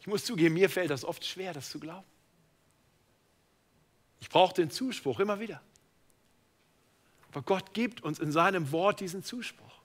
Ich 0.00 0.06
muss 0.06 0.24
zugeben, 0.24 0.54
mir 0.54 0.68
fällt 0.68 0.90
das 0.90 1.04
oft 1.04 1.24
schwer, 1.24 1.52
das 1.52 1.70
zu 1.70 1.78
glauben. 1.78 2.06
Ich 4.20 4.28
brauche 4.28 4.54
den 4.54 4.70
Zuspruch 4.70 5.20
immer 5.20 5.38
wieder. 5.38 5.62
Aber 7.30 7.42
Gott 7.42 7.72
gibt 7.72 8.02
uns 8.02 8.18
in 8.18 8.32
seinem 8.32 8.72
Wort 8.72 9.00
diesen 9.00 9.22
Zuspruch. 9.22 9.80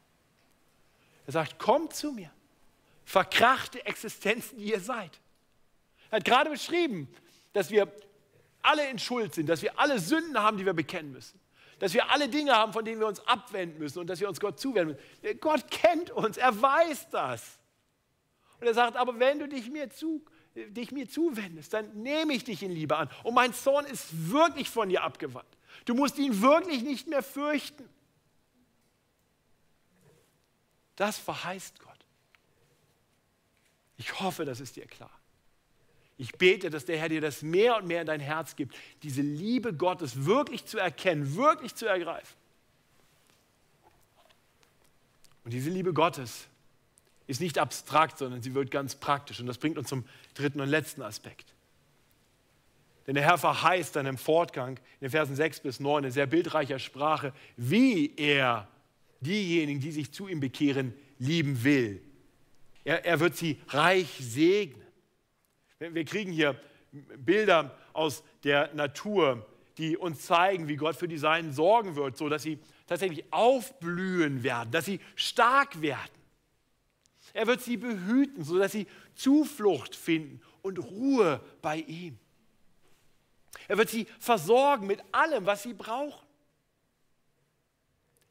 Er 1.26 1.34
sagt, 1.34 1.60
kommt 1.60 1.96
zu 1.96 2.12
mir, 2.12 2.32
verkrachte 3.08 3.86
Existenzen, 3.86 4.58
die 4.58 4.66
ihr 4.66 4.82
seid. 4.82 5.18
Er 6.12 6.18
hat 6.18 6.26
gerade 6.26 6.50
beschrieben, 6.50 7.08
dass 7.54 7.72
wir 7.72 7.90
alle 8.62 8.90
in 8.90 9.00
Schuld 9.00 9.34
sind, 9.34 9.48
dass 9.48 9.62
wir 9.62 9.80
alle 9.80 9.98
Sünden 9.98 10.38
haben, 10.38 10.58
die 10.58 10.66
wir 10.66 10.74
bekennen 10.74 11.14
müssen. 11.14 11.40
Dass 11.80 11.94
wir 11.94 12.12
alle 12.12 12.28
Dinge 12.28 12.52
haben, 12.52 12.74
von 12.74 12.84
denen 12.84 13.00
wir 13.00 13.08
uns 13.08 13.26
abwenden 13.26 13.80
müssen 13.80 14.00
und 14.00 14.08
dass 14.08 14.20
wir 14.20 14.28
uns 14.28 14.42
Gott 14.42 14.60
zuwenden 14.60 14.98
müssen. 15.22 15.40
Gott 15.40 15.72
kennt 15.72 16.12
uns, 16.12 16.36
er 16.36 16.62
weiß 16.62 17.10
das. 17.10 17.58
Und 18.60 18.68
er 18.68 18.74
sagt, 18.74 18.98
aber 18.98 19.18
wenn 19.20 19.40
du 19.40 19.48
dich 19.48 19.70
mir, 19.70 19.90
zu, 19.90 20.26
dich 20.54 20.92
mir 20.92 21.08
zuwendest, 21.08 21.74
dann 21.74 22.02
nehme 22.02 22.34
ich 22.34 22.44
dich 22.44 22.62
in 22.62 22.72
Liebe 22.72 22.98
an. 22.98 23.10
Und 23.24 23.36
mein 23.36 23.54
Zorn 23.54 23.86
ist 23.86 24.30
wirklich 24.30 24.70
von 24.70 24.90
dir 24.90 25.04
abgewandt. 25.04 25.48
Du 25.86 25.94
musst 25.94 26.18
ihn 26.18 26.42
wirklich 26.42 26.82
nicht 26.82 27.08
mehr 27.08 27.24
fürchten. 27.24 27.88
Das 30.98 31.18
verheißt 31.18 31.80
Gott. 31.80 31.97
Ich 33.98 34.20
hoffe, 34.20 34.46
das 34.46 34.60
ist 34.60 34.76
dir 34.76 34.86
klar. 34.86 35.12
Ich 36.18 36.34
bete, 36.34 36.70
dass 36.70 36.86
der 36.86 36.98
Herr 36.98 37.10
dir 37.10 37.22
das 37.22 37.42
mehr 37.42 37.78
und 37.78 37.88
mehr 37.88 38.02
in 38.02 38.08
dein 38.08 38.20
Herz 38.20 38.56
gibt, 38.56 38.76
diese 39.04 39.22
Liebe 39.22 39.74
Gottes 39.74 40.26
wirklich 40.26 40.66
zu 40.66 40.80
erkennen, 40.80 41.36
wirklich 41.36 41.76
zu 41.76 41.86
ergreifen. 41.86 42.36
Und 45.44 45.52
diese 45.54 45.70
Liebe 45.70 45.94
Gottes 45.94 46.48
ist 47.28 47.40
nicht 47.40 47.60
abstrakt, 47.60 48.18
sondern 48.18 48.42
sie 48.42 48.54
wird 48.54 48.72
ganz 48.72 48.96
praktisch. 48.96 49.40
Und 49.40 49.48
das 49.48 49.58
bringt 49.58 49.78
uns 49.78 49.90
zum 49.90 50.06
dritten 50.34 50.60
und 50.60 50.70
letzten 50.70 51.02
Aspekt. 51.02 51.54
Denn 53.06 53.16
der 53.16 53.24
Herr 53.24 53.38
verheißt 53.38 53.96
dann 53.96 54.06
im 54.06 54.18
Fortgang 54.18 54.78
in 54.78 55.06
den 55.06 55.12
Versen 55.12 55.36
6 55.36 55.62
bis 55.62 55.80
9 55.80 56.06
in 56.06 56.12
sehr 56.12 56.26
bildreicher 56.26 56.80
Sprache, 56.80 57.32
wie 57.56 58.14
er 58.18 58.68
diejenigen, 59.22 59.80
die 59.80 59.92
sich 59.92 60.12
zu 60.12 60.28
ihm 60.28 60.40
bekehren, 60.40 60.94
lieben 61.20 61.64
will. 61.64 62.02
Er, 62.88 63.04
er 63.04 63.20
wird 63.20 63.36
sie 63.36 63.60
reich 63.68 64.16
segnen. 64.18 64.82
Wir 65.78 66.06
kriegen 66.06 66.32
hier 66.32 66.58
Bilder 67.18 67.78
aus 67.92 68.24
der 68.46 68.74
Natur, 68.76 69.46
die 69.78 69.98
uns 69.98 70.26
zeigen, 70.26 70.70
wie 70.70 70.78
Gott 70.78 70.96
für 70.96 71.10
die 71.10 71.18
Seinen 71.18 71.52
sorgen 71.52 71.98
wird, 71.98 72.16
so 72.16 72.30
dass 72.30 72.44
sie 72.44 72.60
tatsächlich 72.88 73.26
aufblühen 73.30 74.42
werden, 74.42 74.72
dass 74.72 74.86
sie 74.86 75.02
stark 75.16 75.82
werden. 75.82 76.14
Er 77.34 77.46
wird 77.46 77.62
sie 77.62 77.76
behüten, 77.76 78.46
sodass 78.46 78.72
sie 78.72 78.88
Zuflucht 79.16 79.94
finden 79.94 80.40
und 80.62 80.80
Ruhe 80.80 81.42
bei 81.62 81.80
ihm. 81.80 82.18
Er 83.68 83.78
wird 83.78 83.90
sie 83.90 84.08
versorgen 84.18 84.88
mit 84.88 85.04
allem, 85.12 85.46
was 85.46 85.64
sie 85.64 85.74
brauchen. 85.74 86.26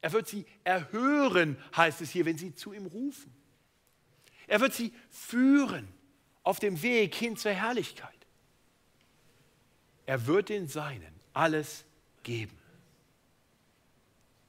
Er 0.00 0.12
wird 0.12 0.26
sie 0.28 0.46
erhören, 0.64 1.58
heißt 1.76 2.00
es 2.00 2.08
hier, 2.08 2.24
wenn 2.24 2.38
sie 2.38 2.54
zu 2.54 2.72
ihm 2.72 2.86
rufen. 2.86 3.36
Er 4.46 4.60
wird 4.60 4.74
sie 4.74 4.92
führen 5.10 5.88
auf 6.42 6.58
dem 6.58 6.82
Weg 6.82 7.14
hin 7.14 7.36
zur 7.36 7.52
Herrlichkeit. 7.52 8.10
Er 10.06 10.26
wird 10.26 10.48
den 10.48 10.68
Seinen 10.68 11.12
alles 11.32 11.84
geben. 12.22 12.56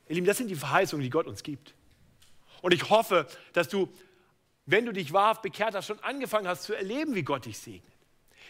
Ihr 0.08 0.16
Lieben, 0.16 0.28
das 0.28 0.38
sind 0.38 0.50
die 0.50 0.56
Verheißungen, 0.56 1.04
die 1.04 1.10
Gott 1.10 1.28
uns 1.28 1.44
gibt. 1.44 1.74
Und 2.62 2.74
ich 2.74 2.90
hoffe, 2.90 3.28
dass 3.54 3.68
du 3.68 3.92
wenn 4.68 4.86
du 4.86 4.92
dich 4.92 5.14
wahrhaft 5.14 5.42
bekehrt 5.42 5.74
hast, 5.74 5.88
schon 5.88 6.00
angefangen 6.02 6.48
hast 6.48 6.64
zu 6.64 6.76
erleben, 6.76 7.16
wie 7.16 7.24
Gott 7.24 7.46
dich 7.46 7.58
segnet. 7.58 7.84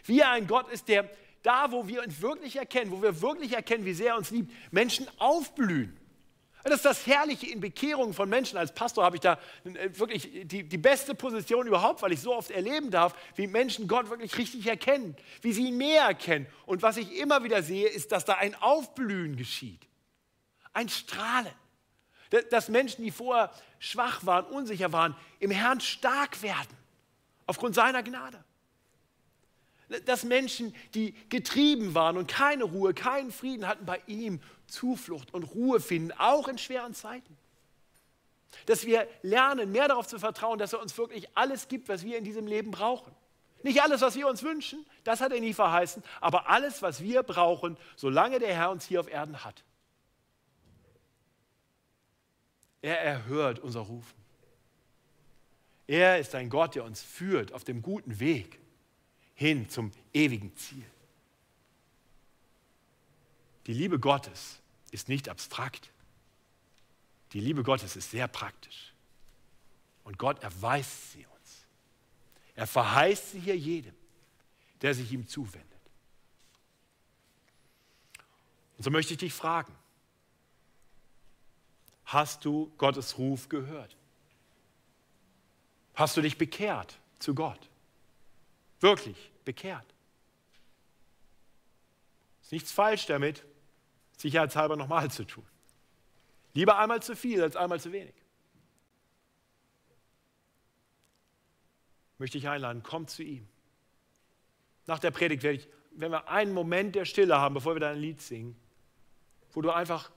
Wie 0.04 0.20
er 0.20 0.32
ein 0.32 0.48
Gott 0.48 0.68
ist, 0.70 0.88
der 0.88 1.10
da, 1.44 1.72
wo 1.72 1.88
wir 1.88 2.04
uns 2.04 2.22
wirklich 2.22 2.56
erkennen, 2.56 2.92
wo 2.92 3.02
wir 3.02 3.22
wirklich 3.22 3.54
erkennen, 3.54 3.86
wie 3.86 3.94
sehr 3.94 4.10
er 4.10 4.18
uns 4.18 4.32
liebt, 4.32 4.52
Menschen 4.72 5.08
aufblühen. 5.20 5.96
Das 6.64 6.76
ist 6.76 6.86
das 6.86 7.08
Herrliche 7.08 7.48
in 7.48 7.60
Bekehrungen 7.60 8.14
von 8.14 8.28
Menschen. 8.28 8.58
Als 8.58 8.74
Pastor 8.74 9.04
habe 9.04 9.16
ich 9.16 9.22
da 9.22 9.40
äh, 9.64 9.90
wirklich 9.98 10.30
die, 10.44 10.64
die 10.64 10.78
beste 10.78 11.16
Position 11.16 11.68
überhaupt, 11.68 12.02
weil 12.02 12.12
ich 12.12 12.22
so 12.22 12.36
oft 12.36 12.52
erleben 12.52 12.92
darf, 12.92 13.16
wie 13.36 13.48
Menschen 13.48 13.88
Gott 13.88 14.10
wirklich 14.10 14.38
richtig 14.38 14.68
erkennen, 14.68 15.16
wie 15.42 15.54
sie 15.54 15.68
ihn 15.68 15.78
mehr 15.78 16.04
erkennen. 16.04 16.48
Und 16.66 16.82
was 16.82 16.98
ich 16.98 17.18
immer 17.18 17.44
wieder 17.44 17.64
sehe, 17.64 17.88
ist, 17.88 18.12
dass 18.12 18.26
da 18.26 18.36
ein 18.36 18.56
Aufblühen 18.56 19.38
geschieht, 19.38 19.88
ein 20.74 20.90
Strahlen. 20.90 21.54
Dass 22.50 22.68
Menschen, 22.68 23.06
die 23.06 23.12
vorher 23.12 23.52
schwach 23.80 24.26
waren, 24.26 24.46
unsicher 24.48 24.92
waren, 24.92 25.16
im 25.40 25.50
Herrn 25.50 25.80
stark 25.80 26.42
werden, 26.42 26.76
aufgrund 27.46 27.74
seiner 27.74 28.04
Gnade. 28.04 28.44
Dass 30.06 30.24
Menschen, 30.24 30.76
die 30.94 31.14
getrieben 31.30 31.96
waren 31.96 32.18
und 32.18 32.28
keine 32.28 32.66
Ruhe, 32.66 32.94
keinen 32.94 33.32
Frieden 33.32 33.68
hatten, 33.68 33.86
bei 33.86 34.02
ihm 34.08 34.42
Zuflucht 34.68 35.34
und 35.34 35.44
Ruhe 35.44 35.80
finden, 35.80 36.12
auch 36.12 36.48
in 36.48 36.58
schweren 36.58 36.94
Zeiten. 36.94 37.38
Dass 38.66 38.86
wir 38.86 39.08
lernen, 39.22 39.72
mehr 39.72 39.88
darauf 39.88 40.08
zu 40.08 40.20
vertrauen, 40.20 40.60
dass 40.60 40.74
er 40.74 40.82
uns 40.82 40.98
wirklich 40.98 41.28
alles 41.36 41.68
gibt, 41.68 41.88
was 41.90 42.04
wir 42.04 42.18
in 42.18 42.24
diesem 42.24 42.48
Leben 42.48 42.72
brauchen. 42.72 43.14
Nicht 43.64 43.82
alles, 43.82 44.02
was 44.02 44.16
wir 44.16 44.28
uns 44.28 44.44
wünschen, 44.44 44.86
das 45.04 45.22
hat 45.22 45.32
er 45.32 45.40
nie 45.40 45.54
verheißen, 45.54 46.04
aber 46.22 46.50
alles, 46.50 46.82
was 46.82 47.02
wir 47.02 47.24
brauchen, 47.24 47.78
solange 47.96 48.40
der 48.40 48.54
Herr 48.54 48.72
uns 48.72 48.86
hier 48.86 49.00
auf 49.00 49.10
Erden 49.10 49.44
hat. 49.44 49.64
Er 52.82 53.00
erhört 53.02 53.60
unser 53.60 53.82
Rufen. 53.82 54.16
Er 55.88 56.20
ist 56.20 56.36
ein 56.36 56.50
Gott, 56.50 56.76
der 56.76 56.84
uns 56.84 57.02
führt 57.02 57.54
auf 57.54 57.64
dem 57.64 57.82
guten 57.82 58.20
Weg 58.20 58.60
hin 59.38 59.70
zum 59.70 59.92
ewigen 60.14 60.56
Ziel. 60.58 60.84
Die 63.68 63.74
Liebe 63.74 64.00
Gottes 64.00 64.60
ist 64.90 65.10
nicht 65.10 65.30
abstrakt. 65.30 65.92
Die 67.34 67.40
Liebe 67.40 67.62
Gottes 67.62 67.96
ist 67.96 68.10
sehr 68.10 68.28
praktisch. 68.28 68.94
Und 70.04 70.18
Gott 70.18 70.42
erweist 70.42 71.12
sie 71.12 71.26
uns. 71.26 71.66
Er 72.56 72.66
verheißt 72.66 73.32
sie 73.32 73.40
hier 73.40 73.56
jedem, 73.56 73.94
der 74.82 74.96
sich 74.96 75.12
ihm 75.12 75.28
zuwendet. 75.28 75.68
Und 78.78 78.84
so 78.84 78.90
möchte 78.90 79.14
ich 79.14 79.20
dich 79.20 79.34
fragen, 79.34 79.76
hast 82.06 82.44
du 82.44 82.72
Gottes 82.80 83.20
Ruf 83.20 83.50
gehört? 83.50 83.96
Hast 85.94 86.18
du 86.18 86.22
dich 86.22 86.40
bekehrt 86.40 86.98
zu 87.20 87.36
Gott? 87.36 87.70
Wirklich 88.80 89.32
bekehrt? 89.44 89.86
Ist 92.42 92.52
nichts 92.52 92.72
falsch 92.72 93.06
damit, 93.08 93.44
sicherheitshalber 94.18 94.76
nochmal 94.76 95.12
zu 95.12 95.26
tun. 95.26 95.46
Lieber 96.54 96.78
einmal 96.78 97.02
zu 97.02 97.16
viel 97.16 97.42
als 97.42 97.56
einmal 97.56 97.80
zu 97.80 97.92
wenig. 97.92 98.16
Möchte 102.18 102.38
ich 102.38 102.48
einladen, 102.48 102.82
komm 102.84 103.08
zu 103.08 103.24
ihm. 103.24 103.48
Nach 104.88 105.00
der 105.00 105.12
Predigt 105.12 105.44
werde 105.44 105.60
ich, 105.60 105.68
wenn 105.92 106.12
wir 106.12 106.30
einen 106.30 106.54
Moment 106.54 106.96
der 106.96 107.06
Stille 107.06 107.38
haben, 107.38 107.56
bevor 107.56 107.76
wir 107.76 107.80
dein 107.80 108.00
Lied 108.00 108.22
singen, 108.22 108.56
wo 109.52 109.62
du 109.62 109.72
einfach 109.72 110.12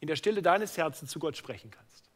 in 0.00 0.08
der 0.08 0.16
Stille 0.16 0.42
deines 0.42 0.76
Herzens 0.76 1.10
zu 1.10 1.18
Gott 1.18 1.36
sprechen 1.36 1.70
kannst. 1.70 2.10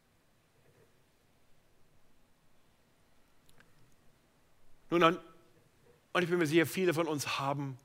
Nun, 4.90 5.18
und 6.12 6.22
ich 6.22 6.28
bin 6.28 6.38
mir 6.38 6.46
sicher, 6.46 6.66
viele 6.66 6.94
von 6.94 7.06
uns 7.06 7.38
haben 7.38 7.78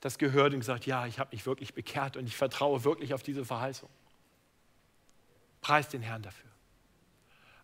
das 0.00 0.18
gehört 0.18 0.52
und 0.52 0.60
gesagt, 0.60 0.86
ja, 0.86 1.06
ich 1.06 1.18
habe 1.18 1.34
mich 1.34 1.46
wirklich 1.46 1.74
bekehrt 1.74 2.16
und 2.16 2.26
ich 2.26 2.36
vertraue 2.36 2.84
wirklich 2.84 3.14
auf 3.14 3.22
diese 3.22 3.44
Verheißung. 3.44 3.88
Preis 5.60 5.88
den 5.88 6.02
Herrn 6.02 6.22
dafür. 6.22 6.50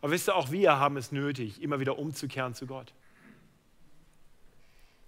Aber 0.00 0.12
wisst 0.12 0.28
ihr, 0.28 0.34
auch 0.34 0.50
wir 0.50 0.78
haben 0.78 0.96
es 0.96 1.12
nötig, 1.12 1.62
immer 1.62 1.78
wieder 1.78 1.98
umzukehren 1.98 2.54
zu 2.54 2.66
Gott. 2.66 2.92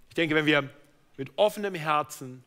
Ich 0.09 0.15
denke, 0.15 0.35
wenn 0.35 0.45
wir 0.45 0.69
mit 1.17 1.31
offenem 1.35 1.75
Herzen 1.75 2.43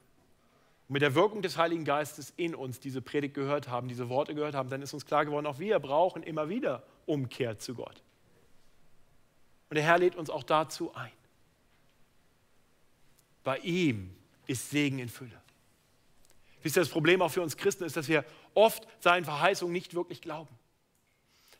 mit 0.88 1.02
der 1.02 1.14
Wirkung 1.14 1.42
des 1.42 1.58
Heiligen 1.58 1.84
Geistes 1.84 2.32
in 2.36 2.54
uns 2.54 2.80
diese 2.80 3.02
Predigt 3.02 3.34
gehört 3.34 3.68
haben, 3.68 3.88
diese 3.88 4.08
Worte 4.08 4.34
gehört 4.34 4.54
haben, 4.54 4.70
dann 4.70 4.80
ist 4.80 4.94
uns 4.94 5.04
klar 5.04 5.26
geworden, 5.26 5.44
auch 5.44 5.58
wir 5.58 5.78
brauchen 5.80 6.22
immer 6.22 6.48
wieder 6.48 6.82
Umkehr 7.04 7.58
zu 7.58 7.74
Gott. 7.74 8.02
Und 9.68 9.74
der 9.74 9.84
Herr 9.84 9.98
lädt 9.98 10.16
uns 10.16 10.30
auch 10.30 10.42
dazu 10.42 10.94
ein. 10.94 11.10
Bei 13.48 13.56
ihm 13.60 14.10
ist 14.46 14.68
Segen 14.68 14.98
in 14.98 15.08
Fülle. 15.08 15.40
Wisst 16.62 16.76
ihr, 16.76 16.80
das 16.80 16.90
Problem 16.90 17.22
auch 17.22 17.30
für 17.30 17.40
uns 17.40 17.56
Christen 17.56 17.84
ist, 17.84 17.96
dass 17.96 18.06
wir 18.06 18.26
oft 18.52 18.86
seinen 19.00 19.24
Verheißungen 19.24 19.72
nicht 19.72 19.94
wirklich 19.94 20.20
glauben. 20.20 20.54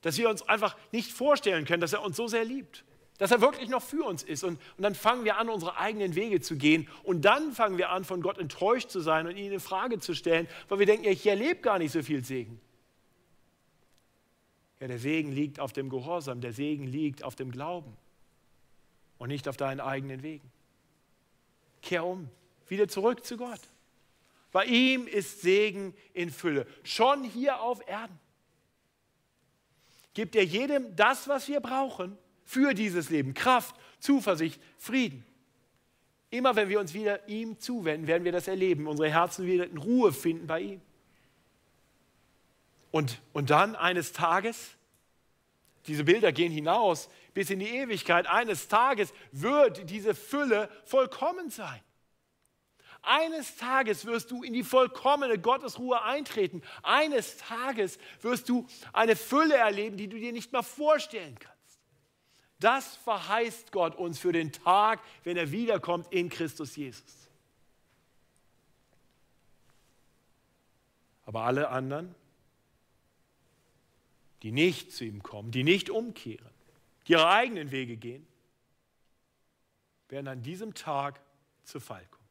Dass 0.02 0.18
wir 0.18 0.28
uns 0.28 0.46
einfach 0.46 0.76
nicht 0.92 1.10
vorstellen 1.10 1.64
können, 1.64 1.80
dass 1.80 1.94
er 1.94 2.02
uns 2.02 2.18
so 2.18 2.28
sehr 2.28 2.44
liebt. 2.44 2.84
Dass 3.16 3.30
er 3.30 3.40
wirklich 3.40 3.70
noch 3.70 3.82
für 3.82 4.04
uns 4.04 4.22
ist. 4.22 4.44
Und, 4.44 4.60
und 4.76 4.82
dann 4.82 4.94
fangen 4.94 5.24
wir 5.24 5.38
an, 5.38 5.48
unsere 5.48 5.78
eigenen 5.78 6.14
Wege 6.14 6.42
zu 6.42 6.56
gehen. 6.56 6.86
Und 7.04 7.22
dann 7.22 7.52
fangen 7.52 7.78
wir 7.78 7.88
an, 7.88 8.04
von 8.04 8.20
Gott 8.20 8.36
enttäuscht 8.36 8.90
zu 8.90 9.00
sein 9.00 9.26
und 9.26 9.38
ihn 9.38 9.50
in 9.50 9.58
Frage 9.58 9.98
zu 9.98 10.14
stellen, 10.14 10.46
weil 10.68 10.80
wir 10.80 10.86
denken, 10.86 11.06
ich 11.06 11.26
erlebe 11.26 11.62
gar 11.62 11.78
nicht 11.78 11.92
so 11.92 12.02
viel 12.02 12.22
Segen. 12.22 12.60
Ja, 14.78 14.88
der 14.88 14.98
Segen 14.98 15.32
liegt 15.32 15.58
auf 15.58 15.72
dem 15.72 15.88
Gehorsam, 15.88 16.42
der 16.42 16.52
Segen 16.52 16.86
liegt 16.86 17.24
auf 17.24 17.34
dem 17.34 17.50
Glauben 17.50 17.96
und 19.16 19.28
nicht 19.28 19.48
auf 19.48 19.56
deinen 19.56 19.80
eigenen 19.80 20.22
Wegen. 20.22 20.52
Kehr 21.88 22.04
um, 22.04 22.28
wieder 22.68 22.86
zurück 22.86 23.24
zu 23.24 23.38
Gott. 23.38 23.60
Bei 24.52 24.66
ihm 24.66 25.06
ist 25.06 25.40
Segen 25.40 25.94
in 26.12 26.30
Fülle, 26.30 26.66
schon 26.82 27.24
hier 27.24 27.62
auf 27.62 27.80
Erden. 27.88 28.18
Gibt 30.12 30.36
er 30.36 30.44
jedem 30.44 30.94
das, 30.96 31.28
was 31.28 31.48
wir 31.48 31.60
brauchen 31.60 32.18
für 32.44 32.74
dieses 32.74 33.08
Leben, 33.08 33.32
Kraft, 33.32 33.74
Zuversicht, 34.00 34.60
Frieden. 34.76 35.24
Immer 36.28 36.56
wenn 36.56 36.68
wir 36.68 36.78
uns 36.78 36.92
wieder 36.92 37.26
ihm 37.26 37.58
zuwenden, 37.58 38.06
werden 38.06 38.24
wir 38.24 38.32
das 38.32 38.48
erleben, 38.48 38.86
unsere 38.86 39.10
Herzen 39.10 39.46
wieder 39.46 39.64
in 39.64 39.78
Ruhe 39.78 40.12
finden 40.12 40.46
bei 40.46 40.60
ihm. 40.60 40.80
Und, 42.90 43.22
und 43.32 43.48
dann 43.48 43.76
eines 43.76 44.12
Tages, 44.12 44.76
diese 45.86 46.04
Bilder 46.04 46.32
gehen 46.32 46.52
hinaus 46.52 47.08
bis 47.34 47.50
in 47.50 47.58
die 47.58 47.68
Ewigkeit. 47.68 48.26
Eines 48.26 48.68
Tages 48.68 49.12
wird 49.32 49.90
diese 49.90 50.14
Fülle 50.14 50.68
vollkommen 50.84 51.50
sein. 51.50 51.80
Eines 53.02 53.56
Tages 53.56 54.04
wirst 54.06 54.30
du 54.30 54.42
in 54.42 54.52
die 54.52 54.64
vollkommene 54.64 55.38
Gottesruhe 55.38 56.02
eintreten. 56.02 56.62
Eines 56.82 57.36
Tages 57.36 57.98
wirst 58.20 58.48
du 58.48 58.66
eine 58.92 59.16
Fülle 59.16 59.56
erleben, 59.56 59.96
die 59.96 60.08
du 60.08 60.18
dir 60.18 60.32
nicht 60.32 60.52
mal 60.52 60.62
vorstellen 60.62 61.38
kannst. 61.38 61.58
Das 62.60 62.96
verheißt 62.96 63.70
Gott 63.70 63.94
uns 63.94 64.18
für 64.18 64.32
den 64.32 64.52
Tag, 64.52 65.00
wenn 65.22 65.36
er 65.36 65.52
wiederkommt 65.52 66.12
in 66.12 66.28
Christus 66.28 66.74
Jesus. 66.74 67.28
Aber 71.24 71.42
alle 71.42 71.68
anderen, 71.68 72.14
die 74.42 74.50
nicht 74.50 74.92
zu 74.92 75.04
ihm 75.04 75.22
kommen, 75.22 75.50
die 75.50 75.62
nicht 75.62 75.88
umkehren, 75.90 76.57
ihre 77.08 77.28
eigenen 77.28 77.70
Wege 77.70 77.96
gehen, 77.96 78.26
werden 80.08 80.28
an 80.28 80.42
diesem 80.42 80.74
Tag 80.74 81.20
zu 81.64 81.80
Fall 81.80 82.06
kommen. 82.10 82.28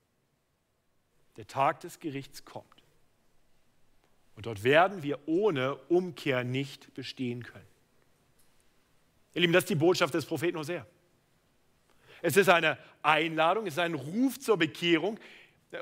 Der 1.35 1.47
Tag 1.47 1.81
des 1.81 1.99
Gerichts 1.99 2.45
kommt. 2.45 2.65
Und 4.35 4.45
dort 4.45 4.63
werden 4.63 5.03
wir 5.03 5.27
ohne 5.27 5.75
Umkehr 5.75 6.43
nicht 6.43 6.93
bestehen 6.93 7.43
können. 7.43 7.67
Ihr 9.33 9.41
Lieben, 9.41 9.53
das 9.53 9.63
ist 9.63 9.69
die 9.69 9.75
Botschaft 9.75 10.13
des 10.13 10.25
Propheten 10.25 10.57
Hosea. 10.57 10.85
Es 12.21 12.37
ist 12.37 12.49
eine 12.49 12.77
Einladung, 13.03 13.67
es 13.67 13.73
ist 13.73 13.79
ein 13.79 13.93
Ruf 13.93 14.39
zur 14.39 14.57
Bekehrung. 14.57 15.19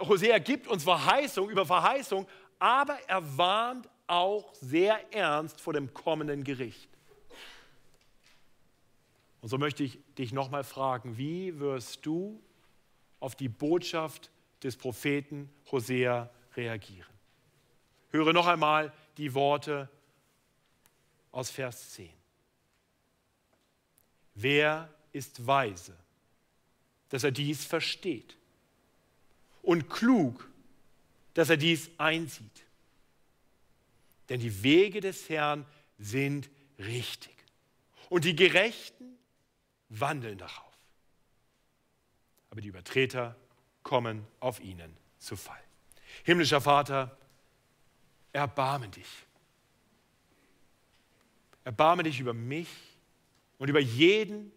Hosea 0.01 0.37
gibt 0.39 0.67
uns 0.67 0.83
Verheißung 0.83 1.49
über 1.49 1.65
Verheißung, 1.65 2.27
aber 2.59 2.97
er 3.07 3.37
warnt 3.37 3.89
auch 4.07 4.53
sehr 4.55 5.13
ernst 5.13 5.61
vor 5.61 5.73
dem 5.73 5.93
kommenden 5.93 6.43
Gericht. 6.43 6.94
Und 9.45 9.49
so 9.49 9.59
möchte 9.59 9.83
ich 9.83 9.99
dich 10.17 10.33
nochmal 10.33 10.63
fragen, 10.63 11.19
wie 11.19 11.59
wirst 11.59 12.03
du 12.03 12.41
auf 13.19 13.35
die 13.35 13.47
Botschaft 13.47 14.31
des 14.63 14.75
Propheten 14.75 15.51
Hosea 15.71 16.31
reagieren? 16.55 17.13
Höre 18.09 18.33
noch 18.33 18.47
einmal 18.47 18.91
die 19.17 19.35
Worte 19.35 19.87
aus 21.31 21.51
Vers 21.51 21.91
10. 21.91 22.09
Wer 24.33 24.91
ist 25.11 25.45
weise, 25.45 25.95
dass 27.09 27.23
er 27.23 27.29
dies 27.31 27.65
versteht? 27.65 28.35
Und 29.61 29.91
klug, 29.91 30.49
dass 31.35 31.51
er 31.51 31.57
dies 31.57 31.91
einsieht? 31.99 32.65
Denn 34.27 34.39
die 34.39 34.63
Wege 34.63 35.01
des 35.01 35.29
Herrn 35.29 35.67
sind 35.99 36.49
richtig. 36.79 37.35
Und 38.09 38.25
die 38.25 38.35
Gerechten 38.35 39.14
wandeln 39.89 40.37
darauf. 40.37 40.73
Aber 42.49 42.61
die 42.61 42.67
Übertreter 42.67 43.35
kommen 43.83 44.25
auf 44.39 44.59
ihnen 44.59 44.95
zu 45.19 45.35
Fall. 45.35 45.61
Himmlischer 46.23 46.61
Vater, 46.61 47.17
erbarme 48.31 48.89
dich. 48.89 49.07
Erbarme 51.63 52.03
dich 52.03 52.19
über 52.19 52.33
mich 52.33 52.69
und 53.57 53.69
über 53.69 53.79
jeden 53.79 54.51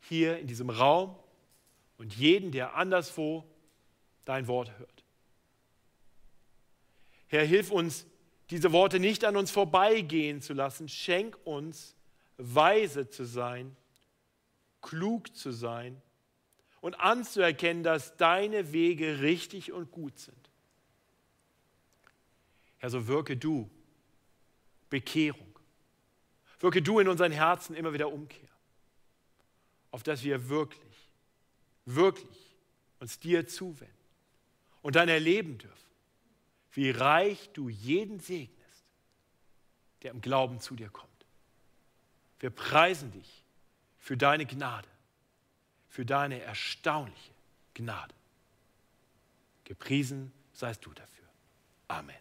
hier 0.00 0.38
in 0.38 0.46
diesem 0.46 0.70
Raum 0.70 1.16
und 1.98 2.14
jeden, 2.14 2.52
der 2.52 2.74
anderswo 2.76 3.44
dein 4.24 4.46
Wort 4.46 4.76
hört. 4.78 5.04
Herr, 7.28 7.44
hilf 7.44 7.70
uns, 7.70 8.06
diese 8.50 8.72
Worte 8.72 9.00
nicht 9.00 9.24
an 9.24 9.36
uns 9.36 9.50
vorbeigehen 9.50 10.40
zu 10.40 10.52
lassen. 10.52 10.88
Schenk 10.88 11.38
uns, 11.44 11.96
weise 12.36 13.08
zu 13.08 13.24
sein 13.24 13.76
klug 14.82 15.34
zu 15.34 15.52
sein 15.52 16.00
und 16.80 17.00
anzuerkennen, 17.00 17.82
dass 17.82 18.16
deine 18.16 18.72
Wege 18.72 19.20
richtig 19.20 19.72
und 19.72 19.90
gut 19.90 20.18
sind. 20.18 20.50
Herr, 22.78 22.90
so 22.90 23.06
wirke 23.06 23.36
du 23.36 23.70
Bekehrung. 24.90 25.58
Wirke 26.58 26.82
du 26.82 26.98
in 26.98 27.08
unseren 27.08 27.32
Herzen 27.32 27.74
immer 27.74 27.92
wieder 27.92 28.12
Umkehr, 28.12 28.48
auf 29.90 30.02
dass 30.02 30.22
wir 30.22 30.48
wirklich, 30.48 31.08
wirklich 31.86 32.56
uns 33.00 33.18
dir 33.18 33.46
zuwenden 33.46 33.94
und 34.82 34.96
dann 34.96 35.08
erleben 35.08 35.58
dürfen, 35.58 35.76
wie 36.72 36.90
reich 36.90 37.50
du 37.52 37.68
jeden 37.68 38.20
segnest, 38.20 38.84
der 40.02 40.10
im 40.10 40.20
Glauben 40.20 40.60
zu 40.60 40.74
dir 40.74 40.88
kommt. 40.88 41.10
Wir 42.40 42.50
preisen 42.50 43.12
dich 43.12 43.41
für 44.02 44.16
deine 44.16 44.44
Gnade, 44.46 44.88
für 45.88 46.04
deine 46.04 46.40
erstaunliche 46.40 47.30
Gnade. 47.72 48.12
Gepriesen 49.62 50.32
seist 50.52 50.84
du 50.84 50.92
dafür. 50.92 51.28
Amen. 51.86 52.16